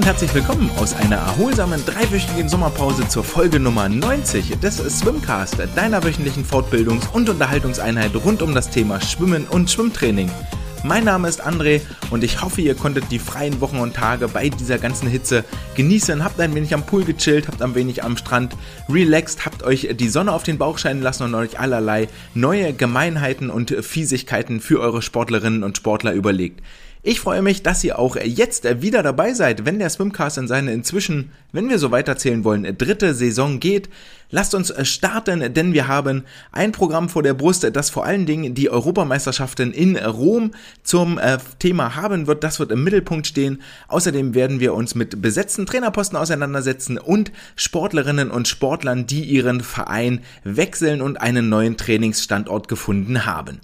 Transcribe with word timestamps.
und 0.00 0.06
herzlich 0.06 0.32
willkommen 0.32 0.70
aus 0.78 0.94
einer 0.94 1.16
erholsamen 1.16 1.84
dreiwöchigen 1.84 2.48
Sommerpause 2.48 3.06
zur 3.06 3.22
Folge 3.22 3.60
Nummer 3.60 3.86
90 3.86 4.58
des 4.58 4.78
Swimcast, 4.78 5.58
deiner 5.76 6.02
wöchentlichen 6.02 6.42
Fortbildungs- 6.42 7.12
und 7.12 7.28
Unterhaltungseinheit 7.28 8.12
rund 8.24 8.40
um 8.40 8.54
das 8.54 8.70
Thema 8.70 8.98
Schwimmen 9.02 9.44
und 9.44 9.70
Schwimmtraining. 9.70 10.30
Mein 10.84 11.04
Name 11.04 11.28
ist 11.28 11.46
André 11.46 11.82
und 12.10 12.24
ich 12.24 12.40
hoffe, 12.40 12.62
ihr 12.62 12.74
konntet 12.74 13.10
die 13.10 13.18
freien 13.18 13.60
Wochen 13.60 13.76
und 13.76 13.94
Tage 13.94 14.28
bei 14.28 14.48
dieser 14.48 14.78
ganzen 14.78 15.06
Hitze 15.06 15.44
genießen, 15.76 16.24
habt 16.24 16.40
ein 16.40 16.54
wenig 16.54 16.72
am 16.72 16.86
Pool 16.86 17.04
gechillt, 17.04 17.46
habt 17.46 17.60
ein 17.60 17.74
wenig 17.74 18.02
am 18.02 18.16
Strand 18.16 18.56
relaxed, 18.88 19.44
habt 19.44 19.62
euch 19.62 19.86
die 19.92 20.08
Sonne 20.08 20.32
auf 20.32 20.44
den 20.44 20.56
Bauch 20.56 20.78
scheinen 20.78 21.02
lassen 21.02 21.24
und 21.24 21.34
euch 21.34 21.60
allerlei 21.60 22.08
neue 22.32 22.72
Gemeinheiten 22.72 23.50
und 23.50 23.70
Fiesigkeiten 23.84 24.62
für 24.62 24.80
eure 24.80 25.02
Sportlerinnen 25.02 25.62
und 25.62 25.76
Sportler 25.76 26.14
überlegt. 26.14 26.62
Ich 27.02 27.18
freue 27.18 27.40
mich, 27.40 27.62
dass 27.62 27.82
ihr 27.82 27.98
auch 27.98 28.14
jetzt 28.16 28.82
wieder 28.82 29.02
dabei 29.02 29.32
seid, 29.32 29.64
wenn 29.64 29.78
der 29.78 29.88
Swimcast 29.88 30.36
in 30.36 30.46
seine 30.46 30.74
inzwischen, 30.74 31.30
wenn 31.50 31.70
wir 31.70 31.78
so 31.78 31.90
weiterzählen 31.90 32.44
wollen, 32.44 32.76
dritte 32.76 33.14
Saison 33.14 33.58
geht. 33.58 33.88
Lasst 34.28 34.54
uns 34.54 34.70
starten, 34.86 35.54
denn 35.54 35.72
wir 35.72 35.88
haben 35.88 36.24
ein 36.52 36.72
Programm 36.72 37.08
vor 37.08 37.22
der 37.22 37.32
Brust, 37.32 37.66
das 37.72 37.88
vor 37.88 38.04
allen 38.04 38.26
Dingen 38.26 38.54
die 38.54 38.68
Europameisterschaften 38.68 39.72
in 39.72 39.96
Rom 39.96 40.50
zum 40.82 41.16
äh, 41.16 41.38
Thema 41.58 41.96
haben 41.96 42.26
wird. 42.26 42.44
Das 42.44 42.60
wird 42.60 42.70
im 42.70 42.84
Mittelpunkt 42.84 43.26
stehen. 43.26 43.62
Außerdem 43.88 44.34
werden 44.34 44.60
wir 44.60 44.74
uns 44.74 44.94
mit 44.94 45.22
besetzten 45.22 45.64
Trainerposten 45.64 46.18
auseinandersetzen 46.18 46.98
und 46.98 47.32
Sportlerinnen 47.56 48.30
und 48.30 48.46
Sportlern, 48.46 49.06
die 49.06 49.24
ihren 49.24 49.62
Verein 49.62 50.20
wechseln 50.44 51.00
und 51.00 51.18
einen 51.18 51.48
neuen 51.48 51.78
Trainingsstandort 51.78 52.68
gefunden 52.68 53.24
haben. 53.24 53.62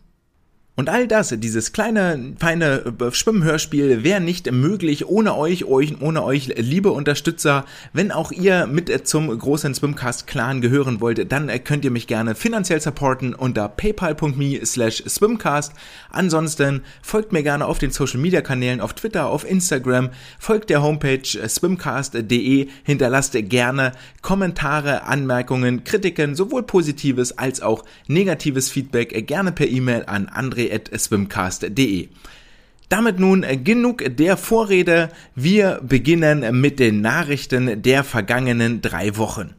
Und 0.78 0.90
all 0.90 1.08
das, 1.08 1.34
dieses 1.38 1.72
kleine, 1.72 2.34
feine 2.38 2.94
äh, 3.00 3.10
Schwimmhörspiel, 3.10 4.04
wäre 4.04 4.20
nicht 4.20 4.52
möglich 4.52 5.08
ohne 5.08 5.34
euch, 5.34 5.64
euch, 5.64 6.02
ohne 6.02 6.22
euch, 6.22 6.52
liebe 6.54 6.90
Unterstützer. 6.90 7.64
Wenn 7.94 8.12
auch 8.12 8.30
ihr 8.30 8.66
mit 8.66 9.08
zum 9.08 9.36
großen 9.36 9.74
Swimcast-Clan 9.74 10.60
gehören 10.60 11.00
wollt, 11.00 11.32
dann 11.32 11.50
könnt 11.64 11.86
ihr 11.86 11.90
mich 11.90 12.06
gerne 12.06 12.34
finanziell 12.34 12.82
supporten 12.82 13.34
unter 13.34 13.70
paypal.me 13.70 14.66
slash 14.66 15.02
swimcast. 15.08 15.72
Ansonsten 16.10 16.82
folgt 17.00 17.32
mir 17.32 17.42
gerne 17.42 17.64
auf 17.64 17.78
den 17.78 17.90
Social-Media-Kanälen, 17.90 18.82
auf 18.82 18.92
Twitter, 18.92 19.28
auf 19.28 19.48
Instagram, 19.48 20.10
folgt 20.38 20.68
der 20.68 20.82
Homepage 20.82 21.22
swimcast.de, 21.48 22.68
hinterlasst 22.84 23.32
gerne 23.48 23.92
Kommentare, 24.20 25.04
Anmerkungen, 25.04 25.84
Kritiken, 25.84 26.34
sowohl 26.34 26.64
positives 26.64 27.38
als 27.38 27.62
auch 27.62 27.82
negatives 28.08 28.70
Feedback, 28.70 29.26
gerne 29.26 29.52
per 29.52 29.68
E-Mail 29.68 30.04
an 30.06 30.26
André 30.26 30.65
swimcast.de. 30.96 32.08
Damit 32.88 33.18
nun 33.18 33.44
genug 33.64 34.04
der 34.16 34.36
Vorrede. 34.36 35.08
Wir 35.34 35.80
beginnen 35.82 36.60
mit 36.60 36.78
den 36.78 37.00
Nachrichten 37.00 37.82
der 37.82 38.04
vergangenen 38.04 38.80
drei 38.80 39.16
Wochen. 39.16 39.54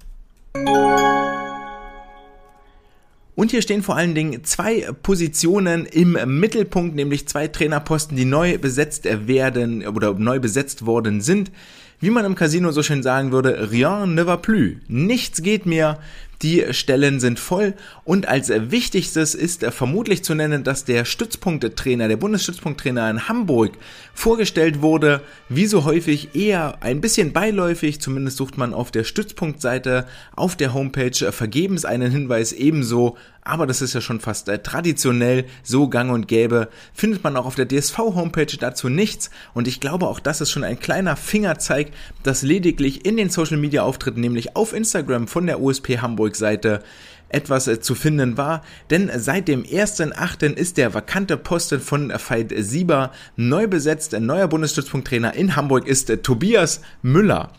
Und 3.35 3.51
hier 3.51 3.61
stehen 3.61 3.83
vor 3.83 3.95
allen 3.95 4.15
Dingen 4.15 4.43
zwei 4.45 4.87
Positionen 5.03 5.85
im 5.85 6.17
Mittelpunkt, 6.39 6.95
nämlich 6.95 7.27
zwei 7.27 7.47
Trainerposten, 7.47 8.17
die 8.17 8.25
neu 8.25 8.57
besetzt 8.57 9.05
werden 9.05 9.85
oder 9.85 10.15
neu 10.15 10.39
besetzt 10.39 10.87
worden 10.87 11.21
sind. 11.21 11.51
Wie 11.99 12.09
man 12.09 12.25
im 12.25 12.33
Casino 12.33 12.71
so 12.71 12.81
schön 12.81 13.03
sagen 13.03 13.31
würde, 13.31 13.71
rien 13.71 14.15
ne 14.15 14.25
va 14.25 14.37
plus. 14.37 14.77
Nichts 14.87 15.43
geht 15.43 15.65
mehr. 15.65 15.99
Die 16.43 16.65
Stellen 16.71 17.19
sind 17.19 17.39
voll 17.39 17.73
und 18.03 18.27
als 18.27 18.49
wichtigstes 18.49 19.33
ist 19.33 19.65
vermutlich 19.65 20.23
zu 20.23 20.35
nennen, 20.35 20.63
dass 20.63 20.85
der 20.85 21.03
Stützpunkttrainer, 21.03 22.07
der 22.07 22.17
Bundesstützpunkttrainer 22.17 23.09
in 23.09 23.27
Hamburg 23.27 23.71
vorgestellt 24.13 24.81
wurde, 24.81 25.21
wie 25.49 25.65
so 25.65 25.83
häufig 25.83 26.35
eher 26.35 26.77
ein 26.81 27.01
bisschen 27.01 27.33
beiläufig, 27.33 28.01
zumindest 28.01 28.37
sucht 28.37 28.57
man 28.57 28.75
auf 28.75 28.91
der 28.91 29.03
Stützpunktseite 29.03 30.05
auf 30.35 30.55
der 30.55 30.75
Homepage 30.75 31.31
vergebens 31.31 31.85
einen 31.85 32.11
Hinweis 32.11 32.53
ebenso, 32.53 33.17
aber 33.47 33.65
das 33.65 33.81
ist 33.81 33.93
ja 33.93 34.01
schon 34.01 34.19
fast 34.19 34.49
äh, 34.49 34.59
traditionell 34.59 35.45
so 35.63 35.87
gang 35.87 36.11
und 36.11 36.27
gäbe, 36.27 36.69
findet 36.93 37.23
man 37.23 37.35
auch 37.37 37.45
auf 37.45 37.55
der 37.55 37.67
DSV 37.67 37.97
Homepage 37.97 38.57
dazu 38.59 38.89
nichts 38.89 39.29
und 39.53 39.67
ich 39.67 39.79
glaube 39.79 40.07
auch 40.07 40.19
das 40.19 40.41
ist 40.41 40.51
schon 40.51 40.63
ein 40.63 40.79
kleiner 40.79 41.15
Fingerzeig, 41.15 41.91
dass 42.23 42.41
lediglich 42.41 43.05
in 43.05 43.17
den 43.17 43.29
Social 43.29 43.57
Media 43.57 43.83
Auftritten, 43.83 44.21
nämlich 44.21 44.55
auf 44.55 44.73
Instagram 44.73 45.27
von 45.27 45.45
der 45.45 45.57
Hamburg 45.57 46.01
Hamburg-Seite 46.01 46.83
etwas 47.29 47.67
äh, 47.67 47.79
zu 47.79 47.95
finden 47.95 48.37
war, 48.37 48.63
denn 48.89 49.11
seit 49.15 49.47
dem 49.47 49.63
1.8. 49.63 50.53
ist 50.53 50.77
der 50.77 50.93
vakante 50.93 51.37
Posten 51.37 51.79
von 51.79 52.09
Veit 52.09 52.53
Sieber 52.57 53.11
neu 53.35 53.67
besetzt. 53.67 54.13
Ein 54.13 54.25
neuer 54.25 54.47
Bundesstützpunkttrainer 54.47 55.33
in 55.33 55.55
Hamburg 55.55 55.87
ist 55.87 56.09
äh, 56.09 56.17
Tobias 56.17 56.81
Müller. 57.01 57.51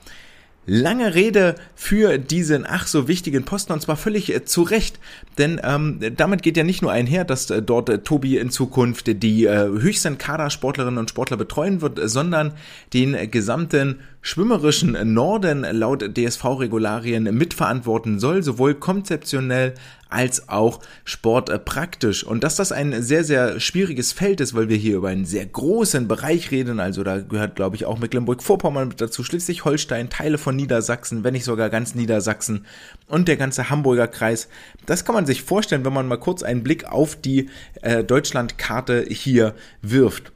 Lange 0.70 1.14
Rede 1.14 1.54
für 1.74 2.18
diesen 2.18 2.66
ach 2.68 2.86
so 2.86 3.08
wichtigen 3.08 3.46
Posten 3.46 3.72
und 3.72 3.80
zwar 3.80 3.96
völlig 3.96 4.34
äh, 4.34 4.44
zu 4.44 4.60
Recht, 4.60 5.00
denn 5.38 5.58
ähm, 5.64 5.98
damit 6.14 6.42
geht 6.42 6.58
ja 6.58 6.62
nicht 6.62 6.82
nur 6.82 6.92
einher, 6.92 7.24
dass 7.24 7.48
äh, 7.48 7.62
dort 7.62 7.88
äh, 7.88 8.00
Tobi 8.00 8.36
in 8.36 8.50
Zukunft 8.50 9.22
die 9.22 9.46
äh, 9.46 9.66
höchsten 9.66 10.18
Kadersportlerinnen 10.18 10.98
und 10.98 11.08
Sportler 11.08 11.38
betreuen 11.38 11.80
wird, 11.80 11.98
sondern 12.04 12.52
den 12.92 13.30
gesamten 13.30 14.00
schwimmerischen 14.20 15.14
Norden 15.14 15.64
laut 15.70 16.16
DSV-Regularien 16.16 17.24
mitverantworten 17.24 18.18
soll, 18.18 18.42
sowohl 18.42 18.74
konzeptionell 18.74 19.74
als 20.10 20.48
auch 20.48 20.80
sportpraktisch. 21.04 22.24
Und 22.24 22.42
dass 22.44 22.56
das 22.56 22.72
ein 22.72 23.02
sehr, 23.02 23.24
sehr 23.24 23.60
schwieriges 23.60 24.12
Feld 24.12 24.40
ist, 24.40 24.54
weil 24.54 24.68
wir 24.68 24.76
hier 24.76 24.96
über 24.96 25.08
einen 25.08 25.24
sehr 25.24 25.46
großen 25.46 26.08
Bereich 26.08 26.50
reden, 26.50 26.80
also 26.80 27.02
da 27.04 27.18
gehört, 27.18 27.56
glaube 27.56 27.76
ich, 27.76 27.84
auch 27.84 27.98
Mecklenburg-Vorpommern 27.98 28.88
mit 28.88 29.00
dazu, 29.00 29.22
Schleswig-Holstein, 29.22 30.10
Teile 30.10 30.38
von 30.38 30.56
Niedersachsen, 30.56 31.24
wenn 31.24 31.34
nicht 31.34 31.44
sogar 31.44 31.70
ganz 31.70 31.94
Niedersachsen 31.94 32.64
und 33.06 33.28
der 33.28 33.36
ganze 33.36 33.70
Hamburger 33.70 34.08
Kreis. 34.08 34.48
Das 34.86 35.04
kann 35.04 35.14
man 35.14 35.26
sich 35.26 35.42
vorstellen, 35.42 35.84
wenn 35.84 35.92
man 35.92 36.08
mal 36.08 36.18
kurz 36.18 36.42
einen 36.42 36.62
Blick 36.62 36.86
auf 36.86 37.16
die 37.16 37.50
äh, 37.82 38.02
Deutschlandkarte 38.02 39.04
hier 39.08 39.54
wirft. 39.82 40.32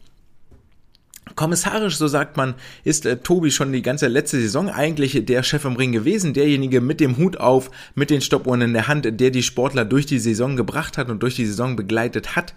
Kommissarisch, 1.34 1.96
so 1.96 2.08
sagt 2.08 2.36
man, 2.36 2.54
ist 2.84 3.06
äh, 3.06 3.16
Tobi 3.16 3.50
schon 3.50 3.72
die 3.72 3.82
ganze 3.82 4.08
letzte 4.08 4.40
Saison 4.40 4.68
eigentlich 4.68 5.24
der 5.24 5.42
Chef 5.42 5.64
im 5.64 5.76
Ring 5.76 5.92
gewesen, 5.92 6.34
derjenige 6.34 6.80
mit 6.80 7.00
dem 7.00 7.16
Hut 7.16 7.38
auf, 7.38 7.70
mit 7.94 8.10
den 8.10 8.20
Stoppuhren 8.20 8.60
in 8.60 8.72
der 8.72 8.88
Hand, 8.88 9.20
der 9.20 9.30
die 9.30 9.42
Sportler 9.42 9.84
durch 9.84 10.06
die 10.06 10.18
Saison 10.18 10.56
gebracht 10.56 10.98
hat 10.98 11.10
und 11.10 11.22
durch 11.22 11.36
die 11.36 11.46
Saison 11.46 11.76
begleitet 11.76 12.36
hat. 12.36 12.54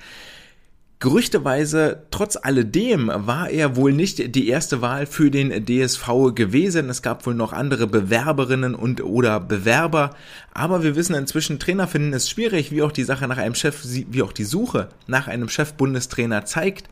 Gerüchteweise, 1.00 2.04
trotz 2.10 2.38
alledem, 2.38 3.12
war 3.14 3.50
er 3.50 3.76
wohl 3.76 3.92
nicht 3.92 4.34
die 4.34 4.48
erste 4.48 4.82
Wahl 4.82 5.06
für 5.06 5.30
den 5.30 5.66
DSV 5.66 6.34
gewesen. 6.34 6.90
Es 6.90 7.02
gab 7.02 7.26
wohl 7.26 7.36
noch 7.36 7.52
andere 7.52 7.86
Bewerberinnen 7.86 8.74
und 8.74 9.04
oder 9.04 9.42
Bewerber. 9.42 10.16
Aber 10.54 10.84
wir 10.84 10.96
wissen 10.96 11.14
inzwischen, 11.14 11.60
Trainer 11.60 11.88
finden 11.88 12.14
es 12.14 12.30
schwierig, 12.30 12.72
wie 12.72 12.82
auch 12.82 12.94
die 12.94 13.04
Sache 13.04 13.28
nach 13.28 13.38
einem 13.38 13.56
Chef, 13.56 13.84
wie 13.84 14.22
auch 14.22 14.32
die 14.32 14.46
Suche 14.46 14.90
nach 15.06 15.28
einem 15.28 15.50
Chef-Bundestrainer 15.50 16.46
zeigt. 16.46 16.90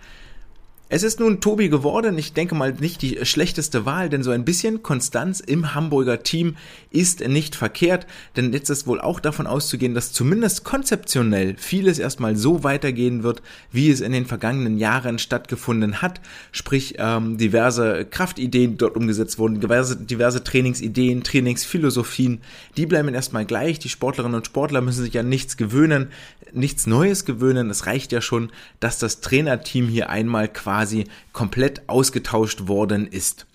Es 0.89 1.01
ist 1.01 1.19
nun 1.19 1.39
Tobi 1.39 1.69
geworden, 1.69 2.17
ich 2.17 2.33
denke 2.33 2.55
mal 2.55 2.73
nicht 2.73 3.01
die 3.01 3.25
schlechteste 3.25 3.85
Wahl, 3.85 4.09
denn 4.09 4.21
so 4.21 4.31
ein 4.31 4.45
bisschen 4.45 4.83
Konstanz 4.83 5.39
im 5.39 5.73
Hamburger 5.73 6.21
Team 6.21 6.55
ist 6.91 7.25
nicht 7.27 7.55
verkehrt, 7.55 8.05
denn 8.35 8.53
jetzt 8.53 8.69
ist 8.69 8.85
wohl 8.85 9.01
auch 9.01 9.19
davon 9.19 9.47
auszugehen, 9.47 9.95
dass 9.95 10.11
zumindest 10.11 10.65
konzeptionell 10.65 11.55
vieles 11.57 11.99
erstmal 11.99 12.35
so 12.35 12.63
weitergehen 12.63 13.23
wird, 13.23 13.41
wie 13.71 13.89
es 13.89 14.01
in 14.01 14.11
den 14.11 14.25
vergangenen 14.25 14.77
Jahren 14.77 15.19
stattgefunden 15.19 16.01
hat, 16.01 16.21
sprich 16.51 16.95
ähm, 16.99 17.37
diverse 17.37 18.05
Kraftideen 18.05 18.77
dort 18.77 18.95
umgesetzt 18.97 19.39
wurden, 19.39 19.61
diverse, 19.61 19.95
diverse 19.95 20.43
Trainingsideen, 20.43 21.23
Trainingsphilosophien, 21.23 22.41
die 22.77 22.85
bleiben 22.85 23.13
erstmal 23.15 23.45
gleich, 23.45 23.79
die 23.79 23.89
Sportlerinnen 23.89 24.35
und 24.35 24.45
Sportler 24.45 24.81
müssen 24.81 25.03
sich 25.03 25.17
an 25.17 25.29
nichts 25.29 25.57
gewöhnen, 25.57 26.09
nichts 26.51 26.85
Neues 26.85 27.25
gewöhnen, 27.25 27.71
es 27.71 27.87
reicht 27.87 28.11
ja 28.11 28.21
schon, 28.21 28.51
dass 28.79 28.99
das 28.99 29.21
Trainerteam 29.21 29.87
hier 29.87 30.11
einmal 30.11 30.49
quasi 30.49 30.72
quasi 30.73 31.05
komplett 31.33 31.87
ausgetauscht 31.87 32.67
worden 32.67 33.05
ist. 33.05 33.45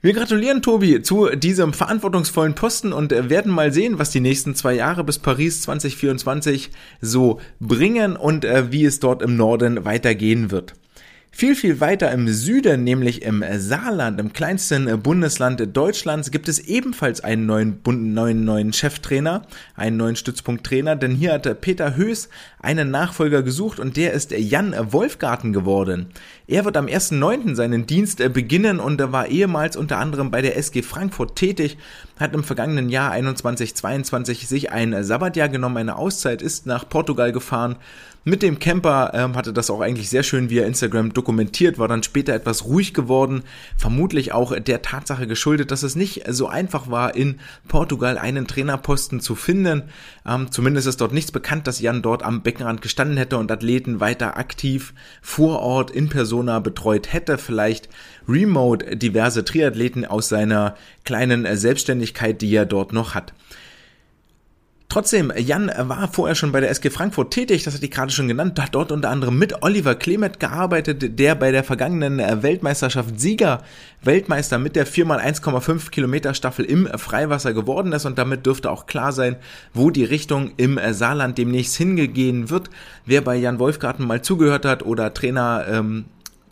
Wir 0.00 0.14
gratulieren 0.14 0.62
Tobi 0.62 1.02
zu 1.02 1.28
diesem 1.36 1.74
verantwortungsvollen 1.74 2.54
Posten 2.54 2.94
und 2.94 3.10
werden 3.10 3.52
mal 3.52 3.72
sehen, 3.74 3.98
was 3.98 4.10
die 4.10 4.20
nächsten 4.20 4.54
zwei 4.54 4.74
Jahre 4.74 5.04
bis 5.04 5.18
Paris 5.18 5.60
2024 5.62 6.70
so 7.02 7.40
bringen 7.60 8.16
und 8.16 8.46
äh, 8.46 8.72
wie 8.72 8.86
es 8.86 9.00
dort 9.00 9.20
im 9.20 9.36
Norden 9.36 9.84
weitergehen 9.84 10.50
wird. 10.50 10.72
Viel, 11.38 11.54
viel 11.54 11.80
weiter 11.80 12.10
im 12.12 12.28
Süden, 12.28 12.82
nämlich 12.82 13.20
im 13.20 13.44
Saarland, 13.58 14.18
im 14.18 14.32
kleinsten 14.32 15.02
Bundesland 15.02 15.76
Deutschlands, 15.76 16.30
gibt 16.30 16.48
es 16.48 16.58
ebenfalls 16.60 17.20
einen 17.20 17.44
neuen, 17.44 17.82
neuen, 17.84 18.46
neuen 18.46 18.72
Cheftrainer, 18.72 19.42
einen 19.74 19.98
neuen 19.98 20.16
Stützpunkttrainer, 20.16 20.96
denn 20.96 21.14
hier 21.14 21.34
hat 21.34 21.60
Peter 21.60 21.94
Höß 21.94 22.30
einen 22.58 22.90
Nachfolger 22.90 23.42
gesucht 23.42 23.80
und 23.80 23.98
der 23.98 24.14
ist 24.14 24.30
Jan 24.30 24.74
Wolfgarten 24.94 25.52
geworden. 25.52 26.06
Er 26.46 26.64
wird 26.64 26.78
am 26.78 26.86
1.9. 26.86 27.54
seinen 27.54 27.84
Dienst 27.84 28.16
beginnen 28.32 28.80
und 28.80 28.98
war 29.12 29.26
ehemals 29.26 29.76
unter 29.76 29.98
anderem 29.98 30.30
bei 30.30 30.40
der 30.40 30.56
SG 30.56 30.80
Frankfurt 30.80 31.36
tätig 31.36 31.76
hat 32.18 32.34
im 32.34 32.44
vergangenen 32.44 32.88
Jahr 32.88 33.10
21, 33.10 33.74
22 33.74 34.48
sich 34.48 34.72
ein 34.72 35.04
Sabbatjahr 35.04 35.48
genommen, 35.48 35.76
eine 35.76 35.96
Auszeit, 35.96 36.42
ist 36.42 36.66
nach 36.66 36.88
Portugal 36.88 37.32
gefahren. 37.32 37.76
Mit 38.28 38.42
dem 38.42 38.58
Camper 38.58 39.12
ähm, 39.14 39.36
hatte 39.36 39.52
das 39.52 39.70
auch 39.70 39.80
eigentlich 39.80 40.10
sehr 40.10 40.24
schön 40.24 40.50
via 40.50 40.66
Instagram 40.66 41.12
dokumentiert, 41.12 41.78
war 41.78 41.86
dann 41.86 42.02
später 42.02 42.34
etwas 42.34 42.64
ruhig 42.64 42.92
geworden, 42.92 43.44
vermutlich 43.76 44.32
auch 44.32 44.58
der 44.58 44.82
Tatsache 44.82 45.28
geschuldet, 45.28 45.70
dass 45.70 45.84
es 45.84 45.94
nicht 45.94 46.24
so 46.28 46.48
einfach 46.48 46.90
war, 46.90 47.14
in 47.14 47.38
Portugal 47.68 48.18
einen 48.18 48.48
Trainerposten 48.48 49.20
zu 49.20 49.36
finden. 49.36 49.84
Ähm, 50.26 50.50
zumindest 50.50 50.88
ist 50.88 51.00
dort 51.00 51.12
nichts 51.12 51.30
bekannt, 51.30 51.68
dass 51.68 51.78
Jan 51.78 52.02
dort 52.02 52.24
am 52.24 52.42
Beckenrand 52.42 52.82
gestanden 52.82 53.16
hätte 53.16 53.38
und 53.38 53.52
Athleten 53.52 54.00
weiter 54.00 54.36
aktiv 54.36 54.92
vor 55.22 55.60
Ort 55.60 55.92
in 55.92 56.08
Persona 56.08 56.58
betreut 56.58 57.12
hätte, 57.12 57.38
vielleicht 57.38 57.88
remote 58.28 58.96
diverse 58.96 59.44
Triathleten 59.44 60.04
aus 60.04 60.28
seiner 60.28 60.76
kleinen 61.04 61.56
Selbstständigkeit, 61.56 62.42
die 62.42 62.54
er 62.54 62.66
dort 62.66 62.92
noch 62.92 63.14
hat. 63.14 63.32
Trotzdem, 64.88 65.32
Jan 65.36 65.70
war 65.76 66.08
vorher 66.08 66.36
schon 66.36 66.52
bei 66.52 66.60
der 66.60 66.70
SG 66.70 66.90
Frankfurt 66.90 67.32
tätig, 67.32 67.64
das 67.64 67.74
hat 67.74 67.82
ich 67.82 67.90
gerade 67.90 68.12
schon 68.12 68.28
genannt, 68.28 68.58
hat 68.60 68.74
dort 68.74 68.92
unter 68.92 69.10
anderem 69.10 69.36
mit 69.36 69.62
Oliver 69.62 69.96
Clement 69.96 70.38
gearbeitet, 70.38 71.18
der 71.18 71.34
bei 71.34 71.50
der 71.50 71.64
vergangenen 71.64 72.18
Weltmeisterschaft 72.42 73.18
Sieger 73.18 73.62
Weltmeister 74.02 74.58
mit 74.58 74.76
der 74.76 74.86
4x1,5 74.86 75.90
Kilometer 75.90 76.34
Staffel 76.34 76.64
im 76.64 76.86
Freiwasser 76.86 77.52
geworden 77.52 77.92
ist 77.92 78.06
und 78.06 78.16
damit 78.16 78.46
dürfte 78.46 78.70
auch 78.70 78.86
klar 78.86 79.10
sein, 79.10 79.36
wo 79.74 79.90
die 79.90 80.04
Richtung 80.04 80.52
im 80.56 80.78
Saarland 80.92 81.36
demnächst 81.36 81.76
hingegehen 81.76 82.48
wird. 82.48 82.70
Wer 83.04 83.22
bei 83.22 83.34
Jan 83.34 83.58
Wolfgarten 83.58 84.06
mal 84.06 84.22
zugehört 84.22 84.64
hat 84.64 84.84
oder 84.84 85.12
Trainer 85.12 85.66
ähm, 85.68 86.04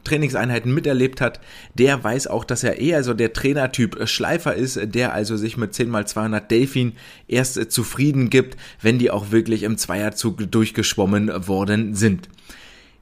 Trainingseinheiten 0.04 0.72
miterlebt 0.72 1.20
hat, 1.20 1.40
der 1.74 2.02
weiß 2.02 2.26
auch, 2.26 2.44
dass 2.44 2.64
er 2.64 2.78
eher 2.78 3.02
so 3.02 3.14
der 3.14 3.32
Trainertyp 3.32 4.08
Schleifer 4.08 4.54
ist, 4.54 4.78
der 4.82 5.12
also 5.12 5.36
sich 5.36 5.56
mit 5.56 5.72
10x200 5.72 6.46
Delfin 6.46 6.92
erst 7.26 7.72
zufrieden 7.72 8.30
gibt, 8.30 8.56
wenn 8.80 8.98
die 8.98 9.10
auch 9.10 9.32
wirklich 9.32 9.62
im 9.62 9.78
Zweierzug 9.78 10.50
durchgeschwommen 10.50 11.48
worden 11.48 11.94
sind. 11.94 12.28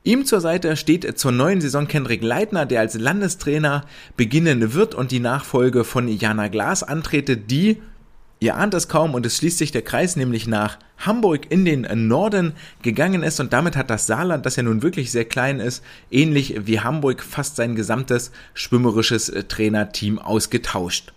Ihm 0.05 0.25
zur 0.25 0.41
Seite 0.41 0.77
steht 0.77 1.17
zur 1.17 1.31
neuen 1.31 1.61
Saison 1.61 1.87
Kendrick 1.87 2.23
Leitner, 2.23 2.67
der 2.67 2.81
als 2.81 2.95
Landestrainer 2.95 3.85
beginnen 4.17 4.75
wird 4.75 4.97
und 4.97 5.13
die 5.13 5.21
Nachfolge 5.21 5.85
von 5.85 6.09
Jana 6.09 6.49
Glas 6.49 6.83
antrete, 6.83 7.37
die 7.37 7.81
Ihr 8.43 8.57
ahnt 8.57 8.75
es 8.75 8.89
kaum 8.89 9.15
und 9.15 9.25
es 9.25 9.37
schließt 9.37 9.59
sich 9.59 9.71
der 9.71 9.83
Kreis 9.83 10.17
nämlich 10.17 10.49
nach 10.49 10.77
Hamburg 10.99 11.53
in 11.53 11.65
den 11.65 11.87
Norden 12.09 12.55
gegangen 12.83 13.23
ist 13.23 13.39
und 13.39 13.53
damit 13.53 13.77
hat 13.77 13.89
das 13.89 14.09
Saarland, 14.09 14.45
das 14.47 14.57
ja 14.57 14.65
nun 14.65 14.83
wirklich 14.83 15.13
sehr 15.13 15.25
klein 15.25 15.61
ist, 15.61 15.85
ähnlich 16.11 16.67
wie 16.67 16.81
Hamburg 16.81 17.23
fast 17.23 17.55
sein 17.55 17.77
gesamtes 17.77 18.33
schwimmerisches 18.55 19.33
Trainerteam 19.47 20.19
ausgetauscht. 20.19 21.13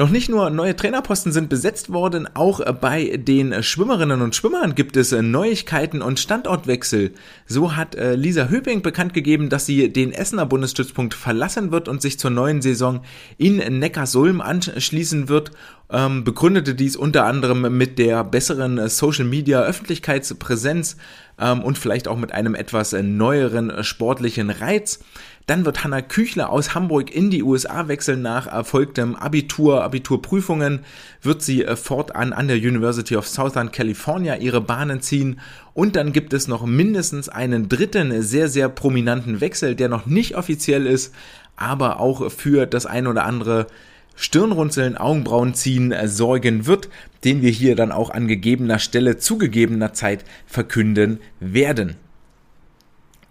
Doch 0.00 0.08
nicht 0.08 0.30
nur 0.30 0.48
neue 0.48 0.74
Trainerposten 0.74 1.30
sind 1.30 1.50
besetzt 1.50 1.92
worden, 1.92 2.26
auch 2.32 2.60
bei 2.76 3.18
den 3.18 3.62
Schwimmerinnen 3.62 4.22
und 4.22 4.34
Schwimmern 4.34 4.74
gibt 4.74 4.96
es 4.96 5.12
Neuigkeiten 5.12 6.00
und 6.00 6.18
Standortwechsel. 6.18 7.12
So 7.44 7.76
hat 7.76 7.96
äh, 7.96 8.14
Lisa 8.14 8.48
Höping 8.48 8.80
bekannt 8.80 9.12
gegeben, 9.12 9.50
dass 9.50 9.66
sie 9.66 9.92
den 9.92 10.12
Essener 10.12 10.46
Bundesstützpunkt 10.46 11.12
verlassen 11.12 11.70
wird 11.70 11.86
und 11.86 12.00
sich 12.00 12.18
zur 12.18 12.30
neuen 12.30 12.62
Saison 12.62 13.02
in 13.36 13.56
Neckarsulm 13.78 14.40
anschließen 14.40 15.28
wird 15.28 15.50
ähm, 15.92 16.24
begründete 16.24 16.74
dies 16.74 16.96
unter 16.96 17.26
anderem 17.26 17.76
mit 17.76 17.98
der 17.98 18.24
besseren 18.24 18.88
Social 18.88 19.24
Media 19.24 19.60
Öffentlichkeitspräsenz 19.62 20.96
ähm, 21.38 21.62
und 21.62 21.78
vielleicht 21.78 22.08
auch 22.08 22.16
mit 22.16 22.32
einem 22.32 22.54
etwas 22.54 22.92
neueren 22.92 23.82
sportlichen 23.82 24.50
Reiz. 24.50 25.00
Dann 25.46 25.64
wird 25.64 25.82
Hanna 25.82 26.00
Küchler 26.00 26.50
aus 26.50 26.74
Hamburg 26.74 27.14
in 27.14 27.30
die 27.30 27.42
USA 27.42 27.88
wechseln 27.88 28.22
nach 28.22 28.46
erfolgtem 28.46 29.16
Abitur, 29.16 29.82
Abiturprüfungen, 29.82 30.80
wird 31.22 31.42
sie 31.42 31.64
äh, 31.64 31.76
fortan 31.76 32.32
an 32.32 32.48
der 32.48 32.56
University 32.56 33.16
of 33.16 33.26
Southern 33.26 33.72
California 33.72 34.36
ihre 34.36 34.60
Bahnen 34.60 35.00
ziehen 35.00 35.40
und 35.74 35.96
dann 35.96 36.12
gibt 36.12 36.32
es 36.32 36.46
noch 36.46 36.66
mindestens 36.66 37.28
einen 37.28 37.68
dritten 37.68 38.22
sehr, 38.22 38.48
sehr 38.48 38.68
prominenten 38.68 39.40
Wechsel, 39.40 39.74
der 39.74 39.88
noch 39.88 40.06
nicht 40.06 40.36
offiziell 40.36 40.86
ist, 40.86 41.14
aber 41.56 42.00
auch 42.00 42.30
für 42.30 42.66
das 42.66 42.86
ein 42.86 43.06
oder 43.06 43.24
andere 43.24 43.66
Stirnrunzeln, 44.16 44.98
Augenbrauen 44.98 45.54
ziehen 45.54 45.92
äh, 45.92 46.06
sorgen 46.06 46.66
wird, 46.66 46.90
den 47.24 47.42
wir 47.42 47.50
hier 47.50 47.74
dann 47.74 47.90
auch 47.90 48.10
an 48.10 48.28
gegebener 48.28 48.78
Stelle 48.78 49.16
zu 49.16 49.38
gegebener 49.38 49.94
Zeit 49.94 50.24
verkünden 50.46 51.20
werden. 51.40 51.96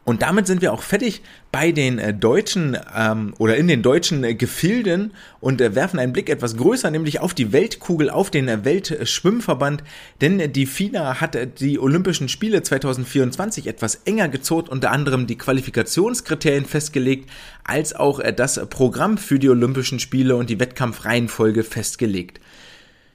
Und 0.10 0.24
damit 0.24 0.48
sind 0.48 0.64
wir 0.64 0.74
auch 0.74 0.82
fertig 0.82 1.22
bei 1.52 1.72
den 1.72 2.00
äh, 2.00 2.16
deutschen 2.16 2.76
ähm, 2.98 3.36
oder 3.38 3.58
in 3.58 3.68
den 3.68 3.84
deutschen 3.84 4.24
äh, 4.24 4.34
Gefilden 4.34 5.14
und 5.40 5.62
äh, 5.62 5.76
werfen 5.76 6.00
einen 6.00 6.14
Blick 6.14 6.32
etwas 6.32 6.58
größer, 6.58 6.90
nämlich 6.90 7.20
auf 7.20 7.36
die 7.36 7.54
Weltkugel, 7.54 8.10
auf 8.10 8.32
den 8.32 8.48
äh, 8.48 8.66
Weltschwimmverband. 8.66 9.84
Denn 10.20 10.52
die 10.52 10.66
FINA 10.66 11.22
hat 11.22 11.38
die 11.60 11.78
Olympischen 11.78 12.28
Spiele 12.28 12.64
2024 12.64 13.68
etwas 13.68 14.02
enger 14.06 14.30
gezurrt, 14.30 14.68
unter 14.68 14.90
anderem 14.90 15.28
die 15.28 15.38
Qualifikationskriterien 15.38 16.66
festgelegt, 16.66 17.30
als 17.64 17.96
auch 17.96 18.20
das 18.36 18.60
Programm 18.68 19.20
für 19.20 19.38
die 19.38 19.50
Olympischen 19.50 20.00
Spiele 20.00 20.38
und 20.38 20.50
die 20.50 20.60
Wettkampfreihenfolge 20.60 21.64
festgelegt. 21.64 22.40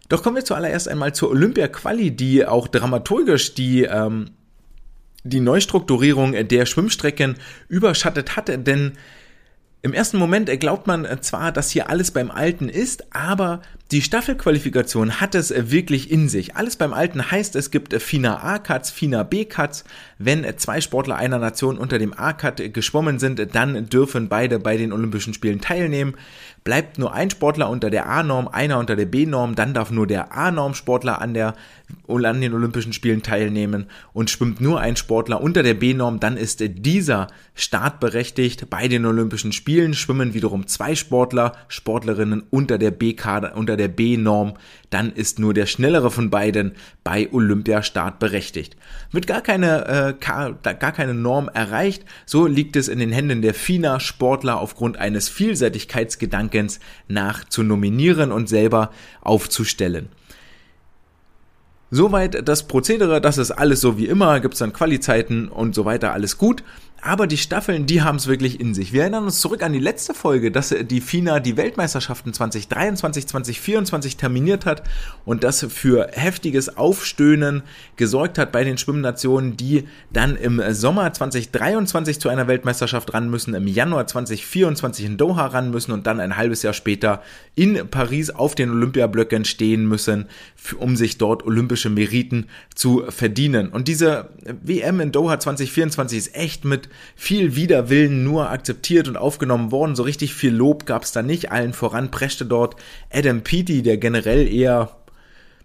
Doch 0.09 0.23
kommen 0.23 0.37
wir 0.37 0.45
zuallererst 0.45 0.87
einmal 0.87 1.13
zur 1.13 1.31
Olympia-Quali, 1.31 2.13
die 2.13 2.47
auch 2.47 2.69
dramaturgisch 2.69 3.55
die 3.55 3.83
ähm, 3.83 4.31
die 5.25 5.41
Neustrukturierung 5.41 6.33
der 6.49 6.67
Schwimmstrecken 6.67 7.37
überschattet 7.69 8.37
hatte, 8.37 8.59
denn 8.59 8.93
im 9.83 9.93
ersten 9.93 10.17
Moment 10.19 10.49
glaubt 10.61 10.87
man 10.87 11.07
zwar, 11.23 11.53
dass 11.53 11.71
hier 11.71 11.91
alles 11.91 12.11
beim 12.11 12.31
Alten 12.31 12.69
ist, 12.69 13.15
aber 13.15 13.61
die 13.93 14.01
Staffelqualifikation 14.01 15.21
hat 15.21 15.35
es 15.35 15.53
wirklich 15.71 16.11
in 16.11 16.29
sich. 16.29 16.57
Alles 16.57 16.77
beim 16.77 16.95
Alten 16.95 17.31
heißt, 17.31 17.55
es 17.55 17.71
gibt 17.71 17.93
FINA 17.93 18.43
A-Cuts, 18.43 18.91
FINA 18.91 19.23
B-Cuts. 19.25 19.85
Wenn 20.19 20.47
zwei 20.57 20.81
Sportler 20.81 21.17
einer 21.17 21.39
Nation 21.39 21.77
unter 21.77 21.99
dem 21.99 22.15
A-Cut 22.19 22.73
geschwommen 22.73 23.19
sind, 23.19 23.55
dann 23.55 23.89
dürfen 23.91 24.29
beide 24.29 24.59
bei 24.59 24.79
den 24.79 24.93
Olympischen 24.93 25.35
Spielen 25.35 25.61
teilnehmen. 25.61 26.15
Bleibt 26.65 26.97
nur 26.99 27.13
ein 27.13 27.29
Sportler 27.29 27.69
unter 27.69 27.91
der 27.91 28.09
A-Norm, 28.09 28.49
einer 28.49 28.79
unter 28.79 28.97
der 28.97 29.05
B-Norm, 29.05 29.55
dann 29.55 29.75
darf 29.75 29.91
nur 29.91 30.07
der 30.07 30.35
A-Norm-Sportler 30.35 31.21
an, 31.21 31.37
an 32.09 32.41
den 32.41 32.55
Olympischen 32.55 32.95
Spielen 32.95 33.23
teilnehmen 33.23 33.85
und 34.15 34.31
schwimmt 34.31 34.63
nur 34.63 34.81
ein 34.81 34.97
Sportler 34.97 35.43
unter 35.43 35.63
der 35.63 35.75
B-Norm, 35.75 36.21
dann 36.21 36.39
ist 36.39 36.63
dieser 36.67 37.27
startberechtigt. 37.55 38.71
Bei 38.71 38.89
den 38.89 39.05
Olympischen 39.05 39.53
Spielen 39.53 39.93
schwimmen 39.93 40.33
wiederum 40.33 40.67
zwei 40.67 40.95
Sportler, 40.95 41.53
Sportlerinnen 41.69 42.45
unter 42.49 42.79
der 42.79 42.93
B-Kader, 42.93 43.55
unter 43.57 43.74
der 43.77 43.89
B-Norm, 43.89 44.55
dann 44.91 45.13
ist 45.13 45.39
nur 45.39 45.55
der 45.55 45.67
schnellere 45.67 46.11
von 46.11 46.31
beiden 46.31 46.73
bei 47.03 47.29
Olympia 47.33 47.83
startberechtigt. 47.83 48.77
Wird 49.11 49.27
gar 49.27 49.41
keine, 49.41 49.87
äh, 49.87 50.15
gar 50.21 50.93
keine 50.93 51.15
Norm 51.15 51.49
erreicht, 51.53 52.05
so 52.27 52.47
liegt 52.47 52.77
es 52.77 52.89
in 52.89 52.99
den 52.99 53.13
Händen 53.13 53.43
der 53.43 53.55
FINA 53.55 54.01
Sportler 54.01 54.61
aufgrund 54.61 54.97
eines 54.97 55.29
Vielseitigkeitsgedankens 55.29 56.81
nach 57.09 57.45
zu 57.45 57.63
nominieren 57.63 58.33
und 58.33 58.49
selber 58.49 58.91
aufzustellen. 59.21 60.09
Soweit 61.91 62.49
das 62.49 62.67
Prozedere, 62.67 63.21
das 63.21 63.39
ist 63.39 63.53
alles 63.53 63.81
so 63.81 63.97
wie 63.99 64.07
immer, 64.07 64.41
gibt 64.41 64.55
es 64.55 64.59
dann 64.59 64.73
Qualizeiten 64.73 65.49
und 65.49 65.77
so 65.77 65.85
weiter, 65.85 66.13
alles 66.13 66.39
gut. 66.39 66.65
Aber 67.07 67.27
die 67.27 67.37
Staffeln, 67.37 67.85
die 67.85 68.01
haben 68.01 68.17
es 68.17 68.29
wirklich 68.29 68.59
in 68.61 68.73
sich. 68.73 68.95
Wir 68.95 69.03
erinnern 69.03 69.25
uns 69.25 69.39
zurück 69.39 69.63
an 69.63 69.75
die 69.75 69.79
letzte 69.79 70.15
Folge, 70.15 70.51
dass 70.51 70.75
die 70.75 71.03
FINA 71.03 71.39
die 71.39 71.59
Weltmeisterschaften 71.59 72.33
2023, 72.33 73.27
2024 73.27 74.17
terminiert 74.17 74.65
hat 74.65 74.85
und 75.27 75.45
das 75.45 75.67
für 75.69 76.09
heftiges 76.13 76.79
Aufstöhnen 76.79 77.63
gesorgt 77.97 78.39
hat 78.39 78.53
bei 78.53 78.65
den 78.65 78.79
Schwimmnationen, 78.79 79.59
die 79.59 79.87
dann 80.15 80.35
im 80.35 80.63
Sommer 80.73 81.13
2023 81.13 82.21
zu 82.21 82.31
einer 82.31 82.49
Weltmeisterschaft 82.49 83.13
ran 83.13 83.29
müssen, 83.29 83.53
im 83.53 83.67
Januar 83.67 84.07
2024 84.07 85.05
in 85.05 85.17
Doha 85.19 85.49
ran 85.49 85.71
müssen 85.71 85.93
und 85.93 86.07
dann 86.07 86.21
ein 86.21 86.39
halbes 86.39 86.63
Jahr 86.63 86.73
später 86.73 87.21
in 87.55 87.87
Paris 87.91 88.31
auf 88.31 88.55
den 88.55 88.71
Olympiablöcken 88.71 89.45
stehen 89.45 89.87
müssen, 89.87 90.25
um 90.79 90.97
sich 90.97 91.19
dort 91.19 91.45
olympische 91.45 91.91
Meriten 91.91 92.47
zu 92.75 93.05
verdienen. 93.11 93.69
Und 93.69 93.89
diese 93.89 94.31
WM 94.63 95.01
in 95.01 95.13
Doha 95.13 95.39
2024 95.39 96.17
ist 96.17 96.35
echt 96.35 96.65
mit 96.65 96.89
viel 97.17 97.57
Widerwillen 97.57 98.25
nur 98.25 98.51
akzeptiert 98.51 99.09
und 99.09 99.17
aufgenommen 99.17 99.71
worden. 99.71 99.97
So 99.97 100.03
richtig 100.03 100.35
viel 100.35 100.55
Lob 100.55 100.87
gab 100.87 101.03
es 101.03 101.13
da 101.13 101.23
nicht. 101.23 101.53
Allen 101.53 101.73
voran 101.73 102.11
preschte 102.11 102.47
dort 102.47 102.77
Adam 103.13 103.43
Peaty, 103.43 103.83
der 103.83 103.97
generell 103.97 104.47
eher 104.47 104.91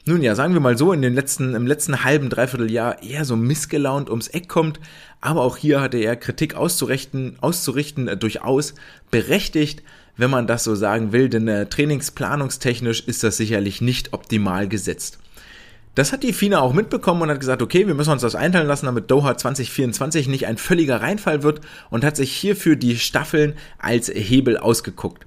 nun 0.05 0.24
ja, 0.24 0.33
sagen 0.33 0.53
wir 0.53 0.62
mal 0.62 0.77
so, 0.77 0.91
in 0.91 1.03
den 1.03 1.13
letzten, 1.13 1.53
im 1.53 1.67
letzten 1.67 2.03
halben, 2.03 2.29
dreiviertel 2.29 2.71
Jahr 2.71 3.03
eher 3.03 3.25
so 3.25 3.36
missgelaunt 3.36 4.09
ums 4.09 4.27
Eck 4.27 4.48
kommt. 4.48 4.79
Aber 5.21 5.41
auch 5.41 5.55
hier 5.55 5.81
hatte 5.81 5.98
er 5.98 6.15
Kritik 6.15 6.55
auszurichten, 6.55 7.38
auszurichten, 7.41 8.07
äh, 8.07 8.17
durchaus 8.17 8.74
berechtigt, 9.12 9.83
wenn 10.17 10.31
man 10.31 10.48
das 10.48 10.63
so 10.63 10.74
sagen 10.74 11.12
will, 11.12 11.29
denn 11.29 11.48
äh, 11.48 11.67
trainingsplanungstechnisch 11.67 13.01
ist 13.01 13.24
das 13.24 13.38
sicherlich 13.38 13.81
nicht 13.81 14.13
optimal 14.13 14.67
gesetzt. 14.67 15.18
Das 15.99 16.13
hat 16.13 16.23
die 16.23 16.31
FINA 16.31 16.61
auch 16.61 16.71
mitbekommen 16.71 17.23
und 17.23 17.29
hat 17.29 17.41
gesagt, 17.41 17.61
okay, 17.61 17.85
wir 17.85 17.93
müssen 17.93 18.11
uns 18.11 18.21
das 18.21 18.33
einteilen 18.33 18.69
lassen, 18.69 18.85
damit 18.85 19.11
Doha 19.11 19.35
2024 19.35 20.29
nicht 20.29 20.47
ein 20.47 20.57
völliger 20.57 21.01
Reinfall 21.01 21.43
wird 21.43 21.59
und 21.89 22.05
hat 22.05 22.15
sich 22.15 22.31
hierfür 22.31 22.77
die 22.77 22.97
Staffeln 22.97 23.55
als 23.79 24.07
Hebel 24.07 24.57
ausgeguckt. 24.57 25.25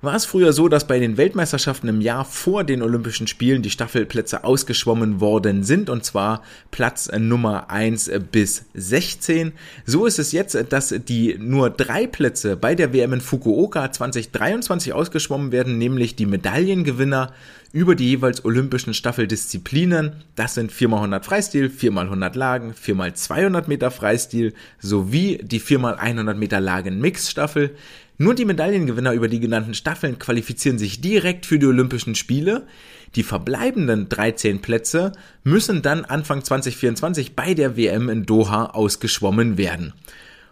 war 0.00 0.16
es 0.16 0.24
früher 0.24 0.52
so, 0.52 0.66
dass 0.66 0.88
bei 0.88 0.98
den 0.98 1.18
Weltmeisterschaften 1.18 1.86
im 1.86 2.00
Jahr 2.00 2.24
vor 2.24 2.64
den 2.64 2.82
Olympischen 2.82 3.28
Spielen 3.28 3.62
die 3.62 3.70
Staffelplätze 3.70 4.42
ausgeschwommen 4.42 5.20
worden 5.20 5.62
sind, 5.62 5.88
und 5.88 6.04
zwar 6.04 6.42
Platz 6.72 7.08
Nummer 7.16 7.70
1 7.70 8.10
bis 8.32 8.64
16. 8.74 9.52
So 9.86 10.04
ist 10.04 10.18
es 10.18 10.32
jetzt, 10.32 10.58
dass 10.70 10.94
die 11.06 11.36
nur 11.38 11.70
drei 11.70 12.08
Plätze 12.08 12.56
bei 12.56 12.74
der 12.74 12.92
WM 12.92 13.12
in 13.12 13.20
Fukuoka 13.20 13.92
2023 13.92 14.92
ausgeschwommen 14.92 15.52
werden, 15.52 15.78
nämlich 15.78 16.16
die 16.16 16.26
Medaillengewinner 16.26 17.32
über 17.72 17.94
die 17.94 18.08
jeweils 18.08 18.44
olympischen 18.44 18.94
Staffeldisziplinen. 18.94 20.24
Das 20.36 20.54
sind 20.54 20.72
4x100 20.72 21.22
Freistil, 21.22 21.66
4x100 21.66 22.36
Lagen, 22.36 22.72
4x200 22.72 23.68
Meter 23.68 23.90
Freistil 23.90 24.54
sowie 24.78 25.38
die 25.42 25.60
4x100 25.60 26.34
Meter 26.34 26.60
Lagen 26.60 27.00
Mixstaffel. 27.00 27.74
Nur 28.16 28.34
die 28.34 28.44
Medaillengewinner 28.44 29.12
über 29.12 29.28
die 29.28 29.38
genannten 29.38 29.74
Staffeln 29.74 30.18
qualifizieren 30.18 30.78
sich 30.78 31.00
direkt 31.00 31.46
für 31.46 31.60
die 31.60 31.66
Olympischen 31.66 32.16
Spiele. 32.16 32.66
Die 33.14 33.22
verbleibenden 33.22 34.08
13 34.08 34.60
Plätze 34.60 35.12
müssen 35.44 35.82
dann 35.82 36.04
Anfang 36.04 36.42
2024 36.42 37.36
bei 37.36 37.54
der 37.54 37.76
WM 37.76 38.08
in 38.08 38.26
Doha 38.26 38.66
ausgeschwommen 38.66 39.56
werden. 39.56 39.92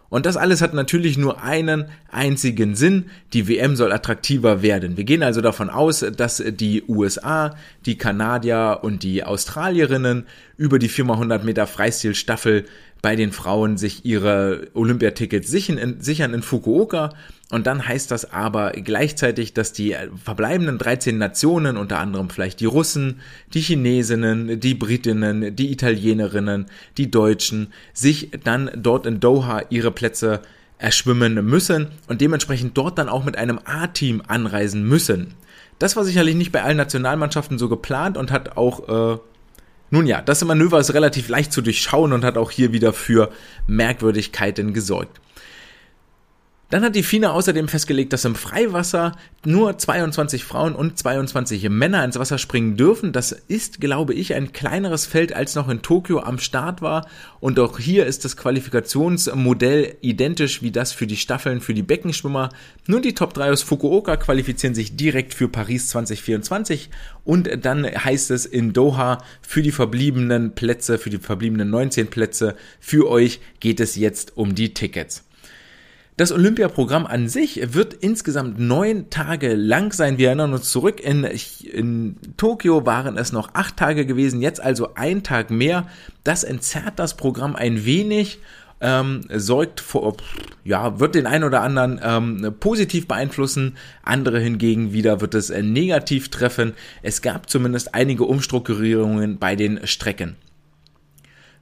Und 0.09 0.25
das 0.25 0.37
alles 0.37 0.61
hat 0.61 0.73
natürlich 0.73 1.17
nur 1.17 1.43
einen 1.43 1.85
einzigen 2.09 2.75
Sinn. 2.75 3.05
Die 3.33 3.47
WM 3.47 3.75
soll 3.75 3.91
attraktiver 3.91 4.61
werden. 4.61 4.95
Wir 4.95 5.03
gehen 5.03 5.23
also 5.23 5.41
davon 5.41 5.69
aus, 5.69 6.05
dass 6.15 6.43
die 6.45 6.83
USA, 6.87 7.55
die 7.85 7.97
Kanadier 7.97 8.79
und 8.81 9.03
die 9.03 9.23
Australierinnen 9.23 10.25
über 10.57 10.79
die 10.79 10.89
4x100 10.89 11.43
Meter 11.43 11.67
Freistilstaffel 11.67 12.65
bei 13.01 13.15
den 13.15 13.31
Frauen 13.31 13.77
sich 13.77 14.05
ihre 14.05 14.67
Olympiatickets 14.73 15.49
sichern 15.49 15.77
in, 15.77 16.01
sichern 16.01 16.33
in 16.33 16.41
Fukuoka. 16.41 17.13
Und 17.49 17.65
dann 17.65 17.87
heißt 17.87 18.11
das 18.11 18.31
aber 18.33 18.71
gleichzeitig, 18.71 19.53
dass 19.53 19.71
die 19.71 19.95
verbleibenden 20.21 20.77
13 20.77 21.17
Nationen, 21.17 21.77
unter 21.77 21.99
anderem 21.99 22.29
vielleicht 22.29 22.59
die 22.59 22.65
Russen, 22.65 23.21
die 23.53 23.61
Chinesinnen, 23.61 24.59
die 24.59 24.73
Britinnen, 24.73 25.55
die 25.55 25.71
Italienerinnen, 25.71 26.65
die 26.97 27.09
Deutschen, 27.09 27.67
sich 27.93 28.31
dann 28.43 28.69
dort 28.75 29.05
in 29.05 29.19
Doha 29.19 29.61
ihre 29.69 29.91
Plätze 29.91 30.41
erschwimmen 30.77 31.43
müssen 31.45 31.87
und 32.07 32.21
dementsprechend 32.21 32.77
dort 32.77 32.97
dann 32.97 33.09
auch 33.09 33.23
mit 33.23 33.37
einem 33.37 33.59
A-Team 33.63 34.21
anreisen 34.27 34.87
müssen. 34.87 35.33
Das 35.79 35.95
war 35.95 36.03
sicherlich 36.03 36.35
nicht 36.35 36.51
bei 36.51 36.63
allen 36.63 36.77
Nationalmannschaften 36.77 37.57
so 37.57 37.69
geplant 37.69 38.17
und 38.17 38.31
hat 38.31 38.57
auch 38.57 39.15
äh, 39.15 39.19
nun 39.89 40.05
ja, 40.05 40.21
das 40.21 40.43
Manöver 40.43 40.79
ist 40.79 40.93
relativ 40.93 41.29
leicht 41.29 41.53
zu 41.53 41.61
durchschauen 41.61 42.13
und 42.13 42.25
hat 42.25 42.37
auch 42.37 42.51
hier 42.51 42.73
wieder 42.73 42.93
für 42.93 43.31
Merkwürdigkeiten 43.67 44.73
gesorgt. 44.73 45.19
Dann 46.69 46.83
hat 46.83 46.95
die 46.97 47.03
FINA 47.03 47.31
außerdem 47.31 47.69
festgelegt, 47.69 48.11
dass 48.11 48.25
im 48.25 48.35
Freiwasser 48.35 49.13
nur 49.45 49.77
22 49.77 50.43
Frauen 50.43 50.75
und 50.75 50.97
22 50.97 51.69
Männer 51.69 52.03
ins 52.03 52.19
Wasser 52.19 52.37
springen 52.37 52.75
dürfen. 52.75 53.13
Das 53.13 53.31
ist, 53.31 53.79
glaube 53.79 54.13
ich, 54.13 54.33
ein 54.33 54.51
kleineres 54.51 55.05
Feld, 55.05 55.31
als 55.31 55.55
noch 55.55 55.69
in 55.69 55.81
Tokio 55.81 56.19
am 56.19 56.39
Start 56.39 56.81
war. 56.81 57.07
Und 57.39 57.57
auch 57.57 57.79
hier 57.79 58.05
ist 58.05 58.25
das 58.25 58.35
Qualifikationsmodell 58.35 59.95
identisch 60.01 60.61
wie 60.61 60.71
das 60.71 60.91
für 60.91 61.07
die 61.07 61.15
Staffeln 61.15 61.61
für 61.61 61.73
die 61.73 61.83
Beckenschwimmer. 61.83 62.49
Nur 62.85 62.99
die 62.99 63.13
Top 63.13 63.33
3 63.33 63.51
aus 63.51 63.61
Fukuoka 63.61 64.17
qualifizieren 64.17 64.75
sich 64.75 64.97
direkt 64.97 65.33
für 65.33 65.47
Paris 65.47 65.87
2024. 65.87 66.89
Und 67.23 67.49
dann 67.63 67.85
heißt 67.85 68.29
es 68.31 68.45
in 68.45 68.73
Doha 68.73 69.23
für 69.41 69.61
die 69.61 69.71
verbliebenen 69.71 70.53
Plätze, 70.53 70.97
für 70.97 71.11
die 71.11 71.19
verbliebenen 71.19 71.69
19 71.69 72.07
Plätze, 72.07 72.57
für 72.81 73.09
euch 73.09 73.39
geht 73.61 73.79
es 73.79 73.95
jetzt 73.95 74.35
um 74.35 74.53
die 74.53 74.73
Tickets. 74.73 75.26
Das 76.17 76.31
Olympiaprogramm 76.31 77.05
an 77.05 77.29
sich 77.29 77.75
wird 77.75 77.93
insgesamt 77.93 78.59
neun 78.59 79.11
Tage 79.11 79.53
lang 79.53 79.93
sein. 79.93 80.17
Wir 80.17 80.29
erinnern 80.29 80.51
uns 80.51 80.71
zurück, 80.71 80.99
in, 80.99 81.23
in 81.71 82.17
Tokio 82.37 82.87
waren 82.87 83.19
es 83.19 83.31
noch 83.31 83.51
acht 83.53 83.77
Tage 83.77 84.07
gewesen, 84.07 84.41
jetzt 84.41 84.59
also 84.59 84.95
ein 84.95 85.21
Tag 85.21 85.51
mehr. 85.51 85.85
Das 86.23 86.43
entzerrt 86.43 86.97
das 86.97 87.15
Programm 87.17 87.55
ein 87.55 87.85
wenig. 87.85 88.39
Ähm, 88.81 89.21
sorgt 89.31 89.79
vor, 89.79 90.17
ja, 90.63 90.99
wird 90.99 91.13
den 91.13 91.27
einen 91.27 91.43
oder 91.43 91.61
anderen 91.61 91.99
ähm, 92.03 92.55
positiv 92.59 93.07
beeinflussen, 93.07 93.75
andere 94.03 94.39
hingegen 94.39 94.93
wieder 94.93 95.19
wird 95.19 95.33
es 95.33 95.49
äh, 95.49 95.63
negativ 95.63 96.29
treffen. 96.29 96.73
Es 97.01 97.23
gab 97.23 97.49
zumindest 97.49 97.95
einige 97.95 98.23
Umstrukturierungen 98.25 99.39
bei 99.39 99.55
den 99.55 99.85
Strecken. 99.85 100.35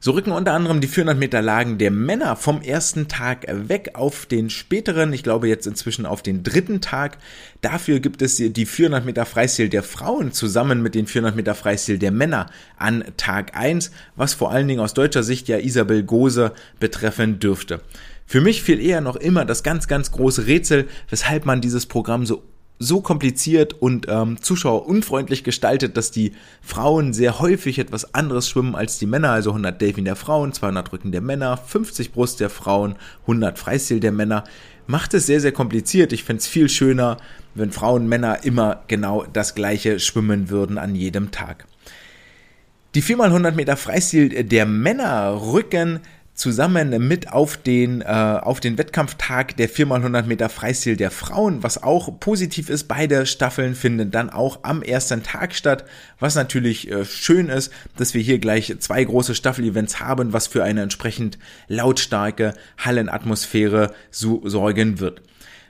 So 0.05 0.11
rücken 0.11 0.33
unter 0.33 0.53
anderem 0.53 0.81
die 0.81 0.87
400 0.87 1.17
Meter 1.17 1.41
Lagen 1.41 1.79
der 1.79 1.89
Männer 1.89 2.35
vom 2.35 2.61
ersten 2.61 3.07
Tag 3.07 3.47
weg 3.49 3.93
auf 3.95 4.27
den 4.27 4.51
späteren, 4.51 5.11
ich 5.13 5.23
glaube 5.23 5.47
jetzt 5.47 5.65
inzwischen 5.65 6.05
auf 6.05 6.21
den 6.21 6.43
dritten 6.43 6.79
Tag. 6.79 7.17
Dafür 7.61 7.99
gibt 7.99 8.21
es 8.21 8.35
die 8.35 8.65
400 8.67 9.03
Meter 9.03 9.25
Freistil 9.25 9.67
der 9.67 9.81
Frauen 9.81 10.31
zusammen 10.31 10.83
mit 10.83 10.93
den 10.93 11.07
400 11.07 11.35
Meter 11.35 11.55
Freistil 11.55 11.97
der 11.97 12.11
Männer 12.11 12.45
an 12.77 13.03
Tag 13.17 13.57
1, 13.57 13.89
was 14.15 14.35
vor 14.35 14.51
allen 14.51 14.67
Dingen 14.67 14.81
aus 14.81 14.93
deutscher 14.93 15.23
Sicht 15.23 15.47
ja 15.47 15.57
Isabel 15.57 16.03
Gose 16.03 16.51
betreffen 16.79 17.39
dürfte. 17.39 17.81
Für 18.27 18.41
mich 18.41 18.61
fiel 18.61 18.79
eher 18.79 19.01
noch 19.01 19.15
immer 19.15 19.43
das 19.43 19.63
ganz, 19.63 19.87
ganz 19.87 20.11
große 20.11 20.45
Rätsel, 20.45 20.87
weshalb 21.09 21.47
man 21.47 21.61
dieses 21.61 21.87
Programm 21.87 22.27
so 22.27 22.43
so 22.77 23.01
kompliziert 23.01 23.73
und 23.73 24.07
ähm, 24.09 24.41
zuschauerunfreundlich 24.41 25.43
gestaltet, 25.43 25.95
dass 25.97 26.11
die 26.11 26.33
Frauen 26.61 27.13
sehr 27.13 27.39
häufig 27.39 27.79
etwas 27.79 28.13
anderes 28.13 28.49
schwimmen 28.49 28.75
als 28.75 28.99
die 28.99 29.05
Männer, 29.05 29.31
also 29.31 29.51
100 29.51 29.79
Delfin 29.79 30.05
der 30.05 30.15
Frauen, 30.15 30.51
200 30.51 30.91
Rücken 30.91 31.11
der 31.11 31.21
Männer, 31.21 31.57
50 31.57 32.11
Brust 32.11 32.39
der 32.39 32.49
Frauen, 32.49 32.95
100 33.21 33.57
Freistil 33.57 33.99
der 33.99 34.11
Männer, 34.11 34.43
macht 34.87 35.13
es 35.13 35.25
sehr, 35.25 35.39
sehr 35.39 35.51
kompliziert. 35.51 36.13
Ich 36.13 36.23
fände 36.23 36.41
es 36.41 36.47
viel 36.47 36.69
schöner, 36.69 37.17
wenn 37.53 37.71
Frauen 37.71 38.03
und 38.03 38.09
Männer 38.09 38.43
immer 38.43 38.83
genau 38.87 39.25
das 39.31 39.55
gleiche 39.55 39.99
schwimmen 39.99 40.49
würden 40.49 40.77
an 40.77 40.95
jedem 40.95 41.31
Tag. 41.31 41.65
Die 42.93 43.03
4x100 43.03 43.51
Meter 43.51 43.77
Freistil 43.77 44.43
der 44.43 44.65
Männer 44.65 45.41
rücken 45.41 46.01
zusammen 46.35 47.07
mit 47.07 47.31
auf 47.31 47.57
den, 47.57 48.01
äh, 48.01 48.05
auf 48.05 48.59
den 48.59 48.77
Wettkampftag 48.77 49.55
der 49.57 49.69
4x100 49.69 50.23
Meter 50.23 50.49
Freistil 50.49 50.97
der 50.97 51.09
Frauen, 51.09 51.63
was 51.63 51.81
auch 51.81 52.19
positiv 52.19 52.69
ist. 52.69 52.83
Beide 52.87 53.25
Staffeln 53.25 53.73
finden 53.73 54.11
dann 54.11 54.29
auch 54.29 54.59
am 54.63 54.83
ersten 54.83 55.23
Tag 55.23 55.55
statt, 55.55 55.85
was 56.19 56.35
natürlich 56.35 56.91
äh, 56.91 57.05
schön 57.05 57.47
ist, 57.47 57.71
dass 57.97 58.13
wir 58.13 58.21
hier 58.21 58.39
gleich 58.39 58.75
zwei 58.79 59.03
große 59.03 59.33
Staffel-Events 59.33 60.01
haben, 60.01 60.33
was 60.33 60.47
für 60.47 60.63
eine 60.63 60.81
entsprechend 60.81 61.39
lautstarke 61.67 62.53
Hallenatmosphäre 62.77 63.93
so 64.11 64.41
sorgen 64.45 64.99
wird. 64.99 65.21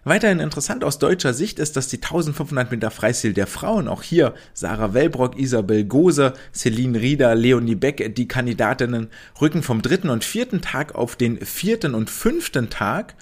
Weiterhin 0.08 0.40
interessant 0.40 0.84
aus 0.84 1.00
deutscher 1.00 1.34
Sicht 1.34 1.58
ist, 1.58 1.76
dass 1.76 1.88
die 1.88 1.98
1500 1.98 2.70
Meter 2.70 2.92
Freistil 2.92 3.34
der 3.34 3.48
Frauen, 3.48 3.88
auch 3.88 4.04
hier 4.04 4.36
Sarah 4.54 4.94
Wellbrock, 4.94 5.36
Isabel 5.36 5.84
Gose, 5.84 6.34
Celine 6.54 7.02
Rieder, 7.02 7.34
Leonie 7.34 7.74
Beck, 7.74 8.14
die 8.14 8.28
Kandidatinnen 8.28 9.08
rücken 9.42 9.64
vom 9.64 9.82
dritten 9.82 10.12
und 10.12 10.24
vierten 10.24 10.62
Tag 10.62 10.94
auf 10.94 11.16
den 11.16 11.44
vierten 11.44 11.96
und 11.96 12.12
fünften 12.12 12.70
Tag 12.70 13.16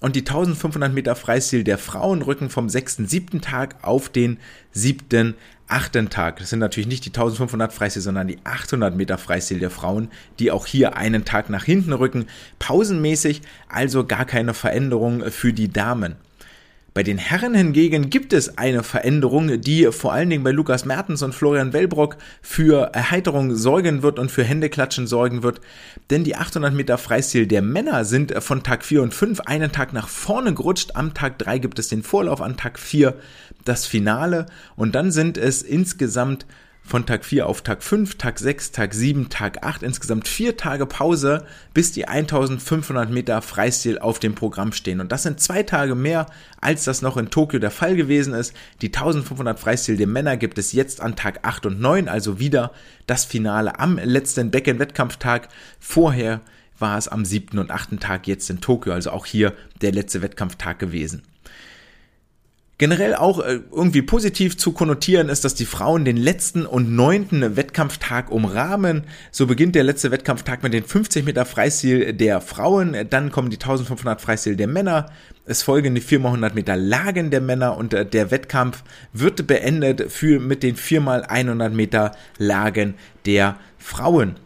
und 0.00 0.16
die 0.16 0.20
1500 0.20 0.94
Meter 0.94 1.14
Freistil 1.14 1.62
der 1.62 1.76
Frauen 1.76 2.22
rücken 2.22 2.48
vom 2.48 2.70
sechsten, 2.70 3.06
siebten 3.06 3.42
Tag 3.42 3.76
auf 3.82 4.08
den 4.08 4.38
siebten, 4.72 5.34
achten 5.68 6.08
Tag. 6.08 6.38
Das 6.38 6.48
sind 6.48 6.60
natürlich 6.60 6.88
nicht 6.88 7.04
die 7.04 7.10
1500 7.10 7.70
Freistil, 7.70 8.00
sondern 8.00 8.28
die 8.28 8.38
800 8.44 8.96
Meter 8.96 9.18
Freistil 9.18 9.58
der 9.58 9.68
Frauen, 9.68 10.08
die 10.38 10.50
auch 10.50 10.64
hier 10.64 10.96
einen 10.96 11.26
Tag 11.26 11.50
nach 11.50 11.64
hinten 11.64 11.92
rücken. 11.92 12.28
Pausenmäßig 12.58 13.42
also 13.68 14.06
gar 14.06 14.24
keine 14.24 14.54
Veränderung 14.54 15.30
für 15.30 15.52
die 15.52 15.70
Damen. 15.70 16.16
Bei 16.92 17.04
den 17.04 17.18
Herren 17.18 17.54
hingegen 17.54 18.10
gibt 18.10 18.32
es 18.32 18.58
eine 18.58 18.82
Veränderung, 18.82 19.60
die 19.60 19.86
vor 19.92 20.12
allen 20.12 20.28
Dingen 20.28 20.42
bei 20.42 20.50
Lukas 20.50 20.84
Mertens 20.84 21.22
und 21.22 21.32
Florian 21.34 21.72
Wellbrock 21.72 22.16
für 22.42 22.92
Erheiterung 22.92 23.54
sorgen 23.54 24.02
wird 24.02 24.18
und 24.18 24.30
für 24.30 24.42
Händeklatschen 24.42 25.06
sorgen 25.06 25.44
wird. 25.44 25.60
Denn 26.10 26.24
die 26.24 26.34
800 26.34 26.74
Meter 26.74 26.98
Freistil 26.98 27.46
der 27.46 27.62
Männer 27.62 28.04
sind 28.04 28.34
von 28.42 28.64
Tag 28.64 28.84
4 28.84 29.02
und 29.02 29.14
5 29.14 29.42
einen 29.42 29.70
Tag 29.70 29.92
nach 29.92 30.08
vorne 30.08 30.52
gerutscht. 30.52 30.96
Am 30.96 31.14
Tag 31.14 31.38
3 31.38 31.58
gibt 31.58 31.78
es 31.78 31.88
den 31.88 32.02
Vorlauf, 32.02 32.40
an 32.40 32.56
Tag 32.56 32.76
4 32.76 33.14
das 33.64 33.86
Finale. 33.86 34.46
Und 34.74 34.96
dann 34.96 35.12
sind 35.12 35.38
es 35.38 35.62
insgesamt 35.62 36.44
von 36.82 37.06
Tag 37.06 37.24
4 37.24 37.46
auf 37.46 37.62
Tag 37.62 37.82
5, 37.82 38.16
Tag 38.18 38.38
6, 38.38 38.72
Tag 38.72 38.94
7, 38.94 39.28
Tag 39.28 39.62
8, 39.62 39.82
insgesamt 39.82 40.26
vier 40.26 40.56
Tage 40.56 40.86
Pause, 40.86 41.44
bis 41.72 41.92
die 41.92 42.08
1500 42.08 43.10
Meter 43.10 43.42
Freistil 43.42 43.98
auf 43.98 44.18
dem 44.18 44.34
Programm 44.34 44.72
stehen. 44.72 45.00
Und 45.00 45.12
das 45.12 45.22
sind 45.22 45.40
zwei 45.40 45.62
Tage 45.62 45.94
mehr, 45.94 46.26
als 46.60 46.84
das 46.84 47.02
noch 47.02 47.16
in 47.16 47.30
Tokio 47.30 47.60
der 47.60 47.70
Fall 47.70 47.94
gewesen 47.94 48.34
ist. 48.34 48.54
Die 48.82 48.88
1500 48.88 49.58
Freistil 49.60 49.96
der 49.96 50.08
Männer 50.08 50.36
gibt 50.36 50.58
es 50.58 50.72
jetzt 50.72 51.00
an 51.00 51.16
Tag 51.16 51.40
8 51.42 51.66
und 51.66 51.80
9, 51.80 52.08
also 52.08 52.40
wieder 52.40 52.72
das 53.06 53.24
Finale 53.24 53.78
am 53.78 53.98
letzten 53.98 54.50
Becken-Wettkampftag. 54.50 55.48
Vorher 55.78 56.40
war 56.80 56.98
es 56.98 57.08
am 57.08 57.24
siebten 57.24 57.58
und 57.58 57.70
achten 57.70 58.00
Tag 58.00 58.26
jetzt 58.26 58.50
in 58.50 58.60
Tokio, 58.60 58.92
also 58.92 59.10
auch 59.10 59.26
hier 59.26 59.52
der 59.80 59.92
letzte 59.92 60.22
Wettkampftag 60.22 60.78
gewesen. 60.78 61.22
Generell 62.80 63.14
auch 63.14 63.40
äh, 63.40 63.60
irgendwie 63.70 64.00
positiv 64.00 64.56
zu 64.56 64.72
konnotieren 64.72 65.28
ist, 65.28 65.44
dass 65.44 65.54
die 65.54 65.66
Frauen 65.66 66.06
den 66.06 66.16
letzten 66.16 66.64
und 66.64 66.90
neunten 66.90 67.54
Wettkampftag 67.54 68.30
umrahmen. 68.30 69.04
So 69.30 69.46
beginnt 69.46 69.74
der 69.74 69.84
letzte 69.84 70.10
Wettkampftag 70.10 70.62
mit 70.62 70.72
den 70.72 70.84
50 70.84 71.26
Meter 71.26 71.44
Freistil 71.44 72.14
der 72.14 72.40
Frauen, 72.40 72.96
dann 73.10 73.30
kommen 73.30 73.50
die 73.50 73.58
1500 73.58 74.22
Freistil 74.22 74.56
der 74.56 74.66
Männer, 74.66 75.10
es 75.44 75.62
folgen 75.62 75.94
die 75.94 76.00
4x100 76.00 76.54
Meter 76.54 76.74
Lagen 76.74 77.30
der 77.30 77.42
Männer 77.42 77.76
und 77.76 77.92
äh, 77.92 78.06
der 78.06 78.30
Wettkampf 78.30 78.82
wird 79.12 79.46
beendet 79.46 80.10
für 80.10 80.40
mit 80.40 80.62
den 80.62 80.76
4x100 80.76 81.68
Meter 81.68 82.12
Lagen 82.38 82.94
der 83.26 83.56
Frauen. 83.76 84.36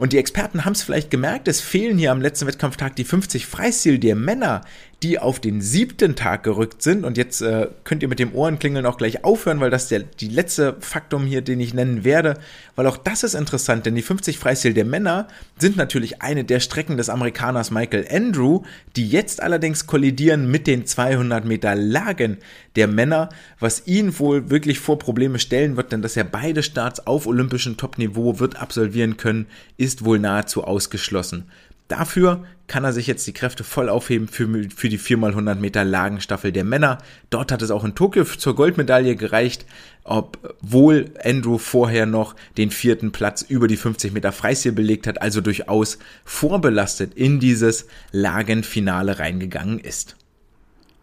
Und 0.00 0.14
die 0.14 0.18
Experten 0.18 0.64
haben 0.64 0.72
es 0.72 0.82
vielleicht 0.82 1.10
gemerkt, 1.10 1.46
es 1.46 1.60
fehlen 1.60 1.98
hier 1.98 2.10
am 2.10 2.22
letzten 2.22 2.46
Wettkampftag 2.46 2.96
die 2.96 3.04
50 3.04 3.44
Freistil 3.44 3.98
der 3.98 4.14
Männer 4.14 4.62
die 5.02 5.18
auf 5.18 5.40
den 5.40 5.62
siebten 5.62 6.14
Tag 6.14 6.42
gerückt 6.42 6.82
sind. 6.82 7.04
Und 7.04 7.16
jetzt 7.16 7.40
äh, 7.40 7.68
könnt 7.84 8.02
ihr 8.02 8.08
mit 8.08 8.18
dem 8.18 8.34
Ohrenklingeln 8.34 8.84
auch 8.84 8.98
gleich 8.98 9.24
aufhören, 9.24 9.60
weil 9.60 9.70
das 9.70 9.88
der 9.88 10.00
die 10.00 10.28
letzte 10.28 10.76
Faktum 10.80 11.24
hier, 11.24 11.40
den 11.40 11.58
ich 11.58 11.72
nennen 11.72 12.04
werde, 12.04 12.38
weil 12.76 12.86
auch 12.86 12.98
das 12.98 13.22
ist 13.22 13.34
interessant, 13.34 13.86
denn 13.86 13.94
die 13.94 14.02
50 14.02 14.38
Freistil 14.38 14.74
der 14.74 14.84
Männer 14.84 15.28
sind 15.58 15.76
natürlich 15.76 16.20
eine 16.20 16.44
der 16.44 16.60
Strecken 16.60 16.98
des 16.98 17.08
Amerikaners 17.08 17.70
Michael 17.70 18.06
Andrew, 18.10 18.62
die 18.94 19.08
jetzt 19.08 19.42
allerdings 19.42 19.86
kollidieren 19.86 20.50
mit 20.50 20.66
den 20.66 20.84
200 20.84 21.46
Meter 21.46 21.74
Lagen 21.74 22.38
der 22.76 22.86
Männer, 22.86 23.30
was 23.58 23.86
ihn 23.86 24.18
wohl 24.18 24.50
wirklich 24.50 24.80
vor 24.80 24.98
Probleme 24.98 25.38
stellen 25.38 25.76
wird, 25.76 25.92
denn 25.92 26.02
dass 26.02 26.16
er 26.16 26.24
beide 26.24 26.62
Starts 26.62 27.06
auf 27.06 27.26
olympischem 27.26 27.78
Topniveau 27.78 28.38
wird 28.38 28.60
absolvieren 28.60 29.16
können, 29.16 29.46
ist 29.78 30.04
wohl 30.04 30.18
nahezu 30.18 30.64
ausgeschlossen. 30.64 31.46
Dafür 31.88 32.44
kann 32.70 32.84
er 32.84 32.92
sich 32.92 33.08
jetzt 33.08 33.26
die 33.26 33.32
Kräfte 33.32 33.64
voll 33.64 33.88
aufheben 33.88 34.28
für, 34.28 34.46
für 34.72 34.88
die 34.88 34.98
4x100 35.00 35.56
Meter 35.56 35.84
Lagenstaffel 35.84 36.52
der 36.52 36.62
Männer. 36.62 36.98
Dort 37.28 37.50
hat 37.50 37.62
es 37.62 37.72
auch 37.72 37.82
in 37.82 37.96
Tokio 37.96 38.22
zur 38.24 38.54
Goldmedaille 38.54 39.16
gereicht, 39.16 39.66
obwohl 40.04 41.10
Andrew 41.20 41.58
vorher 41.58 42.06
noch 42.06 42.36
den 42.58 42.70
vierten 42.70 43.10
Platz 43.10 43.42
über 43.42 43.66
die 43.66 43.76
50 43.76 44.12
Meter 44.12 44.30
Freistil 44.30 44.70
belegt 44.70 45.08
hat, 45.08 45.20
also 45.20 45.40
durchaus 45.40 45.98
vorbelastet 46.24 47.14
in 47.14 47.40
dieses 47.40 47.88
Lagenfinale 48.12 49.18
reingegangen 49.18 49.80
ist. 49.80 50.14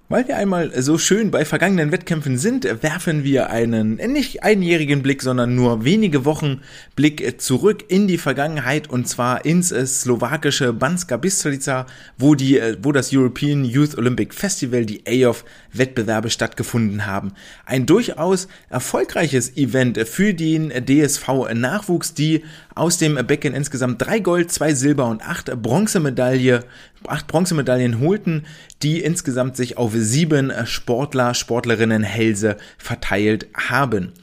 Weil 0.09 0.25
wir 0.29 0.37
einmal 0.37 0.71
so 0.81 0.97
schön 0.97 1.31
bei 1.31 1.43
vergangenen 1.43 1.91
Wettkämpfen 1.91 2.37
sind, 2.37 2.63
werfen 2.81 3.25
wir 3.25 3.49
einen 3.49 3.95
nicht 3.95 4.41
einjährigen 4.41 5.01
Blick, 5.01 5.21
sondern 5.21 5.53
nur 5.53 5.83
wenige 5.83 6.23
Wochen 6.23 6.61
Blick 6.95 7.41
zurück 7.41 7.83
in 7.89 8.07
die 8.07 8.17
Vergangenheit 8.17 8.89
und 8.89 9.09
zwar 9.09 9.43
ins 9.43 9.67
slowakische 9.67 10.71
Banska 10.71 11.17
Bystrica, 11.17 11.87
wo 12.17 12.35
die, 12.35 12.61
wo 12.81 12.93
das 12.93 13.11
European 13.11 13.65
Youth 13.65 13.97
Olympic 13.97 14.33
Festival, 14.33 14.85
die 14.85 15.03
AOF 15.05 15.43
Wettbewerbe 15.73 16.29
stattgefunden 16.29 17.05
haben. 17.05 17.33
Ein 17.65 17.85
durchaus 17.85 18.47
erfolgreiches 18.69 19.57
Event 19.57 19.97
für 20.07 20.33
den 20.33 20.69
DSV 20.69 21.53
Nachwuchs, 21.53 22.13
die 22.13 22.45
aus 22.75 22.97
dem 22.97 23.15
Becken 23.27 23.53
insgesamt 23.53 24.01
drei 24.01 24.19
Gold, 24.19 24.53
zwei 24.53 24.73
Silber 24.73 25.07
und 25.07 25.21
acht 25.21 25.51
Bronzemedaille, 25.61 26.63
acht 27.09 27.27
Bronzemedaillen 27.27 27.99
holten, 27.99 28.45
die 28.83 29.01
insgesamt 29.01 29.55
sich 29.55 29.77
auf 29.77 29.93
sieben 29.93 30.51
Sportler, 30.65 31.33
Sportlerinnen 31.33 32.03
Hälse 32.03 32.57
verteilt 32.77 33.47
haben. 33.53 34.13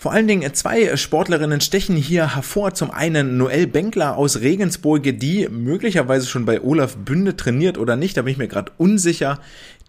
Vor 0.00 0.12
allen 0.12 0.26
Dingen 0.26 0.54
zwei 0.54 0.96
Sportlerinnen 0.96 1.60
stechen 1.60 1.94
hier 1.94 2.34
hervor. 2.34 2.72
Zum 2.72 2.90
einen 2.90 3.36
Noel 3.36 3.66
Benkler 3.66 4.16
aus 4.16 4.40
Regensburg, 4.40 5.02
die 5.02 5.46
möglicherweise 5.50 6.26
schon 6.26 6.46
bei 6.46 6.62
Olaf 6.62 6.96
Bünde 6.96 7.36
trainiert 7.36 7.76
oder 7.76 7.96
nicht, 7.96 8.16
da 8.16 8.22
bin 8.22 8.32
ich 8.32 8.38
mir 8.38 8.48
gerade 8.48 8.72
unsicher, 8.78 9.40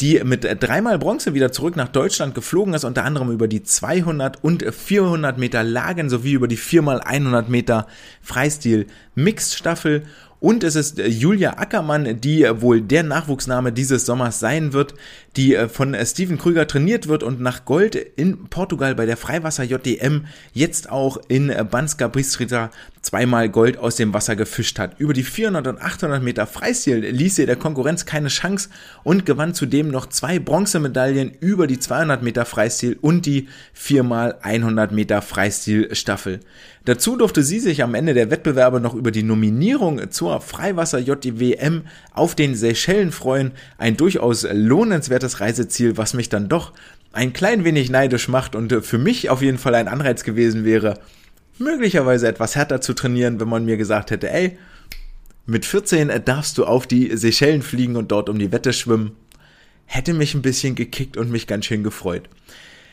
die 0.02 0.22
mit 0.26 0.46
dreimal 0.62 1.00
Bronze 1.00 1.34
wieder 1.34 1.54
zurück 1.54 1.78
nach 1.78 1.88
Deutschland 1.88 2.36
geflogen 2.36 2.74
ist, 2.74 2.84
unter 2.84 3.06
anderem 3.06 3.32
über 3.32 3.48
die 3.48 3.64
200 3.64 4.44
und 4.44 4.66
400 4.66 5.38
Meter 5.38 5.64
Lagen 5.64 6.10
sowie 6.10 6.34
über 6.34 6.50
die 6.50 6.58
4x100 6.58 7.48
Meter 7.48 7.88
Freistil 8.22 8.88
Mixed 9.16 9.56
Staffel 9.56 10.04
und 10.42 10.64
es 10.64 10.76
ist 10.76 11.00
äh, 11.00 11.08
Julia 11.08 11.60
Ackermann, 11.60 12.20
die 12.20 12.44
äh, 12.44 12.62
wohl 12.62 12.82
der 12.82 13.04
Nachwuchsname 13.04 13.72
dieses 13.72 14.08
Sommers 14.08 14.40
sein 14.40 14.74
wird, 14.74 14.96
die 15.38 15.54
äh, 15.54 15.70
von 15.70 15.96
Steven 16.04 16.40
Krüger 16.40 16.66
trainiert 16.66 17.08
wird 17.08 17.22
und 17.22 17.40
nach 17.40 17.64
Gold 17.64 17.94
in 17.94 18.48
Portugal 18.48 18.96
bei 18.96 19.06
der 19.06 19.18
Freiwasser 19.18 19.64
JDM 19.64 20.26
jetzt 20.52 20.92
auch 20.92 21.18
in 21.28 21.54
Banska 21.70 22.08
Bistrica 22.08 22.72
zweimal 23.02 23.50
Gold 23.50 23.78
aus 23.78 23.96
dem 23.96 24.14
Wasser 24.14 24.36
gefischt 24.36 24.78
hat. 24.80 25.00
Über 25.00 25.14
die 25.14 25.24
400 25.24 25.68
und 25.68 25.82
800 25.82 26.22
Meter 26.22 26.46
Freistil 26.46 27.00
ließ 27.00 27.36
sie 27.36 27.46
der 27.46 27.56
Konkurrenz 27.56 28.06
keine 28.06 28.28
Chance 28.28 28.70
und 29.04 29.26
gewann 29.26 29.54
zudem 29.54 29.90
noch 29.90 30.08
zwei 30.08 30.40
Bronzemedaillen 30.40 31.32
über 31.40 31.68
die 31.68 31.80
200 31.80 32.22
Meter 32.22 32.46
Freistil 32.46 32.98
und 33.02 33.26
die 33.26 33.48
4x100 33.78 34.94
Meter 34.94 35.22
Freistil 35.22 35.94
Staffel. 35.96 36.42
Dazu 36.86 37.16
durfte 37.16 37.44
sie 37.44 37.60
sich 37.60 37.84
am 37.84 37.96
Ende 37.96 38.14
der 38.14 38.32
Wettbewerbe 38.32 38.80
noch 38.80 38.94
über 38.94 39.12
die 39.12 39.24
Nominierung 39.24 40.12
zur 40.12 40.42
Freiwasser 40.42 41.00
JWM 41.00 41.84
auf 42.14 42.36
den 42.36 42.56
Seychellen 42.56 43.12
freuen. 43.12 43.52
Ein 43.78 43.98
durchaus 43.98 44.48
lohnenswertes 44.52 45.40
Reiseziel, 45.40 45.98
was 45.98 46.14
mich 46.14 46.30
dann 46.30 46.50
doch 46.50 46.74
ein 47.14 47.34
klein 47.34 47.66
wenig 47.66 47.90
neidisch 47.90 48.30
macht 48.30 48.56
und 48.56 48.74
für 48.86 48.98
mich 48.98 49.30
auf 49.30 49.42
jeden 49.42 49.58
Fall 49.58 49.76
ein 49.76 49.88
Anreiz 49.88 50.24
gewesen 50.24 50.64
wäre, 50.64 51.00
möglicherweise 51.62 52.28
etwas 52.28 52.56
härter 52.56 52.82
zu 52.82 52.94
trainieren, 52.94 53.40
wenn 53.40 53.50
man 53.50 53.66
mir 53.66 53.78
gesagt 53.78 54.12
hätte, 54.12 54.30
ey, 54.30 54.58
mit 55.46 55.66
14 55.66 56.12
darfst 56.26 56.58
du 56.58 56.66
auf 56.66 56.88
die 56.88 57.16
Seychellen 57.16 57.62
fliegen 57.62 57.96
und 57.96 58.12
dort 58.12 58.30
um 58.30 58.38
die 58.38 58.52
Wette 58.52 58.74
schwimmen. 58.74 59.12
Hätte 59.86 60.14
mich 60.14 60.34
ein 60.34 60.42
bisschen 60.42 60.76
gekickt 60.76 61.18
und 61.18 61.32
mich 61.32 61.48
ganz 61.48 61.66
schön 61.66 61.84
gefreut. 61.84 62.30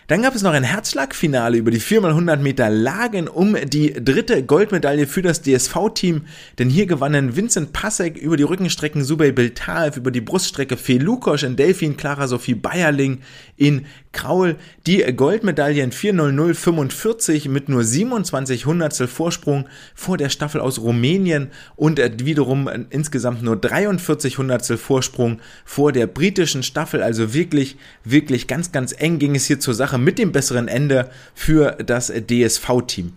Dann 0.09 0.23
gab 0.23 0.35
es 0.35 0.41
noch 0.43 0.55
ein 0.55 0.65
Herzschlagfinale 0.65 1.59
über 1.59 1.71
die 1.71 1.83
4x100 1.83 2.39
Meter 2.39 2.71
Lagen 2.71 3.29
um 3.29 3.55
die 3.67 3.93
dritte 3.93 4.43
Goldmedaille 4.43 5.07
für 5.07 5.21
das 5.21 5.43
DSV-Team, 5.43 6.23
denn 6.59 6.71
hier 6.71 6.87
gewannen 6.87 7.37
Vincent 7.37 7.75
Passek 7.75 8.17
über 8.17 8.39
die 8.39 8.43
Rückenstrecken 8.43 9.05
Subay 9.05 9.33
Beltaev, 9.33 9.99
über 9.99 10.11
die 10.11 10.23
Bruststrecke 10.23 10.79
Fee 10.79 10.97
Lukosch 10.97 11.43
in 11.43 11.57
Delfin, 11.57 11.99
Clara 11.99 12.27
Sophie 12.27 12.55
Bayerling 12.55 13.19
in 13.59 13.85
Kraul 14.13 14.57
die 14.87 15.05
Goldmedaille 15.15 15.83
in 15.83 15.93
4.00.45 15.93 17.51
mit 17.51 17.69
nur 17.69 17.85
27 17.85 18.65
Hundertstel 18.65 19.09
Vorsprung 19.09 19.69
vor 19.95 20.17
der 20.17 20.31
Staffel 20.31 20.63
aus 20.63 20.81
Rumänien 20.81 21.51
und 21.77 22.01
wiederum 22.25 22.71
insgesamt 22.89 23.43
nur 23.43 23.57
43 23.57 24.39
Hundertstel 24.39 24.79
Vorsprung 24.79 25.41
vor 25.67 25.93
der 25.93 26.07
britischen 26.07 26.63
Staffel. 26.63 27.03
Also 27.03 27.35
wirklich, 27.35 27.77
wirklich 28.05 28.47
ganz, 28.47 28.73
ganz 28.73 28.95
eng 28.97 29.19
ging 29.19 29.35
es 29.35 29.45
hier 29.45 29.61
zur 29.61 29.75
Sache 29.75 29.98
mit 29.99 30.19
dem 30.19 30.33
besseren 30.33 30.69
Ende 30.69 31.11
für 31.35 31.73
das 31.85 32.13
DSV-Team. 32.13 33.13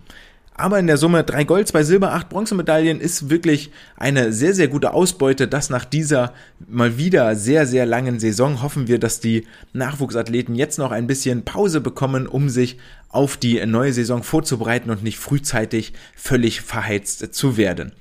Aber 0.54 0.78
in 0.78 0.86
der 0.86 0.98
Summe 0.98 1.24
drei 1.24 1.44
Gold, 1.44 1.68
zwei 1.68 1.82
Silber, 1.82 2.14
acht 2.14 2.30
Bronzemedaillen 2.30 3.02
ist 3.02 3.32
wirklich 3.32 3.72
eine 3.98 4.32
sehr, 4.32 4.54
sehr 4.54 4.68
gute 4.68 4.94
Ausbeute. 4.94 5.48
Das 5.48 5.72
nach 5.72 5.86
dieser 5.86 6.34
mal 6.68 6.98
wieder 6.98 7.36
sehr, 7.36 7.66
sehr 7.66 7.88
langen 7.88 8.20
Saison 8.20 8.62
hoffen 8.62 8.88
wir, 8.88 9.00
dass 9.00 9.20
die 9.20 9.48
Nachwuchsathleten 9.74 10.54
jetzt 10.54 10.78
noch 10.78 10.92
ein 10.92 11.08
bisschen 11.08 11.46
Pause 11.46 11.82
bekommen, 11.82 12.28
um 12.28 12.50
sich 12.50 12.78
auf 13.10 13.38
die 13.38 13.66
neue 13.66 13.92
Saison 13.92 14.22
vorzubereiten 14.22 14.92
und 14.92 15.02
nicht 15.02 15.18
frühzeitig 15.18 15.94
völlig 16.16 16.62
verheizt 16.62 17.34
zu 17.34 17.58
werden. 17.58 17.94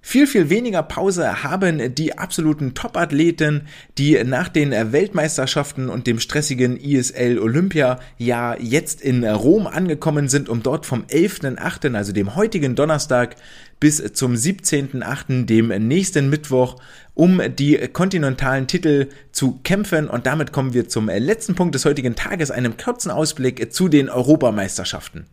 Viel, 0.00 0.26
viel 0.26 0.48
weniger 0.48 0.82
Pause 0.84 1.42
haben 1.42 1.94
die 1.94 2.16
absoluten 2.16 2.74
Top-Athleten, 2.74 3.66
die 3.98 4.22
nach 4.24 4.48
den 4.48 4.70
Weltmeisterschaften 4.70 5.88
und 5.90 6.06
dem 6.06 6.20
stressigen 6.20 6.78
ISL 6.78 7.38
Olympia 7.38 7.98
ja 8.16 8.56
jetzt 8.58 9.02
in 9.02 9.24
Rom 9.24 9.66
angekommen 9.66 10.28
sind, 10.28 10.48
um 10.48 10.62
dort 10.62 10.86
vom 10.86 11.02
11.8., 11.04 11.94
also 11.94 12.12
dem 12.12 12.36
heutigen 12.36 12.74
Donnerstag, 12.74 13.36
bis 13.80 14.02
zum 14.12 14.34
17.8., 14.34 15.44
dem 15.46 15.68
nächsten 15.88 16.30
Mittwoch, 16.30 16.76
um 17.14 17.42
die 17.58 17.76
kontinentalen 17.92 18.66
Titel 18.66 19.08
zu 19.32 19.60
kämpfen. 19.64 20.08
Und 20.08 20.26
damit 20.26 20.52
kommen 20.52 20.74
wir 20.74 20.88
zum 20.88 21.08
letzten 21.08 21.54
Punkt 21.54 21.74
des 21.74 21.84
heutigen 21.84 22.14
Tages, 22.14 22.50
einem 22.50 22.76
kurzen 22.76 23.10
Ausblick 23.10 23.72
zu 23.74 23.88
den 23.88 24.08
Europameisterschaften. 24.08 25.26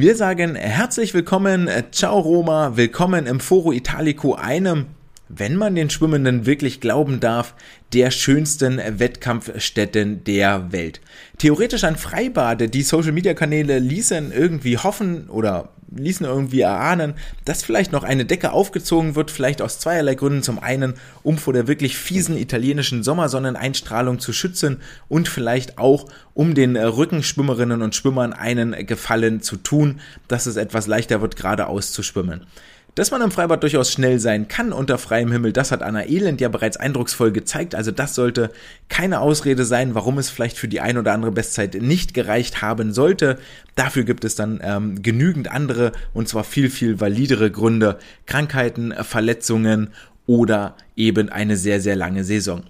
Wir 0.00 0.14
sagen 0.14 0.54
herzlich 0.54 1.12
willkommen, 1.12 1.68
ciao 1.90 2.20
Roma, 2.20 2.76
willkommen 2.76 3.26
im 3.26 3.40
Foro 3.40 3.72
Italico, 3.72 4.36
einem, 4.36 4.86
wenn 5.28 5.56
man 5.56 5.74
den 5.74 5.90
Schwimmenden 5.90 6.46
wirklich 6.46 6.80
glauben 6.80 7.18
darf, 7.18 7.56
der 7.92 8.12
schönsten 8.12 8.80
Wettkampfstätten 9.00 10.22
der 10.22 10.70
Welt. 10.70 11.00
Theoretisch 11.38 11.82
ein 11.82 11.96
Freibad, 11.96 12.72
die 12.72 12.82
Social 12.82 13.10
Media 13.10 13.34
Kanäle 13.34 13.80
ließen 13.80 14.30
irgendwie 14.30 14.78
hoffen 14.78 15.28
oder 15.28 15.70
ließen 15.96 16.26
irgendwie 16.26 16.60
erahnen, 16.60 17.14
dass 17.44 17.62
vielleicht 17.62 17.92
noch 17.92 18.04
eine 18.04 18.24
Decke 18.24 18.52
aufgezogen 18.52 19.14
wird, 19.14 19.30
vielleicht 19.30 19.62
aus 19.62 19.78
zweierlei 19.78 20.14
Gründen. 20.14 20.42
Zum 20.42 20.58
einen, 20.58 20.94
um 21.22 21.38
vor 21.38 21.52
der 21.52 21.66
wirklich 21.66 21.96
fiesen 21.96 22.36
italienischen 22.36 23.02
Sommersonneneinstrahlung 23.02 24.18
zu 24.18 24.32
schützen 24.32 24.80
und 25.08 25.28
vielleicht 25.28 25.78
auch, 25.78 26.06
um 26.34 26.54
den 26.54 26.76
Rückenschwimmerinnen 26.76 27.82
und 27.82 27.94
Schwimmern 27.94 28.32
einen 28.32 28.86
Gefallen 28.86 29.40
zu 29.40 29.56
tun, 29.56 30.00
dass 30.28 30.46
es 30.46 30.56
etwas 30.56 30.86
leichter 30.86 31.20
wird, 31.20 31.36
geradeaus 31.36 31.92
zu 31.92 32.02
schwimmen. 32.02 32.46
Dass 32.98 33.12
man 33.12 33.22
im 33.22 33.30
Freibad 33.30 33.62
durchaus 33.62 33.92
schnell 33.92 34.18
sein 34.18 34.48
kann 34.48 34.72
unter 34.72 34.98
freiem 34.98 35.30
Himmel, 35.30 35.52
das 35.52 35.70
hat 35.70 35.84
Anna 35.84 36.08
Elend 36.08 36.40
ja 36.40 36.48
bereits 36.48 36.76
eindrucksvoll 36.76 37.30
gezeigt. 37.30 37.76
Also 37.76 37.92
das 37.92 38.16
sollte 38.16 38.50
keine 38.88 39.20
Ausrede 39.20 39.64
sein, 39.64 39.94
warum 39.94 40.18
es 40.18 40.30
vielleicht 40.30 40.58
für 40.58 40.66
die 40.66 40.80
ein 40.80 40.98
oder 40.98 41.12
andere 41.12 41.30
Bestzeit 41.30 41.76
nicht 41.80 42.12
gereicht 42.12 42.60
haben 42.60 42.92
sollte. 42.92 43.38
Dafür 43.76 44.02
gibt 44.02 44.24
es 44.24 44.34
dann 44.34 44.58
ähm, 44.64 45.00
genügend 45.00 45.48
andere 45.48 45.92
und 46.12 46.26
zwar 46.26 46.42
viel, 46.42 46.70
viel 46.70 47.00
validere 47.00 47.52
Gründe. 47.52 48.00
Krankheiten, 48.26 48.92
Verletzungen 49.04 49.90
oder 50.26 50.74
eben 50.96 51.28
eine 51.28 51.56
sehr, 51.56 51.80
sehr 51.80 51.94
lange 51.94 52.24
Saison. 52.24 52.64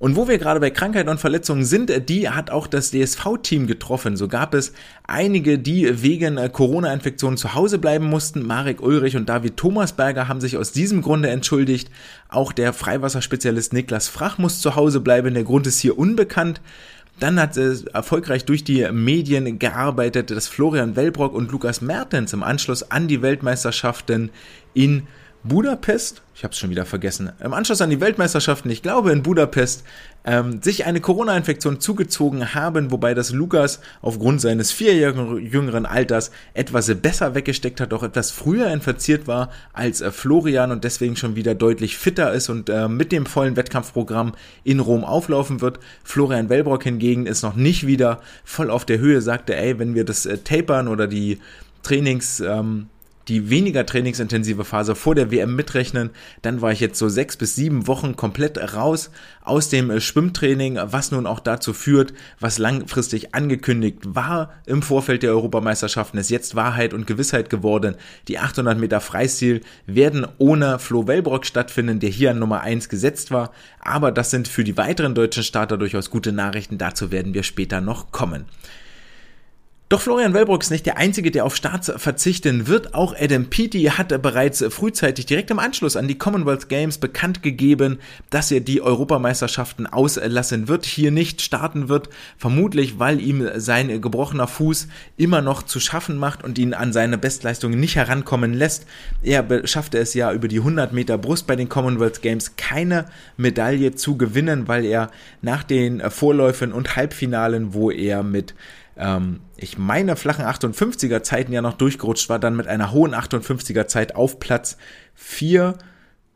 Und 0.00 0.14
wo 0.14 0.28
wir 0.28 0.38
gerade 0.38 0.60
bei 0.60 0.70
Krankheiten 0.70 1.08
und 1.08 1.18
Verletzungen 1.18 1.64
sind, 1.64 2.08
die 2.08 2.28
hat 2.28 2.50
auch 2.50 2.68
das 2.68 2.92
DSV-Team 2.92 3.66
getroffen. 3.66 4.16
So 4.16 4.28
gab 4.28 4.54
es 4.54 4.72
einige, 5.04 5.58
die 5.58 6.02
wegen 6.02 6.38
äh, 6.38 6.48
Corona-Infektionen 6.48 7.36
zu 7.36 7.54
Hause 7.54 7.78
bleiben 7.78 8.06
mussten. 8.06 8.46
Marek 8.46 8.80
Ulrich 8.80 9.16
und 9.16 9.28
David 9.28 9.56
Thomasberger 9.56 10.28
haben 10.28 10.40
sich 10.40 10.56
aus 10.56 10.70
diesem 10.70 11.02
Grunde 11.02 11.30
entschuldigt. 11.30 11.90
Auch 12.28 12.52
der 12.52 12.72
Freiwasserspezialist 12.72 13.72
Niklas 13.72 14.06
Frach 14.06 14.38
muss 14.38 14.60
zu 14.60 14.76
Hause 14.76 15.00
bleiben. 15.00 15.34
Der 15.34 15.42
Grund 15.42 15.66
ist 15.66 15.80
hier 15.80 15.98
unbekannt. 15.98 16.60
Dann 17.18 17.40
hat 17.40 17.56
es 17.56 17.82
erfolgreich 17.82 18.44
durch 18.44 18.62
die 18.62 18.88
Medien 18.92 19.58
gearbeitet, 19.58 20.30
dass 20.30 20.46
Florian 20.46 20.94
Wellbrock 20.94 21.34
und 21.34 21.50
Lukas 21.50 21.80
Mertens 21.80 22.32
im 22.32 22.44
Anschluss 22.44 22.88
an 22.88 23.08
die 23.08 23.22
Weltmeisterschaften 23.22 24.30
in 24.74 25.08
Budapest, 25.48 26.22
ich 26.34 26.44
habe 26.44 26.52
es 26.52 26.58
schon 26.58 26.70
wieder 26.70 26.84
vergessen, 26.84 27.32
im 27.42 27.52
Anschluss 27.52 27.80
an 27.80 27.90
die 27.90 28.00
Weltmeisterschaften, 28.00 28.70
ich 28.70 28.82
glaube 28.82 29.10
in 29.12 29.22
Budapest, 29.22 29.82
ähm, 30.24 30.60
sich 30.62 30.84
eine 30.84 31.00
Corona-Infektion 31.00 31.80
zugezogen 31.80 32.54
haben, 32.54 32.90
wobei 32.90 33.14
das 33.14 33.32
Lukas 33.32 33.80
aufgrund 34.02 34.40
seines 34.40 34.70
vierjährigen 34.70 35.38
jüngeren 35.44 35.86
Alters 35.86 36.30
etwas 36.54 36.94
besser 36.96 37.34
weggesteckt 37.34 37.80
hat, 37.80 37.94
auch 37.94 38.02
etwas 38.02 38.30
früher 38.30 38.70
infiziert 38.70 39.26
war 39.26 39.50
als 39.72 40.00
äh, 40.00 40.10
Florian 40.10 40.70
und 40.70 40.84
deswegen 40.84 41.16
schon 41.16 41.34
wieder 41.34 41.54
deutlich 41.54 41.96
fitter 41.96 42.32
ist 42.32 42.50
und 42.50 42.68
äh, 42.68 42.88
mit 42.88 43.10
dem 43.10 43.24
vollen 43.26 43.56
Wettkampfprogramm 43.56 44.34
in 44.64 44.80
Rom 44.80 45.04
auflaufen 45.04 45.60
wird. 45.60 45.80
Florian 46.04 46.50
Wellbrock 46.50 46.82
hingegen 46.82 47.26
ist 47.26 47.42
noch 47.42 47.56
nicht 47.56 47.86
wieder 47.86 48.20
voll 48.44 48.70
auf 48.70 48.84
der 48.84 48.98
Höhe, 48.98 49.22
sagte, 49.22 49.56
ey, 49.56 49.78
wenn 49.78 49.94
wir 49.94 50.04
das 50.04 50.26
äh, 50.26 50.38
tapern 50.38 50.88
oder 50.88 51.06
die 51.06 51.40
Trainings 51.82 52.40
ähm, 52.40 52.88
die 53.28 53.50
weniger 53.50 53.84
trainingsintensive 53.84 54.64
Phase 54.64 54.94
vor 54.94 55.14
der 55.14 55.30
WM 55.30 55.54
mitrechnen, 55.54 56.10
dann 56.42 56.60
war 56.60 56.72
ich 56.72 56.80
jetzt 56.80 56.98
so 56.98 57.08
sechs 57.08 57.36
bis 57.36 57.54
sieben 57.54 57.86
Wochen 57.86 58.16
komplett 58.16 58.74
raus 58.74 59.10
aus 59.42 59.68
dem 59.68 59.90
äh, 59.90 60.00
Schwimmtraining, 60.00 60.78
was 60.82 61.10
nun 61.10 61.26
auch 61.26 61.40
dazu 61.40 61.72
führt, 61.72 62.14
was 62.40 62.58
langfristig 62.58 63.34
angekündigt 63.34 64.00
war 64.04 64.52
im 64.66 64.82
Vorfeld 64.82 65.22
der 65.22 65.30
Europameisterschaften, 65.30 66.18
ist 66.18 66.30
jetzt 66.30 66.54
Wahrheit 66.54 66.94
und 66.94 67.06
Gewissheit 67.06 67.50
geworden. 67.50 67.96
Die 68.28 68.38
800 68.38 68.78
Meter 68.78 69.00
Freistil 69.00 69.60
werden 69.86 70.26
ohne 70.38 70.78
Flo 70.78 71.06
Wellbrock 71.06 71.46
stattfinden, 71.46 72.00
der 72.00 72.10
hier 72.10 72.30
an 72.30 72.38
Nummer 72.38 72.60
eins 72.60 72.88
gesetzt 72.88 73.30
war. 73.30 73.52
Aber 73.80 74.12
das 74.12 74.30
sind 74.30 74.48
für 74.48 74.64
die 74.64 74.76
weiteren 74.76 75.14
deutschen 75.14 75.42
Starter 75.42 75.78
durchaus 75.78 76.10
gute 76.10 76.32
Nachrichten. 76.32 76.78
Dazu 76.78 77.10
werden 77.10 77.34
wir 77.34 77.42
später 77.42 77.80
noch 77.80 78.12
kommen. 78.12 78.46
Doch 79.90 80.02
Florian 80.02 80.34
Wellbrock 80.34 80.62
ist 80.62 80.70
nicht 80.70 80.84
der 80.84 80.98
Einzige, 80.98 81.30
der 81.30 81.46
auf 81.46 81.56
Starts 81.56 81.90
verzichten 81.96 82.66
wird. 82.66 82.92
Auch 82.92 83.14
Adam 83.18 83.46
Peaty 83.46 83.84
hat 83.84 84.08
bereits 84.20 84.62
frühzeitig 84.68 85.24
direkt 85.24 85.50
im 85.50 85.58
Anschluss 85.58 85.96
an 85.96 86.06
die 86.06 86.18
Commonwealth 86.18 86.68
Games 86.68 86.98
bekannt 86.98 87.42
gegeben, 87.42 87.98
dass 88.28 88.50
er 88.50 88.60
die 88.60 88.82
Europameisterschaften 88.82 89.86
auslassen 89.86 90.68
wird, 90.68 90.84
hier 90.84 91.10
nicht 91.10 91.40
starten 91.40 91.88
wird, 91.88 92.10
vermutlich 92.36 92.98
weil 92.98 93.18
ihm 93.18 93.48
sein 93.56 94.02
gebrochener 94.02 94.46
Fuß 94.46 94.88
immer 95.16 95.40
noch 95.40 95.62
zu 95.62 95.80
schaffen 95.80 96.18
macht 96.18 96.44
und 96.44 96.58
ihn 96.58 96.74
an 96.74 96.92
seine 96.92 97.16
Bestleistungen 97.16 97.80
nicht 97.80 97.96
herankommen 97.96 98.52
lässt. 98.52 98.84
Er 99.22 99.66
schaffte 99.66 99.96
es 99.96 100.12
ja 100.12 100.34
über 100.34 100.48
die 100.48 100.58
100 100.58 100.92
Meter 100.92 101.16
Brust 101.16 101.46
bei 101.46 101.56
den 101.56 101.70
Commonwealth 101.70 102.20
Games 102.20 102.56
keine 102.56 103.06
Medaille 103.38 103.94
zu 103.94 104.18
gewinnen, 104.18 104.68
weil 104.68 104.84
er 104.84 105.10
nach 105.40 105.62
den 105.62 106.02
Vorläufen 106.10 106.74
und 106.74 106.94
Halbfinalen, 106.94 107.72
wo 107.72 107.90
er 107.90 108.22
mit 108.22 108.54
ähm, 108.98 109.40
ich 109.60 109.76
meine, 109.76 110.14
flachen 110.14 110.44
58er 110.44 111.22
Zeiten 111.22 111.52
ja 111.52 111.60
noch 111.60 111.74
durchgerutscht 111.74 112.28
war, 112.28 112.38
dann 112.38 112.56
mit 112.56 112.68
einer 112.68 112.92
hohen 112.92 113.12
58er 113.12 113.88
Zeit 113.88 114.14
auf 114.14 114.38
Platz 114.38 114.78
4. 115.14 115.76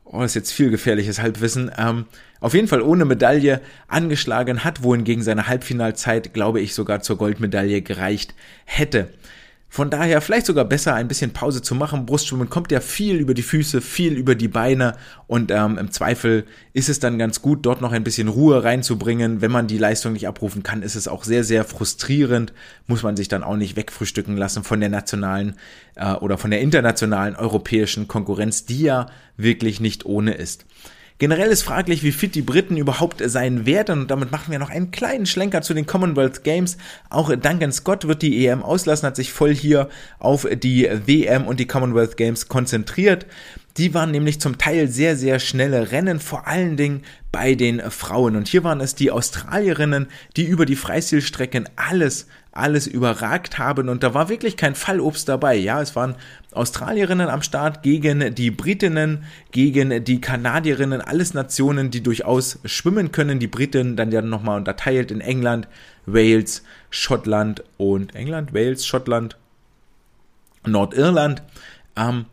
Oh, 0.04 0.22
ist 0.22 0.35
jetzt 0.35 0.52
viel 0.52 0.70
gefährliches 0.70 1.22
Halbwissen. 1.22 1.70
Ähm, 1.78 2.06
auf 2.40 2.52
jeden 2.52 2.66
Fall 2.66 2.82
ohne 2.82 3.04
Medaille 3.04 3.61
angeschlagen 3.87 4.64
hat, 4.64 4.82
wohingegen 4.82 5.22
seine 5.22 5.46
Halbfinalzeit, 5.46 6.35
glaube 6.35 6.61
ich, 6.61 6.74
sogar 6.74 7.00
zur 7.00 7.16
Goldmedaille 7.16 7.80
gereicht 7.80 8.35
hätte. 8.64 9.08
Von 9.74 9.88
daher 9.88 10.20
vielleicht 10.20 10.44
sogar 10.44 10.66
besser, 10.66 10.92
ein 10.92 11.08
bisschen 11.08 11.30
Pause 11.30 11.62
zu 11.62 11.74
machen. 11.74 12.04
Brustschwimmen 12.04 12.50
kommt 12.50 12.70
ja 12.70 12.80
viel 12.80 13.16
über 13.16 13.32
die 13.32 13.40
Füße, 13.40 13.80
viel 13.80 14.12
über 14.18 14.35
die 14.35 14.48
Beine 14.48 14.98
und 15.28 15.50
ähm, 15.50 15.78
im 15.78 15.90
Zweifel 15.90 16.44
ist 16.74 16.90
es 16.90 17.00
dann 17.00 17.18
ganz 17.18 17.40
gut, 17.40 17.64
dort 17.64 17.80
noch 17.80 17.92
ein 17.92 18.04
bisschen 18.04 18.28
Ruhe 18.28 18.64
reinzubringen. 18.64 19.40
Wenn 19.40 19.50
man 19.50 19.68
die 19.68 19.78
Leistung 19.78 20.12
nicht 20.12 20.28
abrufen 20.28 20.62
kann, 20.62 20.82
ist 20.82 20.94
es 20.94 21.08
auch 21.08 21.24
sehr, 21.24 21.42
sehr 21.42 21.64
frustrierend. 21.64 22.52
Muss 22.87 23.02
man 23.02 23.16
sich 23.16 23.28
dann 23.28 23.42
auch 23.42 23.56
nicht 23.56 23.74
wegfrühstücken 23.74 24.37
lassen 24.37 24.62
von 24.62 24.78
der 24.78 24.90
nationalen 24.90 25.56
äh, 25.94 26.12
oder 26.16 26.37
von 26.37 26.50
der 26.50 26.61
internationalen 26.61 27.35
europäischen 27.35 28.08
Konkurrenz, 28.08 28.66
die 28.66 28.82
ja 28.82 29.06
wirklich 29.38 29.80
nicht 29.80 30.04
ohne 30.04 30.35
ist. 30.35 30.66
Generell 31.22 31.52
ist 31.52 31.62
fraglich, 31.62 32.02
wie 32.02 32.11
fit 32.11 32.35
die 32.35 32.42
Briten 32.42 32.76
überhaupt 32.76 33.22
sein 33.24 33.64
werden 33.64 34.00
und 34.00 34.11
damit 34.11 34.32
machen 34.32 34.50
wir 34.50 34.58
noch 34.58 34.70
einen 34.70 34.90
kleinen 34.90 35.24
Schlenker 35.24 35.62
zu 35.62 35.72
den 35.72 35.87
Commonwealth 35.87 36.42
Games. 36.42 36.78
Auch 37.11 37.28
Duncan 37.28 37.70
Scott 37.70 38.08
wird 38.08 38.22
die 38.22 38.44
EM 38.44 38.64
auslassen, 38.64 39.06
hat 39.06 39.14
sich 39.14 39.32
voll 39.32 39.54
hier 39.54 39.88
auf 40.18 40.48
die 40.52 40.90
WM 41.06 41.46
und 41.46 41.61
die 41.61 41.68
Commonwealth 41.68 42.16
Games 42.16 42.48
konzentriert. 42.48 43.26
Die 43.76 43.94
waren 43.94 44.11
nämlich 44.11 44.40
zum 44.40 44.58
Teil 44.58 44.88
sehr, 44.88 45.16
sehr 45.16 45.38
schnelle 45.38 45.92
Rennen, 45.92 46.18
vor 46.18 46.48
allen 46.48 46.76
Dingen 46.76 47.02
bei 47.30 47.54
den 47.54 47.80
Frauen. 47.92 48.35
Und 48.35 48.48
hier 48.48 48.64
waren 48.64 48.80
es 48.80 48.96
die 48.96 49.12
Australierinnen, 49.12 50.08
die 50.37 50.46
über 50.46 50.66
die 50.66 50.74
Freistilstrecken 50.74 51.68
alles, 51.76 52.26
alles 52.53 52.87
überragt 52.87 53.59
haben. 53.59 53.88
Und 53.88 54.03
da 54.03 54.15
war 54.15 54.29
wirklich 54.29 54.57
kein 54.57 54.75
Fallobst 54.75 55.29
dabei. 55.29 55.57
Ja, 55.57 55.81
es 55.81 55.97
waren 55.97 56.15
Australierinnen 56.53 57.29
am 57.29 57.43
Start 57.43 57.83
gegen 57.83 58.35
die 58.35 58.51
Britinnen, 58.51 59.25
gegen 59.51 60.05
die 60.05 60.21
Kanadierinnen, 60.21 61.01
alles 61.01 61.35
Nationen, 61.35 61.91
die 61.91 62.03
durchaus 62.03 62.61
schwimmen 62.65 63.11
können. 63.11 63.38
Die 63.38 63.47
Briten 63.47 63.97
dann 63.97 64.12
ja 64.12 64.21
nochmal 64.21 64.59
unterteilt 64.59 65.11
in 65.11 65.21
England, 65.23 65.67
Wales, 66.05 66.62
Schottland 66.91 67.65
und 67.79 68.15
England, 68.15 68.53
Wales, 68.53 68.87
Schottland, 68.87 69.37
Nordirland. 70.67 71.43
Ähm, 71.97 72.27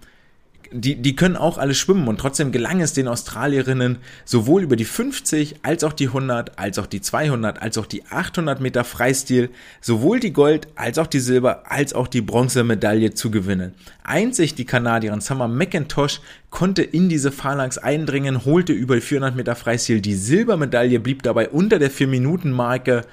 die, 0.72 0.96
die 0.96 1.16
können 1.16 1.36
auch 1.36 1.58
alle 1.58 1.74
schwimmen 1.74 2.08
und 2.08 2.20
trotzdem 2.20 2.52
gelang 2.52 2.82
es 2.82 2.94
den 2.94 3.08
Australierinnen 3.08 3.98
sowohl 4.26 4.64
über 4.64 4.76
die 4.76 4.86
50 4.86 5.58
als 5.64 5.84
auch 5.84 5.94
die 5.94 6.08
100, 6.08 6.60
als 6.60 6.78
auch 6.78 6.86
die 6.86 7.02
200, 7.02 7.62
als 7.62 7.78
auch 7.78 7.86
die 7.86 8.06
800 8.06 8.62
Meter 8.62 8.84
Freistil 8.84 9.50
sowohl 9.82 10.20
die 10.20 10.34
Gold 10.34 10.68
als 10.76 10.98
auch 10.98 11.08
die 11.08 11.20
Silber 11.20 11.64
als 11.72 11.94
auch 11.94 12.08
die 12.08 12.22
Bronzemedaille 12.22 13.14
zu 13.14 13.32
gewinnen. 13.32 13.74
Einzig 14.04 14.56
die 14.56 14.66
Kanadierin 14.66 15.22
Summer 15.22 15.48
McIntosh 15.48 16.22
konnte 16.50 16.84
in 16.84 17.10
diese 17.10 17.32
Phalanx 17.32 17.78
eindringen, 17.78 18.46
holte 18.46 18.74
über 18.74 18.96
die 18.96 19.02
400 19.02 19.36
Meter 19.36 19.56
Freistil 19.56 20.02
die 20.02 20.16
Silbermedaille, 20.16 21.00
blieb 21.00 21.24
dabei 21.24 21.50
unter 21.50 21.80
der 21.80 21.92
4-Minuten-Marke 21.92 23.06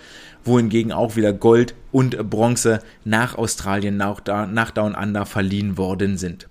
wohingegen 0.44 0.92
auch 0.92 1.16
wieder 1.16 1.32
Gold 1.32 1.74
und 1.90 2.30
Bronze 2.30 2.78
nach 3.04 3.36
Australien, 3.36 3.96
nach, 3.96 4.20
nach 4.24 4.70
Down 4.70 4.94
Under 4.94 5.26
verliehen 5.26 5.76
worden 5.76 6.16
sind. 6.18 6.46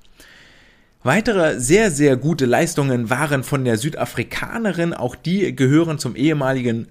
Weitere 1.05 1.59
sehr, 1.59 1.91
sehr 1.91 2.17
gute 2.17 2.47
Leistungen 2.47 3.11
waren 3.11 3.43
von 3.43 3.63
der 3.63 3.77
Südafrikanerin. 3.77 4.95
Auch 4.95 5.15
die 5.15 5.55
gehören 5.55 5.99
zum 5.99 6.15
ehemaligen 6.15 6.87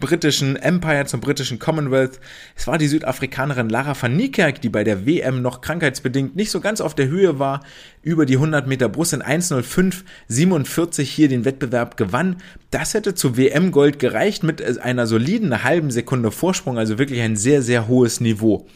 britischen 0.00 0.56
Empire, 0.56 1.04
zum 1.04 1.20
britischen 1.20 1.58
Commonwealth. 1.58 2.18
Es 2.56 2.66
war 2.66 2.78
die 2.78 2.88
Südafrikanerin 2.88 3.68
Lara 3.68 3.94
van 4.00 4.16
Niekerk, 4.16 4.62
die 4.62 4.70
bei 4.70 4.84
der 4.84 5.04
WM 5.04 5.42
noch 5.42 5.60
krankheitsbedingt 5.60 6.34
nicht 6.34 6.50
so 6.50 6.60
ganz 6.60 6.80
auf 6.80 6.94
der 6.94 7.08
Höhe 7.08 7.38
war, 7.38 7.60
über 8.00 8.24
die 8.24 8.36
100 8.36 8.66
Meter 8.66 8.88
Brust 8.88 9.12
in 9.12 9.22
1.05.47 9.22 11.02
hier 11.02 11.28
den 11.28 11.44
Wettbewerb 11.44 11.98
gewann. 11.98 12.36
Das 12.70 12.94
hätte 12.94 13.14
zu 13.14 13.36
WM-Gold 13.36 13.98
gereicht 13.98 14.44
mit 14.44 14.62
einer 14.78 15.06
soliden 15.06 15.62
halben 15.62 15.90
Sekunde 15.90 16.30
Vorsprung, 16.30 16.78
also 16.78 16.98
wirklich 16.98 17.20
ein 17.20 17.36
sehr, 17.36 17.60
sehr 17.60 17.86
hohes 17.86 18.22
Niveau. 18.22 18.66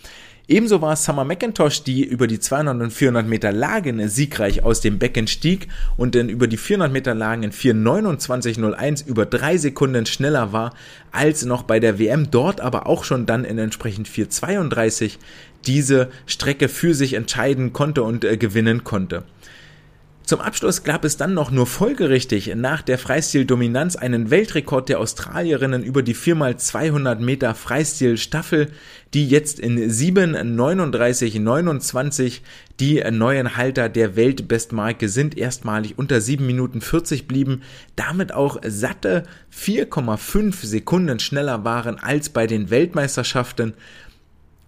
Ebenso 0.48 0.82
war 0.82 0.96
Summer 0.96 1.24
McIntosh, 1.24 1.84
die 1.84 2.04
über 2.04 2.26
die 2.26 2.40
200 2.40 2.80
und 2.80 2.92
400 2.92 3.26
Meter 3.26 3.52
Lagen 3.52 4.08
siegreich 4.08 4.64
aus 4.64 4.80
dem 4.80 4.98
Becken 4.98 5.28
stieg 5.28 5.68
und 5.96 6.16
dann 6.16 6.28
über 6.28 6.48
die 6.48 6.56
400 6.56 6.92
Meter 6.92 7.14
Lagen 7.14 7.44
in 7.44 7.52
4.29.01 7.52 9.06
über 9.06 9.24
drei 9.24 9.56
Sekunden 9.56 10.04
schneller 10.04 10.52
war 10.52 10.74
als 11.12 11.44
noch 11.44 11.62
bei 11.62 11.78
der 11.78 12.00
WM, 12.00 12.32
dort 12.32 12.60
aber 12.60 12.86
auch 12.88 13.04
schon 13.04 13.24
dann 13.24 13.44
in 13.44 13.58
entsprechend 13.58 14.08
4.32 14.08 15.18
diese 15.66 16.10
Strecke 16.26 16.68
für 16.68 16.94
sich 16.94 17.14
entscheiden 17.14 17.72
konnte 17.72 18.02
und 18.02 18.24
äh, 18.24 18.36
gewinnen 18.36 18.82
konnte. 18.82 19.22
Zum 20.24 20.40
Abschluss 20.40 20.84
gab 20.84 21.04
es 21.04 21.16
dann 21.16 21.34
noch 21.34 21.50
nur 21.50 21.66
folgerichtig 21.66 22.54
nach 22.54 22.82
der 22.82 22.96
Freistil-Dominanz 22.96 23.96
einen 23.96 24.30
Weltrekord 24.30 24.88
der 24.88 25.00
Australierinnen 25.00 25.82
über 25.82 26.02
die 26.02 26.14
4x200 26.14 27.18
Meter 27.18 27.56
Freistil-Staffel, 27.56 28.68
die 29.14 29.28
jetzt 29.28 29.58
in 29.58 29.90
7,39,29 29.90 32.38
die 32.78 33.02
neuen 33.10 33.56
Halter 33.56 33.88
der 33.88 34.14
Weltbestmarke 34.14 35.08
sind, 35.08 35.36
erstmalig 35.36 35.98
unter 35.98 36.20
7 36.20 36.46
Minuten 36.46 36.80
40 36.80 37.26
blieben, 37.26 37.62
damit 37.96 38.32
auch 38.32 38.60
satte 38.64 39.24
4,5 39.54 40.64
Sekunden 40.64 41.18
schneller 41.18 41.64
waren 41.64 41.98
als 41.98 42.28
bei 42.28 42.46
den 42.46 42.70
Weltmeisterschaften 42.70 43.74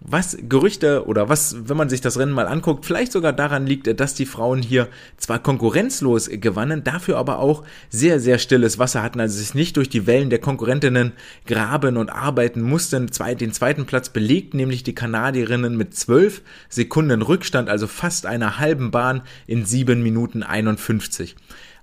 was 0.07 0.37
Gerüchte 0.47 1.07
oder 1.07 1.29
was, 1.29 1.67
wenn 1.67 1.77
man 1.77 1.89
sich 1.89 2.01
das 2.01 2.19
Rennen 2.19 2.31
mal 2.31 2.47
anguckt, 2.47 2.85
vielleicht 2.85 3.11
sogar 3.11 3.33
daran 3.33 3.65
liegt, 3.65 3.99
dass 3.99 4.13
die 4.13 4.25
Frauen 4.25 4.61
hier 4.61 4.87
zwar 5.17 5.39
konkurrenzlos 5.39 6.29
gewannen, 6.31 6.83
dafür 6.83 7.17
aber 7.17 7.39
auch 7.39 7.63
sehr, 7.89 8.19
sehr 8.19 8.37
stilles 8.37 8.77
Wasser 8.77 9.01
hatten, 9.01 9.19
also 9.19 9.37
sich 9.37 9.55
nicht 9.55 9.77
durch 9.77 9.89
die 9.89 10.05
Wellen 10.05 10.29
der 10.29 10.39
Konkurrentinnen 10.39 11.13
graben 11.47 11.97
und 11.97 12.09
arbeiten 12.09 12.61
mussten. 12.61 13.07
Den 13.07 13.51
zweiten 13.51 13.85
Platz 13.85 14.09
belegt 14.09 14.53
nämlich 14.53 14.83
die 14.83 14.95
Kanadierinnen 14.95 15.75
mit 15.75 15.95
zwölf 15.95 16.41
Sekunden 16.69 17.21
Rückstand, 17.21 17.69
also 17.69 17.87
fast 17.87 18.25
einer 18.25 18.59
halben 18.59 18.91
Bahn 18.91 19.23
in 19.47 19.65
sieben 19.65 20.03
Minuten 20.03 20.43
51. 20.43 21.35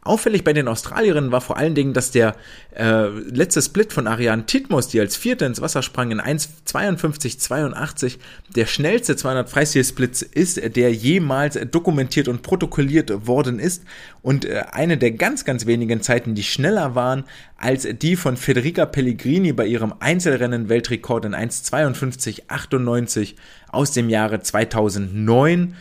Auffällig 0.05 0.43
bei 0.43 0.53
den 0.53 0.67
Australierinnen 0.67 1.31
war 1.31 1.41
vor 1.41 1.57
allen 1.57 1.77
Dingen, 1.77 1.93
dass 1.93 2.11
der 2.11 2.35
äh, 2.75 3.07
letzte 3.07 3.63
Split 3.63 3.93
von 3.93 4.09
Ariane 4.09 4.47
Titmus, 4.47 4.89
die 4.89 4.99
als 4.99 5.15
Vierte 5.17 5.45
ins 5.45 5.61
Wasser 5.61 5.81
sprang 5.81 6.11
in 6.11 6.21
1,52,82, 6.21 8.19
der 8.57 8.67
schnellste 8.67 9.15
200 9.15 9.49
Freistil-Splits 9.49 10.23
ist, 10.23 10.77
der 10.77 10.93
jemals 10.93 11.57
dokumentiert 11.71 12.27
und 12.27 12.43
protokolliert 12.43 13.29
worden 13.29 13.61
ist 13.61 13.85
und 14.23 14.45
äh, 14.45 14.65
eine 14.73 14.99
der 14.99 15.13
ganz, 15.13 15.45
ganz 15.45 15.67
wenigen 15.67 16.03
Zeiten, 16.03 16.35
die 16.35 16.43
schneller 16.43 16.97
waren 16.97 17.23
als 17.57 17.87
die 17.93 18.17
von 18.17 18.37
Federica 18.37 18.87
Pellegrini 18.87 19.53
bei 19.53 19.67
ihrem 19.67 19.95
Einzelrennen-Weltrekord 20.01 21.27
in 21.27 21.37
1,52,98 21.37 23.35
aus 23.69 23.93
dem 23.93 24.09
Jahre 24.11 24.41
2009 24.41 25.77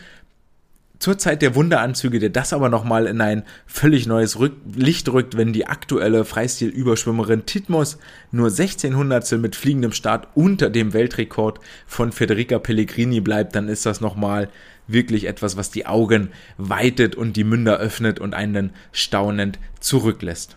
zur 1.02 1.18
Zeit 1.18 1.42
der 1.42 1.56
Wunderanzüge, 1.56 2.20
der 2.20 2.30
das 2.30 2.52
aber 2.52 2.68
nochmal 2.68 3.08
in 3.08 3.20
ein 3.20 3.42
völlig 3.66 4.06
neues 4.06 4.38
Rück 4.38 4.52
Licht 4.72 5.08
rückt, 5.08 5.36
wenn 5.36 5.52
die 5.52 5.66
aktuelle 5.66 6.24
Freistil-Überschwimmerin 6.24 7.44
Titmus 7.44 7.98
nur 8.30 8.50
16 8.50 8.96
Hundertstel 8.96 9.38
mit 9.38 9.56
fliegendem 9.56 9.90
Start 9.90 10.28
unter 10.36 10.70
dem 10.70 10.92
Weltrekord 10.92 11.58
von 11.88 12.12
Federica 12.12 12.60
Pellegrini 12.60 13.20
bleibt, 13.20 13.56
dann 13.56 13.68
ist 13.68 13.84
das 13.84 14.00
nochmal 14.00 14.48
wirklich 14.86 15.26
etwas, 15.26 15.56
was 15.56 15.72
die 15.72 15.86
Augen 15.86 16.28
weitet 16.56 17.16
und 17.16 17.36
die 17.36 17.42
Münder 17.42 17.78
öffnet 17.78 18.20
und 18.20 18.32
einen 18.32 18.70
staunend 18.92 19.58
zurücklässt. 19.80 20.56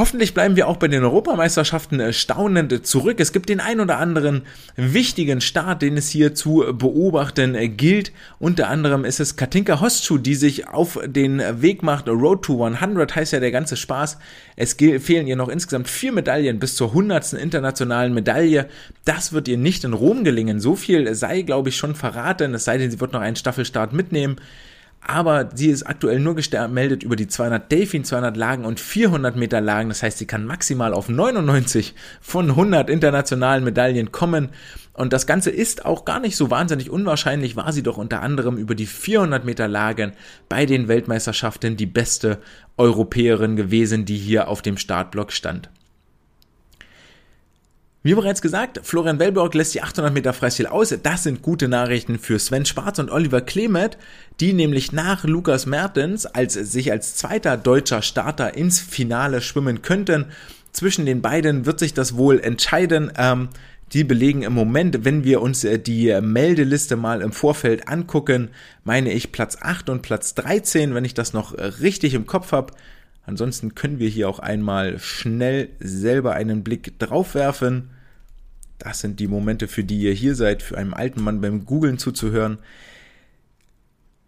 Hoffentlich 0.00 0.32
bleiben 0.32 0.56
wir 0.56 0.66
auch 0.66 0.78
bei 0.78 0.88
den 0.88 1.04
Europameisterschaften 1.04 2.00
äh, 2.00 2.14
staunend 2.14 2.86
zurück. 2.86 3.20
Es 3.20 3.32
gibt 3.32 3.50
den 3.50 3.60
ein 3.60 3.80
oder 3.80 3.98
anderen 3.98 4.46
wichtigen 4.74 5.42
Start, 5.42 5.82
den 5.82 5.98
es 5.98 6.08
hier 6.08 6.34
zu 6.34 6.64
beobachten 6.72 7.54
äh, 7.54 7.68
gilt. 7.68 8.10
Unter 8.38 8.70
anderem 8.70 9.04
ist 9.04 9.20
es 9.20 9.36
Katinka 9.36 9.82
Hostschuh, 9.82 10.16
die 10.16 10.36
sich 10.36 10.68
auf 10.68 10.98
den 11.04 11.42
Weg 11.60 11.82
macht. 11.82 12.08
Road 12.08 12.40
to 12.40 12.64
100 12.64 13.14
heißt 13.14 13.34
ja 13.34 13.40
der 13.40 13.50
ganze 13.50 13.76
Spaß. 13.76 14.16
Es 14.56 14.72
fehlen 14.72 15.26
ihr 15.26 15.36
noch 15.36 15.50
insgesamt 15.50 15.86
vier 15.86 16.12
Medaillen 16.12 16.60
bis 16.60 16.76
zur 16.76 16.94
hundertsten 16.94 17.38
internationalen 17.38 18.14
Medaille. 18.14 18.70
Das 19.04 19.34
wird 19.34 19.48
ihr 19.48 19.58
nicht 19.58 19.84
in 19.84 19.92
Rom 19.92 20.24
gelingen. 20.24 20.60
So 20.60 20.76
viel 20.76 21.14
sei, 21.14 21.42
glaube 21.42 21.68
ich, 21.68 21.76
schon 21.76 21.94
verraten. 21.94 22.54
Es 22.54 22.64
sei 22.64 22.78
denn, 22.78 22.90
sie 22.90 23.00
wird 23.00 23.12
noch 23.12 23.20
einen 23.20 23.36
Staffelstart 23.36 23.92
mitnehmen 23.92 24.36
aber 25.06 25.48
sie 25.54 25.70
ist 25.70 25.84
aktuell 25.84 26.20
nur 26.20 26.34
gemeldet 26.34 27.02
über 27.02 27.16
die 27.16 27.26
200 27.26 27.72
Delfin, 27.72 28.04
200 28.04 28.36
Lagen 28.36 28.64
und 28.64 28.78
400 28.80 29.34
Meter 29.34 29.60
Lagen. 29.60 29.88
Das 29.88 30.02
heißt, 30.02 30.18
sie 30.18 30.26
kann 30.26 30.44
maximal 30.44 30.92
auf 30.92 31.08
99 31.08 31.94
von 32.20 32.50
100 32.50 32.90
internationalen 32.90 33.64
Medaillen 33.64 34.12
kommen. 34.12 34.50
Und 34.92 35.12
das 35.12 35.26
Ganze 35.26 35.50
ist 35.50 35.86
auch 35.86 36.04
gar 36.04 36.20
nicht 36.20 36.36
so 36.36 36.50
wahnsinnig 36.50 36.90
unwahrscheinlich, 36.90 37.56
war 37.56 37.72
sie 37.72 37.82
doch 37.82 37.96
unter 37.96 38.20
anderem 38.20 38.58
über 38.58 38.74
die 38.74 38.86
400 38.86 39.44
Meter 39.44 39.68
Lagen 39.68 40.12
bei 40.48 40.66
den 40.66 40.88
Weltmeisterschaften 40.88 41.76
die 41.76 41.86
beste 41.86 42.38
Europäerin 42.76 43.56
gewesen, 43.56 44.04
die 44.04 44.18
hier 44.18 44.48
auf 44.48 44.60
dem 44.60 44.76
Startblock 44.76 45.32
stand. 45.32 45.70
Wie 48.02 48.14
bereits 48.14 48.40
gesagt, 48.40 48.80
Florian 48.82 49.18
Wellborg 49.18 49.52
lässt 49.52 49.74
die 49.74 49.82
800 49.82 50.14
Meter 50.14 50.32
Freistil 50.32 50.66
aus. 50.66 50.94
Das 51.02 51.22
sind 51.22 51.42
gute 51.42 51.68
Nachrichten 51.68 52.18
für 52.18 52.38
Sven 52.38 52.64
Schwarz 52.64 52.98
und 52.98 53.10
Oliver 53.10 53.42
Klemet, 53.42 53.98
die 54.40 54.54
nämlich 54.54 54.92
nach 54.92 55.24
Lukas 55.24 55.66
Mertens 55.66 56.24
als 56.24 56.54
sich 56.54 56.92
als 56.92 57.16
zweiter 57.16 57.58
deutscher 57.58 58.00
Starter 58.00 58.56
ins 58.56 58.80
Finale 58.80 59.42
schwimmen 59.42 59.82
könnten. 59.82 60.26
Zwischen 60.72 61.04
den 61.04 61.20
beiden 61.20 61.66
wird 61.66 61.78
sich 61.78 61.92
das 61.92 62.16
wohl 62.16 62.40
entscheiden. 62.40 63.12
Ähm, 63.18 63.50
die 63.92 64.04
belegen 64.04 64.42
im 64.44 64.54
Moment, 64.54 65.04
wenn 65.04 65.24
wir 65.24 65.42
uns 65.42 65.64
äh, 65.64 65.78
die 65.78 66.18
Meldeliste 66.22 66.96
mal 66.96 67.20
im 67.20 67.32
Vorfeld 67.32 67.86
angucken, 67.86 68.48
meine 68.82 69.12
ich 69.12 69.30
Platz 69.30 69.58
8 69.60 69.90
und 69.90 70.00
Platz 70.00 70.34
13, 70.36 70.94
wenn 70.94 71.04
ich 71.04 71.12
das 71.12 71.34
noch 71.34 71.52
äh, 71.52 71.64
richtig 71.64 72.14
im 72.14 72.24
Kopf 72.24 72.52
habe. 72.52 72.72
Ansonsten 73.30 73.76
können 73.76 74.00
wir 74.00 74.08
hier 74.08 74.28
auch 74.28 74.40
einmal 74.40 74.98
schnell 74.98 75.68
selber 75.78 76.32
einen 76.32 76.64
Blick 76.64 76.98
drauf 76.98 77.36
werfen. 77.36 77.90
Das 78.78 78.98
sind 78.98 79.20
die 79.20 79.28
Momente, 79.28 79.68
für 79.68 79.84
die 79.84 80.00
ihr 80.00 80.12
hier 80.12 80.34
seid, 80.34 80.64
für 80.64 80.76
einen 80.76 80.92
alten 80.92 81.22
Mann 81.22 81.40
beim 81.40 81.64
Googlen 81.64 81.96
zuzuhören. 81.96 82.58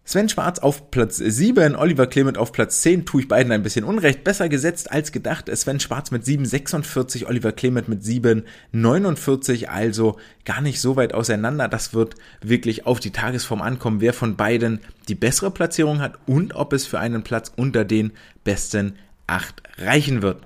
Sven 0.05 0.27
Schwarz 0.27 0.59
auf 0.59 0.91
Platz 0.91 1.15
7, 1.15 1.77
Oliver 1.77 2.07
Clement 2.07 2.37
auf 2.37 2.51
Platz 2.51 2.81
10, 2.81 3.05
tue 3.05 3.21
ich 3.21 3.27
beiden 3.29 3.53
ein 3.53 3.63
bisschen 3.63 3.85
Unrecht, 3.85 4.25
besser 4.25 4.49
gesetzt 4.49 4.91
als 4.91 5.13
gedacht. 5.13 5.49
Sven 5.55 5.79
Schwarz 5.79 6.11
mit 6.11 6.23
7,46, 6.25 7.25
Oliver 7.25 7.53
Clement 7.53 7.87
mit 7.87 8.01
7,49, 8.03 9.67
also 9.67 10.17
gar 10.43 10.59
nicht 10.59 10.81
so 10.81 10.97
weit 10.97 11.13
auseinander. 11.13 11.69
Das 11.69 11.93
wird 11.93 12.15
wirklich 12.41 12.85
auf 12.85 12.99
die 12.99 13.11
Tagesform 13.11 13.61
ankommen, 13.61 14.01
wer 14.01 14.11
von 14.11 14.35
beiden 14.35 14.81
die 15.07 15.15
bessere 15.15 15.51
Platzierung 15.51 16.01
hat 16.01 16.19
und 16.25 16.53
ob 16.53 16.73
es 16.73 16.85
für 16.85 16.99
einen 16.99 17.23
Platz 17.23 17.53
unter 17.55 17.85
den 17.85 18.11
besten 18.43 18.97
8 19.27 19.63
reichen 19.77 20.21
wird. 20.21 20.41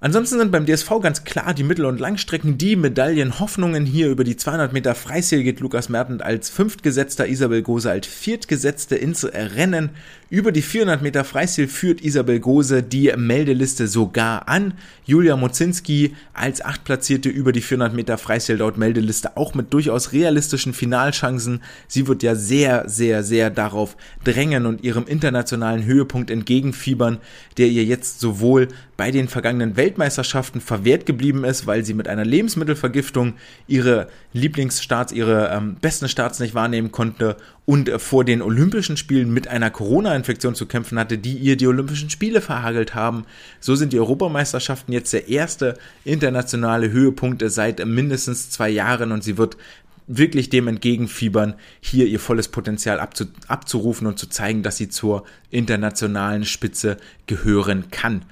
Ansonsten 0.00 0.38
sind 0.38 0.52
beim 0.52 0.64
DSV 0.64 1.00
ganz 1.02 1.24
klar 1.24 1.54
die 1.54 1.64
Mittel- 1.64 1.84
und 1.84 1.98
Langstrecken 1.98 2.56
die 2.56 2.76
Medaillenhoffnungen. 2.76 3.84
Hier 3.84 4.10
über 4.10 4.22
die 4.22 4.36
200 4.36 4.72
Meter 4.72 4.94
Freistil 4.94 5.42
geht 5.42 5.58
Lukas 5.58 5.88
Mertens 5.88 6.22
als 6.22 6.50
Fünftgesetzter, 6.50 7.26
Isabel 7.26 7.62
Gose 7.62 7.90
als 7.90 8.06
Viertgesetzte 8.06 8.94
ins 8.94 9.24
Rennen. 9.24 9.90
Über 10.30 10.52
die 10.52 10.60
400 10.60 11.00
Meter 11.00 11.24
Freistil 11.24 11.68
führt 11.68 12.02
Isabel 12.02 12.38
Gose 12.38 12.82
die 12.82 13.10
Meldeliste 13.16 13.88
sogar 13.88 14.46
an. 14.46 14.74
Julia 15.06 15.38
Mozinski 15.38 16.14
als 16.34 16.62
Achtplatzierte 16.62 17.30
über 17.30 17.50
die 17.50 17.62
400 17.62 17.94
Meter 17.94 18.18
Freistil 18.18 18.56
laut 18.56 18.76
Meldeliste 18.76 19.38
auch 19.38 19.54
mit 19.54 19.72
durchaus 19.72 20.12
realistischen 20.12 20.74
Finalchancen. 20.74 21.62
Sie 21.86 22.08
wird 22.08 22.22
ja 22.22 22.34
sehr, 22.34 22.86
sehr, 22.90 23.22
sehr 23.22 23.48
darauf 23.48 23.96
drängen 24.22 24.66
und 24.66 24.84
ihrem 24.84 25.06
internationalen 25.06 25.86
Höhepunkt 25.86 26.30
entgegenfiebern, 26.30 27.20
der 27.56 27.68
ihr 27.68 27.84
jetzt 27.84 28.20
sowohl 28.20 28.68
bei 28.98 29.10
den 29.10 29.28
vergangenen 29.28 29.78
Weltmeisterschaften 29.78 30.60
verwehrt 30.60 31.06
geblieben 31.06 31.44
ist, 31.44 31.66
weil 31.66 31.86
sie 31.86 31.94
mit 31.94 32.06
einer 32.06 32.26
Lebensmittelvergiftung 32.26 33.32
ihre 33.66 34.08
Lieblingsstarts, 34.34 35.10
ihre 35.12 35.48
ähm, 35.48 35.76
besten 35.80 36.06
Starts 36.06 36.38
nicht 36.38 36.54
wahrnehmen 36.54 36.92
konnte 36.92 37.36
und 37.68 37.90
äh, 37.90 37.98
vor 37.98 38.24
den 38.24 38.40
Olympischen 38.40 38.96
Spielen 38.96 39.30
mit 39.30 39.46
einer 39.46 39.70
Corona-Infektion 39.70 40.54
zu 40.54 40.64
kämpfen 40.64 40.98
hatte, 40.98 41.18
die 41.18 41.34
ihr 41.34 41.54
die 41.54 41.66
Olympischen 41.66 42.08
Spiele 42.08 42.40
verhagelt 42.40 42.94
haben. 42.94 43.26
So 43.60 43.74
sind 43.74 43.92
die 43.92 43.98
Europameisterschaften 43.98 44.94
jetzt 44.94 45.12
der 45.12 45.28
erste 45.28 45.74
internationale 46.02 46.90
Höhepunkt 46.90 47.44
seit 47.44 47.84
mindestens 47.84 48.48
zwei 48.48 48.70
Jahren 48.70 49.12
und 49.12 49.22
sie 49.22 49.36
wird 49.36 49.58
wirklich 50.06 50.48
dem 50.48 50.66
entgegenfiebern, 50.66 51.56
hier 51.82 52.06
ihr 52.06 52.20
volles 52.20 52.48
Potenzial 52.48 53.00
abzu 53.00 53.26
abzurufen 53.48 54.06
und 54.06 54.18
zu 54.18 54.30
zeigen, 54.30 54.62
dass 54.62 54.78
sie 54.78 54.88
zur 54.88 55.24
internationalen 55.50 56.46
Spitze 56.46 56.96
gehören 57.26 57.90
kann. 57.90 58.22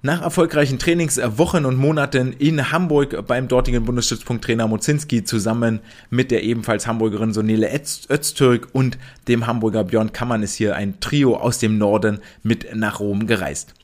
Nach 0.00 0.22
erfolgreichen 0.22 0.78
Trainingswochen 0.78 1.64
und 1.64 1.76
Monaten 1.76 2.32
in 2.32 2.70
Hamburg 2.70 3.26
beim 3.26 3.48
dortigen 3.48 3.84
Bundesstützpunkt 3.84 4.44
Trainer 4.44 4.68
Mozinski 4.68 5.24
zusammen 5.24 5.80
mit 6.08 6.30
der 6.30 6.44
ebenfalls 6.44 6.86
Hamburgerin 6.86 7.32
Sonele 7.32 7.68
Öztürk 8.08 8.68
und 8.70 8.96
dem 9.26 9.48
Hamburger 9.48 9.82
Björn 9.82 10.12
Kammern 10.12 10.44
ist 10.44 10.54
hier 10.54 10.76
ein 10.76 11.00
Trio 11.00 11.36
aus 11.36 11.58
dem 11.58 11.78
Norden 11.78 12.20
mit 12.44 12.76
nach 12.76 13.00
Rom 13.00 13.26
gereist. 13.26 13.74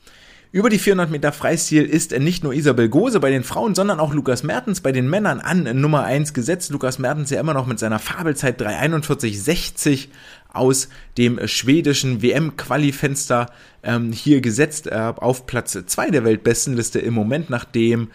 Über 0.54 0.70
die 0.70 0.78
400 0.78 1.10
Meter 1.10 1.32
Freistil 1.32 1.82
ist 1.82 2.16
nicht 2.16 2.44
nur 2.44 2.54
Isabel 2.54 2.88
Gose 2.88 3.18
bei 3.18 3.30
den 3.30 3.42
Frauen, 3.42 3.74
sondern 3.74 3.98
auch 3.98 4.14
Lukas 4.14 4.44
Mertens 4.44 4.80
bei 4.80 4.92
den 4.92 5.10
Männern 5.10 5.40
an 5.40 5.64
Nummer 5.80 6.04
1 6.04 6.32
gesetzt. 6.32 6.70
Lukas 6.70 7.00
Mertens 7.00 7.30
ja 7.30 7.40
immer 7.40 7.54
noch 7.54 7.66
mit 7.66 7.80
seiner 7.80 7.98
Fabelzeit 7.98 8.62
341,60 8.62 10.10
aus 10.52 10.90
dem 11.18 11.44
schwedischen 11.48 12.22
WM-Qualifenster 12.22 13.50
ähm, 13.82 14.12
hier 14.12 14.40
gesetzt 14.40 14.86
äh, 14.86 15.12
auf 15.16 15.46
Platz 15.46 15.76
2 15.84 16.10
der 16.10 16.22
Weltbestenliste 16.22 17.00
im 17.00 17.14
Moment, 17.14 17.50
nachdem 17.50 18.12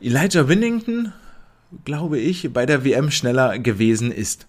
Elijah 0.00 0.48
Winnington, 0.48 1.12
glaube 1.84 2.20
ich, 2.20 2.52
bei 2.52 2.64
der 2.64 2.84
WM 2.84 3.10
schneller 3.10 3.58
gewesen 3.58 4.12
ist. 4.12 4.46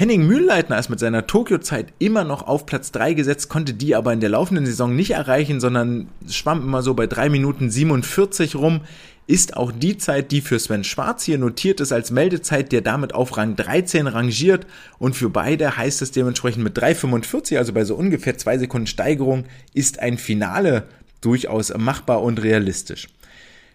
Henning 0.00 0.26
Mühlleitner 0.26 0.78
ist 0.78 0.88
mit 0.88 0.98
seiner 0.98 1.26
Tokio-Zeit 1.26 1.92
immer 1.98 2.24
noch 2.24 2.46
auf 2.48 2.64
Platz 2.64 2.90
3 2.90 3.12
gesetzt, 3.12 3.50
konnte 3.50 3.74
die 3.74 3.94
aber 3.94 4.14
in 4.14 4.20
der 4.20 4.30
laufenden 4.30 4.64
Saison 4.64 4.96
nicht 4.96 5.10
erreichen, 5.10 5.60
sondern 5.60 6.08
schwamm 6.26 6.62
immer 6.62 6.80
so 6.80 6.94
bei 6.94 7.06
3 7.06 7.28
Minuten 7.28 7.68
47 7.68 8.56
rum. 8.56 8.80
Ist 9.26 9.58
auch 9.58 9.72
die 9.72 9.98
Zeit, 9.98 10.32
die 10.32 10.40
für 10.40 10.58
Sven 10.58 10.84
Schwarz 10.84 11.24
hier 11.24 11.36
notiert 11.36 11.82
ist 11.82 11.92
als 11.92 12.10
Meldezeit, 12.12 12.72
der 12.72 12.80
damit 12.80 13.14
auf 13.14 13.36
Rang 13.36 13.56
13 13.56 14.06
rangiert. 14.06 14.66
Und 14.98 15.16
für 15.16 15.28
beide 15.28 15.76
heißt 15.76 16.00
es 16.00 16.12
dementsprechend 16.12 16.64
mit 16.64 16.78
3,45, 16.78 17.58
also 17.58 17.74
bei 17.74 17.84
so 17.84 17.94
ungefähr 17.94 18.38
2 18.38 18.56
Sekunden 18.56 18.86
Steigerung, 18.86 19.44
ist 19.74 19.98
ein 19.98 20.16
Finale 20.16 20.84
durchaus 21.20 21.76
machbar 21.76 22.22
und 22.22 22.42
realistisch. 22.42 23.08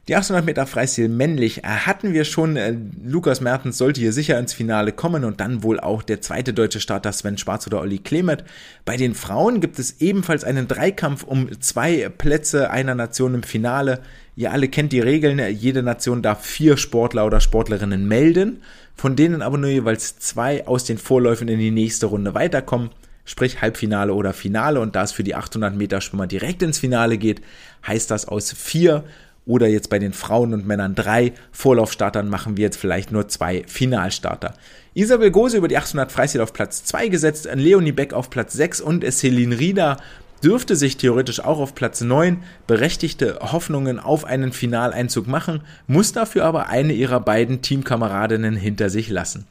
Die 0.07 0.15
800 0.15 0.45
Meter 0.45 0.67
Freistil 0.67 1.09
männlich 1.09 1.63
äh, 1.63 1.67
hatten 1.67 2.13
wir 2.13 2.25
schon. 2.25 2.57
Äh, 2.57 2.75
Lukas 3.03 3.41
Mertens 3.41 3.79
sollte 3.79 4.01
hier 4.01 4.13
sicher 4.13 4.37
ins 4.37 4.53
Finale 4.53 4.91
kommen 4.91 5.23
und 5.23 5.39
dann 5.39 5.63
wohl 5.63 5.79
auch 5.79 6.03
der 6.03 6.21
zweite 6.21 6.53
deutsche 6.53 6.79
Starter 6.79 7.11
Sven 7.11 7.39
Schwarz 7.39 7.65
oder 7.65 7.81
Olli 7.81 7.97
Klemet. 7.97 8.43
Bei 8.85 8.97
den 8.97 9.15
Frauen 9.15 9.61
gibt 9.61 9.79
es 9.79 10.01
ebenfalls 10.01 10.43
einen 10.43 10.67
Dreikampf 10.67 11.23
um 11.23 11.59
zwei 11.59 12.07
Plätze 12.09 12.69
einer 12.69 12.93
Nation 12.93 13.33
im 13.33 13.41
Finale. 13.41 13.99
Ihr 14.35 14.51
alle 14.51 14.67
kennt 14.67 14.93
die 14.93 14.99
Regeln. 14.99 15.41
Jede 15.55 15.81
Nation 15.81 16.21
darf 16.21 16.45
vier 16.45 16.77
Sportler 16.77 17.25
oder 17.25 17.39
Sportlerinnen 17.39 18.07
melden, 18.07 18.61
von 18.95 19.15
denen 19.15 19.41
aber 19.41 19.57
nur 19.57 19.71
jeweils 19.71 20.19
zwei 20.19 20.67
aus 20.67 20.83
den 20.83 20.99
Vorläufen 20.99 21.47
in 21.47 21.57
die 21.57 21.71
nächste 21.71 22.05
Runde 22.05 22.35
weiterkommen 22.35 22.91
sprich 23.27 23.61
Halbfinale 23.61 24.13
oder 24.13 24.33
Finale. 24.33 24.79
Und 24.79 24.95
da 24.95 25.01
es 25.01 25.11
für 25.11 25.23
die 25.23 25.33
800 25.33 25.75
Meter 25.75 25.99
Schwimmer 25.99 26.27
direkt 26.27 26.61
ins 26.61 26.77
Finale 26.77 27.17
geht, 27.17 27.41
heißt 27.87 28.11
das 28.11 28.27
aus 28.27 28.53
vier 28.53 29.03
oder 29.45 29.67
jetzt 29.67 29.89
bei 29.89 29.99
den 29.99 30.13
Frauen 30.13 30.53
und 30.53 30.65
Männern 30.65 30.95
drei 30.95 31.33
Vorlaufstartern 31.51 32.29
machen 32.29 32.57
wir 32.57 32.63
jetzt 32.63 32.77
vielleicht 32.77 33.11
nur 33.11 33.27
zwei 33.27 33.63
Finalstarter. 33.67 34.53
Isabel 34.93 35.31
Gose 35.31 35.57
über 35.57 35.67
die 35.67 35.77
800 35.77 36.11
Freistil 36.11 36.41
auf 36.41 36.53
Platz 36.53 36.83
2 36.85 37.09
gesetzt, 37.09 37.47
Leonie 37.53 37.91
Beck 37.91 38.13
auf 38.13 38.29
Platz 38.29 38.53
6 38.53 38.81
und 38.81 39.09
Celine 39.11 39.59
Rieder 39.59 39.97
dürfte 40.43 40.75
sich 40.75 40.97
theoretisch 40.97 41.39
auch 41.39 41.59
auf 41.59 41.75
Platz 41.75 42.01
9 42.01 42.43
berechtigte 42.67 43.39
Hoffnungen 43.41 43.99
auf 43.99 44.25
einen 44.25 44.51
Finaleinzug 44.51 45.27
machen, 45.27 45.61
muss 45.87 46.11
dafür 46.11 46.45
aber 46.45 46.67
eine 46.67 46.93
ihrer 46.93 47.19
beiden 47.19 47.61
Teamkameradinnen 47.61 48.55
hinter 48.55 48.89
sich 48.89 49.09
lassen. 49.09 49.47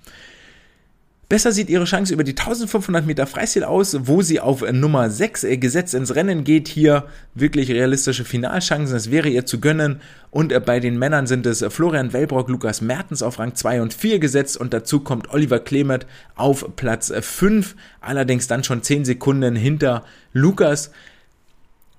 Besser 1.28 1.52
sieht 1.52 1.70
ihre 1.70 1.84
Chance 1.84 2.12
über 2.12 2.22
die 2.22 2.32
1500 2.32 3.06
Meter 3.06 3.26
Freistil 3.26 3.64
aus, 3.64 3.96
wo 4.02 4.20
sie 4.20 4.40
auf 4.40 4.60
Nummer 4.70 5.08
6 5.08 5.44
äh, 5.44 5.56
gesetzt 5.56 5.94
ins 5.94 6.14
Rennen 6.14 6.44
geht. 6.44 6.68
Hier 6.68 7.04
wirklich 7.34 7.70
realistische 7.70 8.24
Finalchancen, 8.24 8.94
es 8.94 9.10
wäre 9.10 9.28
ihr 9.28 9.46
zu 9.46 9.58
gönnen. 9.58 10.00
Und 10.30 10.52
äh, 10.52 10.60
bei 10.60 10.80
den 10.80 10.98
Männern 10.98 11.26
sind 11.26 11.46
es 11.46 11.64
Florian 11.70 12.12
Wellbrock, 12.12 12.50
Lukas 12.50 12.82
Mertens 12.82 13.22
auf 13.22 13.38
Rang 13.38 13.54
2 13.54 13.80
und 13.80 13.94
4 13.94 14.18
gesetzt 14.18 14.58
und 14.58 14.74
dazu 14.74 15.00
kommt 15.00 15.32
Oliver 15.32 15.60
Klemert 15.60 16.06
auf 16.34 16.76
Platz 16.76 17.12
5, 17.18 17.74
allerdings 18.00 18.46
dann 18.46 18.62
schon 18.62 18.82
10 18.82 19.06
Sekunden 19.06 19.56
hinter 19.56 20.04
Lukas. 20.32 20.90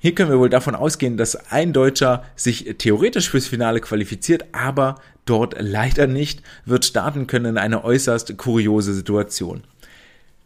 Hier 0.01 0.13
können 0.13 0.29
wir 0.29 0.39
wohl 0.39 0.49
davon 0.49 0.75
ausgehen, 0.75 1.17
dass 1.17 1.51
ein 1.51 1.73
Deutscher 1.73 2.23
sich 2.35 2.75
theoretisch 2.77 3.29
fürs 3.29 3.47
Finale 3.47 3.79
qualifiziert, 3.79 4.45
aber 4.51 4.95
dort 5.25 5.55
leider 5.59 6.05
nicht 6.05 6.43
wird 6.65 6.85
starten 6.85 7.27
können. 7.27 7.57
Eine 7.57 7.83
äußerst 7.83 8.37
kuriose 8.37 8.93
Situation. 8.93 9.63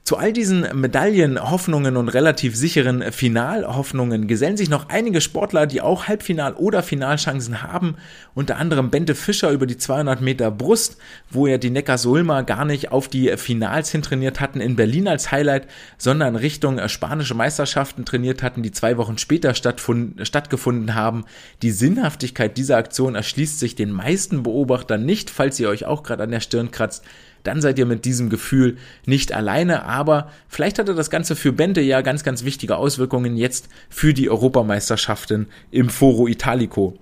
Zu 0.10 0.18
all 0.18 0.34
diesen 0.34 0.66
Medaillen, 0.74 1.40
Hoffnungen 1.40 1.96
und 1.96 2.10
relativ 2.10 2.56
sicheren 2.56 3.12
Finalhoffnungen 3.12 4.28
gesellen 4.28 4.58
sich 4.58 4.68
noch 4.68 4.90
einige 4.90 5.22
Sportler, 5.22 5.68
die 5.68 5.82
auch 5.82 6.08
Halbfinal- 6.08 6.56
oder 6.56 6.82
Finalchancen 6.82 7.62
haben. 7.62 7.96
Unter 8.34 8.58
anderem 8.58 8.90
Bente 8.90 9.14
Fischer 9.14 9.52
über 9.52 9.68
die 9.68 9.78
200 9.78 10.20
Meter 10.20 10.50
Brust, 10.50 10.98
wo 11.30 11.46
ja 11.46 11.60
die 11.60 11.70
Neckar-Sulmer 11.70 12.42
gar 12.42 12.66
nicht 12.66 12.92
auf 12.92 13.08
die 13.08 13.38
Finals 13.38 13.92
hin 13.92 14.02
trainiert 14.02 14.40
hatten 14.40 14.62
in 14.62 14.76
Berlin 14.76 15.08
als 15.08 15.32
Highlight, 15.32 15.68
sondern 16.00 16.36
Richtung 16.36 16.80
spanische 16.90 17.36
Meisterschaften 17.36 18.04
trainiert 18.04 18.42
hatten, 18.42 18.64
die 18.64 18.72
zwei 18.72 18.98
Wochen 18.98 19.20
später 19.20 19.54
stattgefunden 19.54 20.96
haben. 20.96 21.26
Die 21.62 21.70
Sinnhaftigkeit 21.70 22.58
dieser 22.58 22.78
Aktion 22.78 23.14
erschließt 23.14 23.60
sich 23.60 23.76
den 23.76 23.92
meisten 23.92 24.42
Beobachtern 24.42 25.06
nicht, 25.06 25.30
falls 25.30 25.60
ihr 25.60 25.70
euch 25.70 25.86
auch 25.86 26.02
gerade 26.02 26.24
an 26.24 26.32
der 26.32 26.40
Stirn 26.40 26.72
kratzt 26.72 27.06
dann 27.44 27.62
seid 27.62 27.80
ihr 27.80 27.86
mit 27.86 28.06
diesem 28.06 28.30
Gefühl 28.30 28.78
nicht 29.06 29.34
alleine. 29.34 29.84
Aber 29.84 30.32
vielleicht 30.48 30.80
hatte 30.80 30.96
das 30.96 31.10
Ganze 31.10 31.36
für 31.36 31.52
Bente 31.52 31.82
ja 31.82 32.02
ganz, 32.02 32.24
ganz 32.24 32.44
wichtige 32.44 32.78
Auswirkungen 32.78 33.38
jetzt 33.38 33.70
für 33.90 34.14
die 34.14 34.30
Europameisterschaften 34.30 35.48
im 35.72 35.90
Foro 35.90 36.28
Italico. 36.28 36.98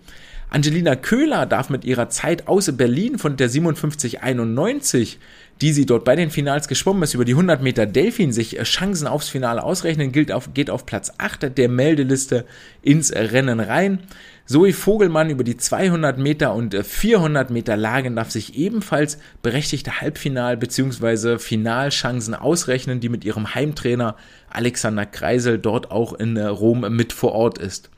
Angelina 0.50 0.96
Köhler 0.96 1.46
darf 1.46 1.70
mit 1.70 1.84
ihrer 1.84 2.08
Zeit 2.10 2.48
aus 2.48 2.72
Berlin 2.72 3.18
von 3.18 3.36
der 3.36 3.50
5791, 3.50 5.20
die 5.60 5.74
sie 5.74 5.86
dort 5.86 6.06
bei 6.06 6.16
den 6.16 6.32
Finals 6.32 6.70
geschwommen 6.70 7.04
ist, 7.04 7.16
über 7.16 7.26
die 7.26 7.34
100 7.34 7.62
Meter 7.62 7.86
Delfin 7.86 8.32
sich 8.32 8.58
Chancen 8.64 9.08
aufs 9.08 9.28
Finale 9.28 9.62
ausrechnen, 9.62 10.14
gilt 10.14 10.32
auf, 10.32 10.54
geht 10.54 10.70
auf 10.70 10.86
Platz 10.86 11.12
8 11.18 11.58
der 11.58 11.68
Meldeliste 11.68 12.46
ins 12.82 13.12
Rennen 13.12 13.60
rein. 13.60 14.00
Zoe 14.48 14.72
Vogelmann 14.72 15.30
über 15.30 15.44
die 15.44 15.58
200 15.58 16.18
Meter 16.18 16.54
und 16.54 16.74
400 16.74 17.50
Meter 17.50 17.76
Lagen 17.76 18.16
darf 18.16 18.32
sich 18.32 18.56
ebenfalls 18.56 19.18
berechtigte 19.42 20.00
Halbfinal- 20.00 20.56
bzw. 20.56 21.38
Finalchancen 21.38 22.34
ausrechnen, 22.34 23.02
die 23.02 23.10
mit 23.10 23.26
ihrem 23.26 23.54
Heimtrainer 23.56 24.16
Alexander 24.50 25.06
Kreisel 25.06 25.60
dort 25.60 25.92
auch 25.92 26.14
in 26.14 26.38
Rom 26.38 26.80
mit 26.96 27.12
vor 27.12 27.34
Ort 27.34 27.58
ist. 27.58 27.90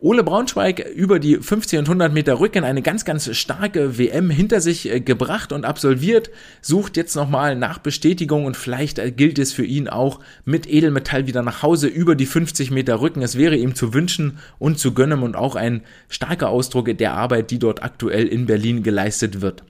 Ole 0.00 0.22
Braunschweig 0.22 0.78
über 0.94 1.18
die 1.18 1.38
50 1.38 1.80
und 1.80 1.86
100 1.86 2.12
Meter 2.12 2.38
Rücken 2.38 2.62
eine 2.62 2.82
ganz, 2.82 3.04
ganz 3.04 3.34
starke 3.36 3.98
WM 3.98 4.30
hinter 4.30 4.60
sich 4.60 4.88
äh, 4.88 5.00
gebracht 5.00 5.50
und 5.50 5.64
absolviert, 5.64 6.30
sucht 6.62 6.96
jetzt 6.96 7.16
nochmal 7.16 7.56
nach 7.56 7.78
Bestätigung 7.78 8.44
und 8.44 8.56
vielleicht 8.56 9.00
äh, 9.00 9.10
gilt 9.10 9.40
es 9.40 9.52
für 9.52 9.64
ihn 9.64 9.88
auch 9.88 10.20
mit 10.44 10.68
Edelmetall 10.68 11.26
wieder 11.26 11.42
nach 11.42 11.64
Hause 11.64 11.88
über 11.88 12.14
die 12.14 12.26
50 12.26 12.70
Meter 12.70 13.00
Rücken. 13.00 13.22
Es 13.22 13.36
wäre 13.36 13.56
ihm 13.56 13.74
zu 13.74 13.92
wünschen 13.92 14.38
und 14.60 14.78
zu 14.78 14.94
gönnen 14.94 15.24
und 15.24 15.34
auch 15.34 15.56
ein 15.56 15.82
starker 16.08 16.48
Ausdruck 16.48 16.96
der 16.96 17.14
Arbeit, 17.14 17.50
die 17.50 17.58
dort 17.58 17.82
aktuell 17.82 18.28
in 18.28 18.46
Berlin 18.46 18.84
geleistet 18.84 19.40
wird. 19.40 19.64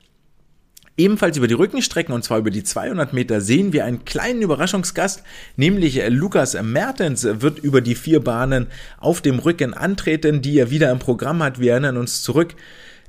Ebenfalls 0.98 1.37
über 1.37 1.46
die 1.46 1.54
Rückenstrecken 1.54 2.12
und 2.12 2.24
zwar 2.24 2.38
über 2.38 2.50
die 2.50 2.64
200 2.64 3.12
Meter 3.12 3.40
sehen 3.40 3.72
wir 3.72 3.84
einen 3.84 4.04
kleinen 4.04 4.42
Überraschungsgast, 4.42 5.22
nämlich 5.54 6.02
Lukas 6.08 6.61
Mertens 6.61 7.22
wird 7.24 7.61
über 7.61 7.80
die 7.80 7.94
vier 7.94 8.18
Bahnen 8.18 8.66
auf 8.98 9.20
dem 9.20 9.38
Rücken 9.38 9.74
antreten, 9.74 10.42
die 10.42 10.58
er 10.58 10.70
wieder 10.70 10.90
im 10.90 10.98
Programm 10.98 11.40
hat. 11.40 11.61
Wir 11.61 11.70
erinnern 11.70 11.98
uns 11.98 12.24
zurück 12.24 12.56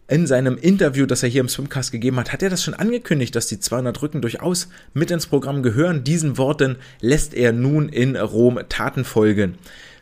in 0.07 0.27
seinem 0.27 0.55
Interview, 0.57 1.07
das 1.07 1.23
er 1.23 1.29
hier 1.29 1.41
im 1.41 1.49
Swimcast 1.49 1.91
gegeben 1.91 2.19
hat, 2.19 2.31
hat 2.31 2.43
er 2.43 2.51
das 2.51 2.63
schon 2.63 2.75
angekündigt, 2.75 3.35
dass 3.35 3.47
die 3.47 3.59
200 3.59 3.99
Rücken 4.03 4.21
durchaus 4.21 4.69
mit 4.93 5.09
ins 5.09 5.25
Programm 5.25 5.63
gehören. 5.63 6.03
Diesen 6.03 6.37
Worten 6.37 6.75
lässt 7.01 7.33
er 7.33 7.53
nun 7.53 7.89
in 7.89 8.15
Rom 8.15 8.59
Taten 8.69 9.03
folgen. 9.03 9.55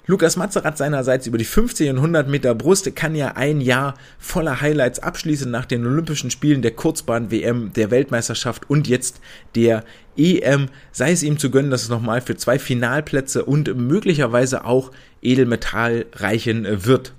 Lukas 0.09 0.37
Mazerat 0.37 0.77
seinerseits 0.77 1.27
über 1.27 1.37
die 1.37 1.43
50 1.43 1.89
und 1.89 1.97
100 1.97 2.29
Meter 2.29 2.55
Brust 2.55 2.95
kann 2.95 3.13
ja 3.13 3.33
ein 3.35 3.59
Jahr 3.59 3.93
voller 4.17 4.61
Highlights 4.61 4.99
abschließen 4.99 5.51
nach 5.51 5.65
den 5.65 5.85
Olympischen 5.85 6.31
Spielen 6.31 6.61
der 6.61 6.71
Kurzbahn-WM, 6.71 7.73
der 7.73 7.91
Weltmeisterschaft 7.91 8.69
und 8.69 8.87
jetzt 8.87 9.19
der 9.55 9.83
EM. 10.15 10.69
Sei 10.93 11.11
es 11.11 11.23
ihm 11.23 11.37
zu 11.37 11.51
gönnen, 11.51 11.71
dass 11.71 11.83
es 11.83 11.89
nochmal 11.89 12.21
für 12.21 12.37
zwei 12.37 12.57
Finalplätze 12.57 13.43
und 13.43 13.75
möglicherweise 13.75 14.63
auch 14.63 14.93
Edelmetall 15.21 16.05
reichen 16.13 16.85
wird. 16.85 17.13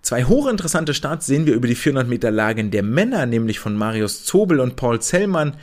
Zwei 0.00 0.22
hochinteressante 0.22 0.94
Starts 0.94 1.26
sehen 1.26 1.46
wir 1.46 1.54
über 1.54 1.66
die 1.66 1.74
400 1.74 2.06
Meter 2.06 2.30
Lagen 2.30 2.70
der 2.70 2.84
Männer, 2.84 3.26
nämlich 3.26 3.58
von 3.58 3.74
Marius 3.74 4.24
Zobel 4.24 4.60
und 4.60 4.76
Paul 4.76 5.00
Zellmann. 5.00 5.56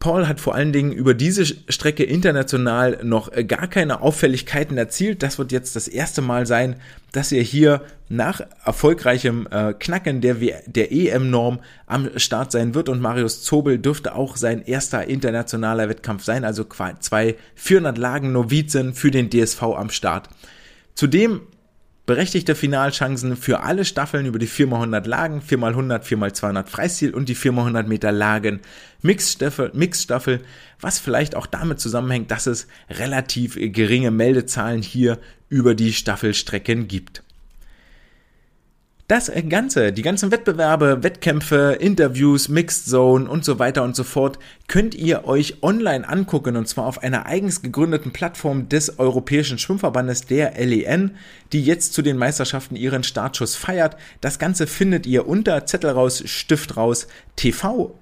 Paul 0.00 0.26
hat 0.26 0.40
vor 0.40 0.54
allen 0.54 0.72
Dingen 0.72 0.92
über 0.92 1.12
diese 1.12 1.44
Strecke 1.44 2.04
international 2.04 3.00
noch 3.02 3.30
äh, 3.30 3.44
gar 3.44 3.68
keine 3.68 4.00
Auffälligkeiten 4.00 4.78
erzielt. 4.78 5.22
Das 5.22 5.38
wird 5.38 5.52
jetzt 5.52 5.76
das 5.76 5.88
erste 5.88 6.22
Mal 6.22 6.46
sein, 6.46 6.76
dass 7.12 7.32
er 7.32 7.42
hier 7.42 7.82
nach 8.08 8.40
erfolgreichem 8.64 9.46
äh, 9.50 9.74
Knacken 9.74 10.22
der, 10.22 10.36
der 10.64 10.90
EM-Norm 10.90 11.60
am 11.86 12.08
Start 12.16 12.50
sein 12.50 12.74
wird 12.74 12.88
und 12.88 13.02
Marius 13.02 13.42
Zobel 13.42 13.78
dürfte 13.78 14.14
auch 14.14 14.38
sein 14.38 14.62
erster 14.62 15.06
internationaler 15.06 15.90
Wettkampf 15.90 16.24
sein, 16.24 16.46
also 16.46 16.64
zwei 16.64 17.36
400 17.56 17.98
Lagen 17.98 18.32
Novizen 18.32 18.94
für 18.94 19.10
den 19.10 19.28
DSV 19.28 19.62
am 19.62 19.90
Start. 19.90 20.30
Zudem 20.94 21.42
berechtigte 22.06 22.54
Finalchancen 22.54 23.36
für 23.36 23.60
alle 23.60 23.84
Staffeln 23.84 24.26
über 24.26 24.38
die 24.38 24.48
4x100 24.48 25.06
Lagen, 25.06 25.40
4x100, 25.40 26.02
4x200 26.02 26.66
Freistil 26.66 27.14
und 27.14 27.28
die 27.28 27.36
4x100 27.36 27.84
Meter 27.84 28.12
Lagen 28.12 28.60
Mixstaffel, 29.02 29.70
Mixstaffel, 29.74 30.40
was 30.80 30.98
vielleicht 30.98 31.36
auch 31.36 31.46
damit 31.46 31.80
zusammenhängt, 31.80 32.30
dass 32.30 32.46
es 32.46 32.66
relativ 32.90 33.56
geringe 33.56 34.10
Meldezahlen 34.10 34.82
hier 34.82 35.18
über 35.48 35.74
die 35.74 35.92
Staffelstrecken 35.92 36.88
gibt. 36.88 37.22
Das 39.10 39.28
Ganze, 39.48 39.92
die 39.92 40.02
ganzen 40.02 40.30
Wettbewerbe, 40.30 41.02
Wettkämpfe, 41.02 41.76
Interviews, 41.80 42.48
Mixed 42.48 42.86
Zone 42.86 43.28
und 43.28 43.44
so 43.44 43.58
weiter 43.58 43.82
und 43.82 43.96
so 43.96 44.04
fort, 44.04 44.38
könnt 44.68 44.94
ihr 44.94 45.24
euch 45.24 45.64
online 45.64 46.08
angucken 46.08 46.54
und 46.56 46.68
zwar 46.68 46.86
auf 46.86 47.02
einer 47.02 47.26
eigens 47.26 47.60
gegründeten 47.60 48.12
Plattform 48.12 48.68
des 48.68 49.00
Europäischen 49.00 49.58
Schwimmverbandes, 49.58 50.26
der 50.26 50.52
LEN, 50.64 51.16
die 51.52 51.60
jetzt 51.60 51.92
zu 51.92 52.02
den 52.02 52.18
Meisterschaften 52.18 52.76
ihren 52.76 53.02
Startschuss 53.02 53.56
feiert. 53.56 53.96
Das 54.20 54.38
Ganze 54.38 54.68
findet 54.68 55.08
ihr 55.08 55.26
unter 55.26 55.66
Zettelraus, 55.66 56.22
Stift 56.26 56.76
raus, 56.76 57.08
tv.len.eu. 57.34 57.96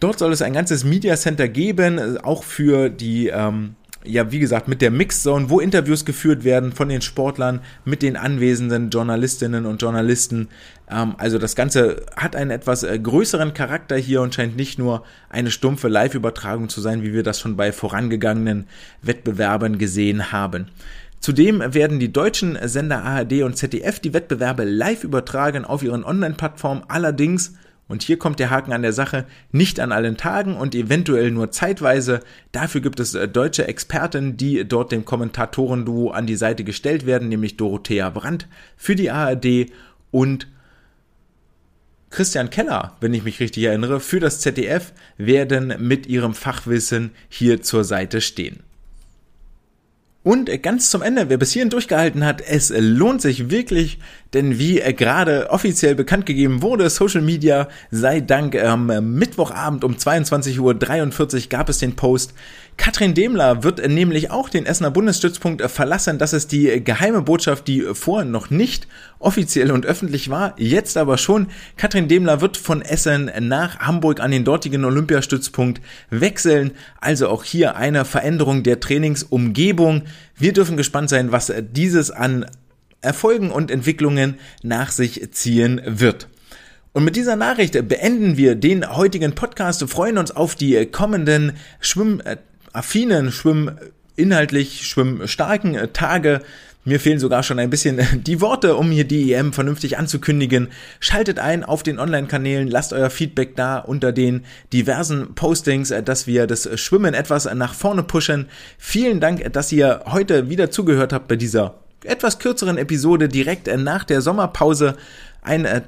Dort 0.00 0.18
soll 0.18 0.32
es 0.34 0.42
ein 0.42 0.52
ganzes 0.52 0.84
Media 0.84 1.16
Center 1.16 1.48
geben, 1.48 2.18
auch 2.18 2.44
für 2.44 2.90
die 2.90 3.28
ähm, 3.28 3.74
ja, 4.06 4.30
wie 4.32 4.38
gesagt, 4.38 4.68
mit 4.68 4.82
der 4.82 4.90
Mixzone, 4.90 5.50
wo 5.50 5.60
Interviews 5.60 6.04
geführt 6.04 6.44
werden 6.44 6.72
von 6.72 6.88
den 6.88 7.02
Sportlern 7.02 7.60
mit 7.84 8.02
den 8.02 8.16
anwesenden 8.16 8.90
Journalistinnen 8.90 9.66
und 9.66 9.82
Journalisten. 9.82 10.48
Ähm, 10.90 11.14
also 11.18 11.38
das 11.38 11.56
Ganze 11.56 12.04
hat 12.16 12.36
einen 12.36 12.50
etwas 12.50 12.82
äh, 12.82 12.98
größeren 12.98 13.54
Charakter 13.54 13.96
hier 13.96 14.22
und 14.22 14.34
scheint 14.34 14.56
nicht 14.56 14.78
nur 14.78 15.04
eine 15.28 15.50
stumpfe 15.50 15.88
Live-Übertragung 15.88 16.68
zu 16.68 16.80
sein, 16.80 17.02
wie 17.02 17.12
wir 17.12 17.22
das 17.22 17.40
schon 17.40 17.56
bei 17.56 17.72
vorangegangenen 17.72 18.66
Wettbewerben 19.02 19.78
gesehen 19.78 20.32
haben. 20.32 20.68
Zudem 21.20 21.62
werden 21.74 21.98
die 21.98 22.12
deutschen 22.12 22.58
Sender 22.68 23.02
ARD 23.02 23.42
und 23.42 23.56
ZDF 23.56 23.98
die 23.98 24.14
Wettbewerbe 24.14 24.64
live 24.64 25.02
übertragen 25.02 25.64
auf 25.64 25.82
ihren 25.82 26.04
Online-Plattformen. 26.04 26.84
Allerdings 26.88 27.54
und 27.88 28.02
hier 28.02 28.18
kommt 28.18 28.40
der 28.40 28.50
Haken 28.50 28.72
an 28.72 28.82
der 28.82 28.92
Sache, 28.92 29.26
nicht 29.52 29.78
an 29.78 29.92
allen 29.92 30.16
Tagen 30.16 30.56
und 30.56 30.74
eventuell 30.74 31.30
nur 31.30 31.52
zeitweise. 31.52 32.20
Dafür 32.52 32.80
gibt 32.80 32.98
es 32.98 33.14
äh, 33.14 33.28
deutsche 33.28 33.68
Experten, 33.68 34.36
die 34.36 34.66
dort 34.66 34.92
dem 34.92 35.04
Kommentatorenduo 35.04 36.10
an 36.10 36.26
die 36.26 36.36
Seite 36.36 36.64
gestellt 36.64 37.06
werden, 37.06 37.28
nämlich 37.28 37.56
Dorothea 37.56 38.10
Brandt 38.10 38.48
für 38.76 38.96
die 38.96 39.10
ARD 39.10 39.70
und 40.10 40.48
Christian 42.10 42.50
Keller, 42.50 42.96
wenn 43.00 43.14
ich 43.14 43.24
mich 43.24 43.40
richtig 43.40 43.64
erinnere, 43.64 44.00
für 44.00 44.20
das 44.20 44.40
ZDF 44.40 44.92
werden 45.16 45.74
mit 45.78 46.06
ihrem 46.06 46.34
Fachwissen 46.34 47.10
hier 47.28 47.62
zur 47.62 47.84
Seite 47.84 48.20
stehen. 48.20 48.62
Und 50.26 50.50
ganz 50.60 50.90
zum 50.90 51.02
Ende, 51.02 51.28
wer 51.28 51.38
bis 51.38 51.52
hierhin 51.52 51.70
durchgehalten 51.70 52.24
hat, 52.24 52.40
es 52.40 52.72
lohnt 52.76 53.22
sich 53.22 53.48
wirklich, 53.48 54.00
denn 54.34 54.58
wie 54.58 54.80
gerade 54.80 55.50
offiziell 55.50 55.94
bekannt 55.94 56.26
gegeben 56.26 56.62
wurde, 56.62 56.90
Social 56.90 57.22
Media 57.22 57.68
sei 57.92 58.18
Dank 58.18 58.60
am 58.60 58.86
Mittwochabend 59.14 59.84
um 59.84 59.94
22.43 59.94 60.58
Uhr 61.44 61.48
gab 61.48 61.68
es 61.68 61.78
den 61.78 61.94
Post, 61.94 62.34
Katrin 62.76 63.14
Demler 63.14 63.64
wird 63.64 63.86
nämlich 63.88 64.30
auch 64.30 64.48
den 64.48 64.66
Essener 64.66 64.90
Bundesstützpunkt 64.90 65.62
verlassen. 65.70 66.18
Das 66.18 66.32
ist 66.32 66.52
die 66.52 66.84
geheime 66.84 67.22
Botschaft, 67.22 67.68
die 67.68 67.82
vorher 67.94 68.26
noch 68.26 68.50
nicht 68.50 68.86
offiziell 69.18 69.70
und 69.70 69.86
öffentlich 69.86 70.30
war, 70.30 70.54
jetzt 70.58 70.96
aber 70.96 71.16
schon. 71.18 71.48
Katrin 71.76 72.06
Demler 72.06 72.40
wird 72.40 72.56
von 72.56 72.82
Essen 72.82 73.30
nach 73.40 73.78
Hamburg 73.78 74.20
an 74.20 74.30
den 74.30 74.44
dortigen 74.44 74.84
Olympiastützpunkt 74.84 75.80
wechseln. 76.10 76.72
Also 77.00 77.28
auch 77.28 77.44
hier 77.44 77.76
eine 77.76 78.04
Veränderung 78.04 78.62
der 78.62 78.78
Trainingsumgebung. 78.78 80.02
Wir 80.36 80.52
dürfen 80.52 80.76
gespannt 80.76 81.08
sein, 81.08 81.32
was 81.32 81.52
dieses 81.72 82.10
an 82.10 82.46
Erfolgen 83.00 83.50
und 83.50 83.70
Entwicklungen 83.70 84.38
nach 84.62 84.90
sich 84.90 85.32
ziehen 85.32 85.80
wird. 85.84 86.28
Und 86.92 87.04
mit 87.04 87.14
dieser 87.14 87.36
Nachricht 87.36 87.72
beenden 87.88 88.38
wir 88.38 88.54
den 88.54 88.96
heutigen 88.96 89.34
Podcast, 89.34 89.86
freuen 89.86 90.16
uns 90.16 90.30
auf 90.30 90.54
die 90.54 90.86
kommenden 90.86 91.52
Schwimm 91.78 92.22
affinen, 92.76 93.32
schwimminhaltlich, 93.32 94.86
schwimmstarken 94.86 95.92
Tage. 95.92 96.42
Mir 96.84 97.00
fehlen 97.00 97.18
sogar 97.18 97.42
schon 97.42 97.58
ein 97.58 97.68
bisschen 97.68 98.00
die 98.22 98.40
Worte, 98.40 98.76
um 98.76 98.92
hier 98.92 99.04
die 99.04 99.32
EM 99.32 99.52
vernünftig 99.52 99.98
anzukündigen. 99.98 100.68
Schaltet 101.00 101.40
ein 101.40 101.64
auf 101.64 101.82
den 101.82 101.98
Online-Kanälen, 101.98 102.68
lasst 102.68 102.92
euer 102.92 103.10
Feedback 103.10 103.56
da 103.56 103.78
unter 103.78 104.12
den 104.12 104.44
diversen 104.72 105.34
Postings, 105.34 105.92
dass 106.04 106.28
wir 106.28 106.46
das 106.46 106.68
Schwimmen 106.78 107.12
etwas 107.12 107.52
nach 107.54 107.74
vorne 107.74 108.04
pushen. 108.04 108.46
Vielen 108.78 109.20
Dank, 109.20 109.52
dass 109.52 109.72
ihr 109.72 110.02
heute 110.06 110.48
wieder 110.48 110.70
zugehört 110.70 111.12
habt 111.12 111.26
bei 111.26 111.36
dieser 111.36 111.74
etwas 112.04 112.38
kürzeren 112.38 112.78
Episode 112.78 113.28
direkt 113.28 113.66
nach 113.76 114.04
der 114.04 114.20
Sommerpause. 114.20 114.96
Ein 115.42 115.64
äh, 115.64 115.82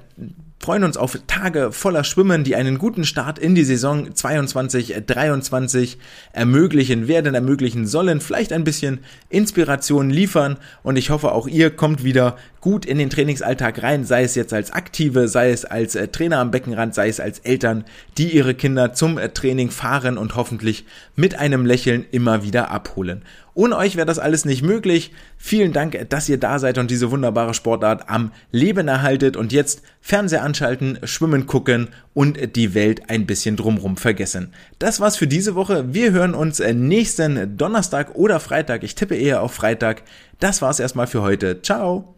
freuen 0.60 0.84
uns 0.84 0.96
auf 0.96 1.18
Tage 1.26 1.72
voller 1.72 2.04
Schwimmen, 2.04 2.44
die 2.44 2.56
einen 2.56 2.78
guten 2.78 3.04
Start 3.04 3.38
in 3.38 3.54
die 3.54 3.64
Saison 3.64 4.14
22, 4.14 4.94
23 5.06 5.98
ermöglichen 6.32 7.08
werden, 7.08 7.34
ermöglichen 7.34 7.86
sollen, 7.86 8.20
vielleicht 8.20 8.52
ein 8.52 8.64
bisschen 8.64 9.00
Inspiration 9.28 10.10
liefern 10.10 10.58
und 10.82 10.96
ich 10.96 11.10
hoffe 11.10 11.32
auch 11.32 11.46
ihr 11.46 11.70
kommt 11.70 12.04
wieder 12.04 12.36
gut 12.60 12.84
in 12.84 12.98
den 12.98 13.08
Trainingsalltag 13.08 13.82
rein, 13.82 14.04
sei 14.04 14.24
es 14.24 14.34
jetzt 14.34 14.52
als 14.52 14.72
Aktive, 14.72 15.28
sei 15.28 15.50
es 15.50 15.64
als 15.64 15.94
äh, 15.94 16.08
Trainer 16.08 16.38
am 16.38 16.50
Beckenrand, 16.50 16.94
sei 16.94 17.08
es 17.08 17.20
als 17.20 17.38
Eltern, 17.40 17.84
die 18.18 18.34
ihre 18.34 18.54
Kinder 18.54 18.92
zum 18.92 19.16
äh, 19.16 19.28
Training 19.28 19.70
fahren 19.70 20.18
und 20.18 20.34
hoffentlich 20.34 20.84
mit 21.14 21.38
einem 21.38 21.64
Lächeln 21.64 22.04
immer 22.10 22.42
wieder 22.42 22.70
abholen. 22.70 23.22
Ohne 23.58 23.76
euch 23.76 23.96
wäre 23.96 24.06
das 24.06 24.20
alles 24.20 24.44
nicht 24.44 24.62
möglich. 24.62 25.10
Vielen 25.36 25.72
Dank, 25.72 25.98
dass 26.10 26.28
ihr 26.28 26.38
da 26.38 26.60
seid 26.60 26.78
und 26.78 26.92
diese 26.92 27.10
wunderbare 27.10 27.54
Sportart 27.54 28.08
am 28.08 28.30
Leben 28.52 28.86
erhaltet 28.86 29.36
und 29.36 29.50
jetzt 29.50 29.82
Fernseher 30.00 30.44
anschalten, 30.44 31.00
schwimmen 31.02 31.46
gucken 31.46 31.88
und 32.14 32.54
die 32.54 32.74
Welt 32.74 33.10
ein 33.10 33.26
bisschen 33.26 33.56
drumrum 33.56 33.96
vergessen. 33.96 34.52
Das 34.78 35.00
war's 35.00 35.16
für 35.16 35.26
diese 35.26 35.56
Woche. 35.56 35.92
Wir 35.92 36.12
hören 36.12 36.34
uns 36.34 36.60
nächsten 36.60 37.56
Donnerstag 37.56 38.14
oder 38.14 38.38
Freitag. 38.38 38.84
Ich 38.84 38.94
tippe 38.94 39.16
eher 39.16 39.42
auf 39.42 39.54
Freitag. 39.54 40.04
Das 40.38 40.62
war's 40.62 40.78
erstmal 40.78 41.08
für 41.08 41.22
heute. 41.22 41.60
Ciao. 41.60 42.14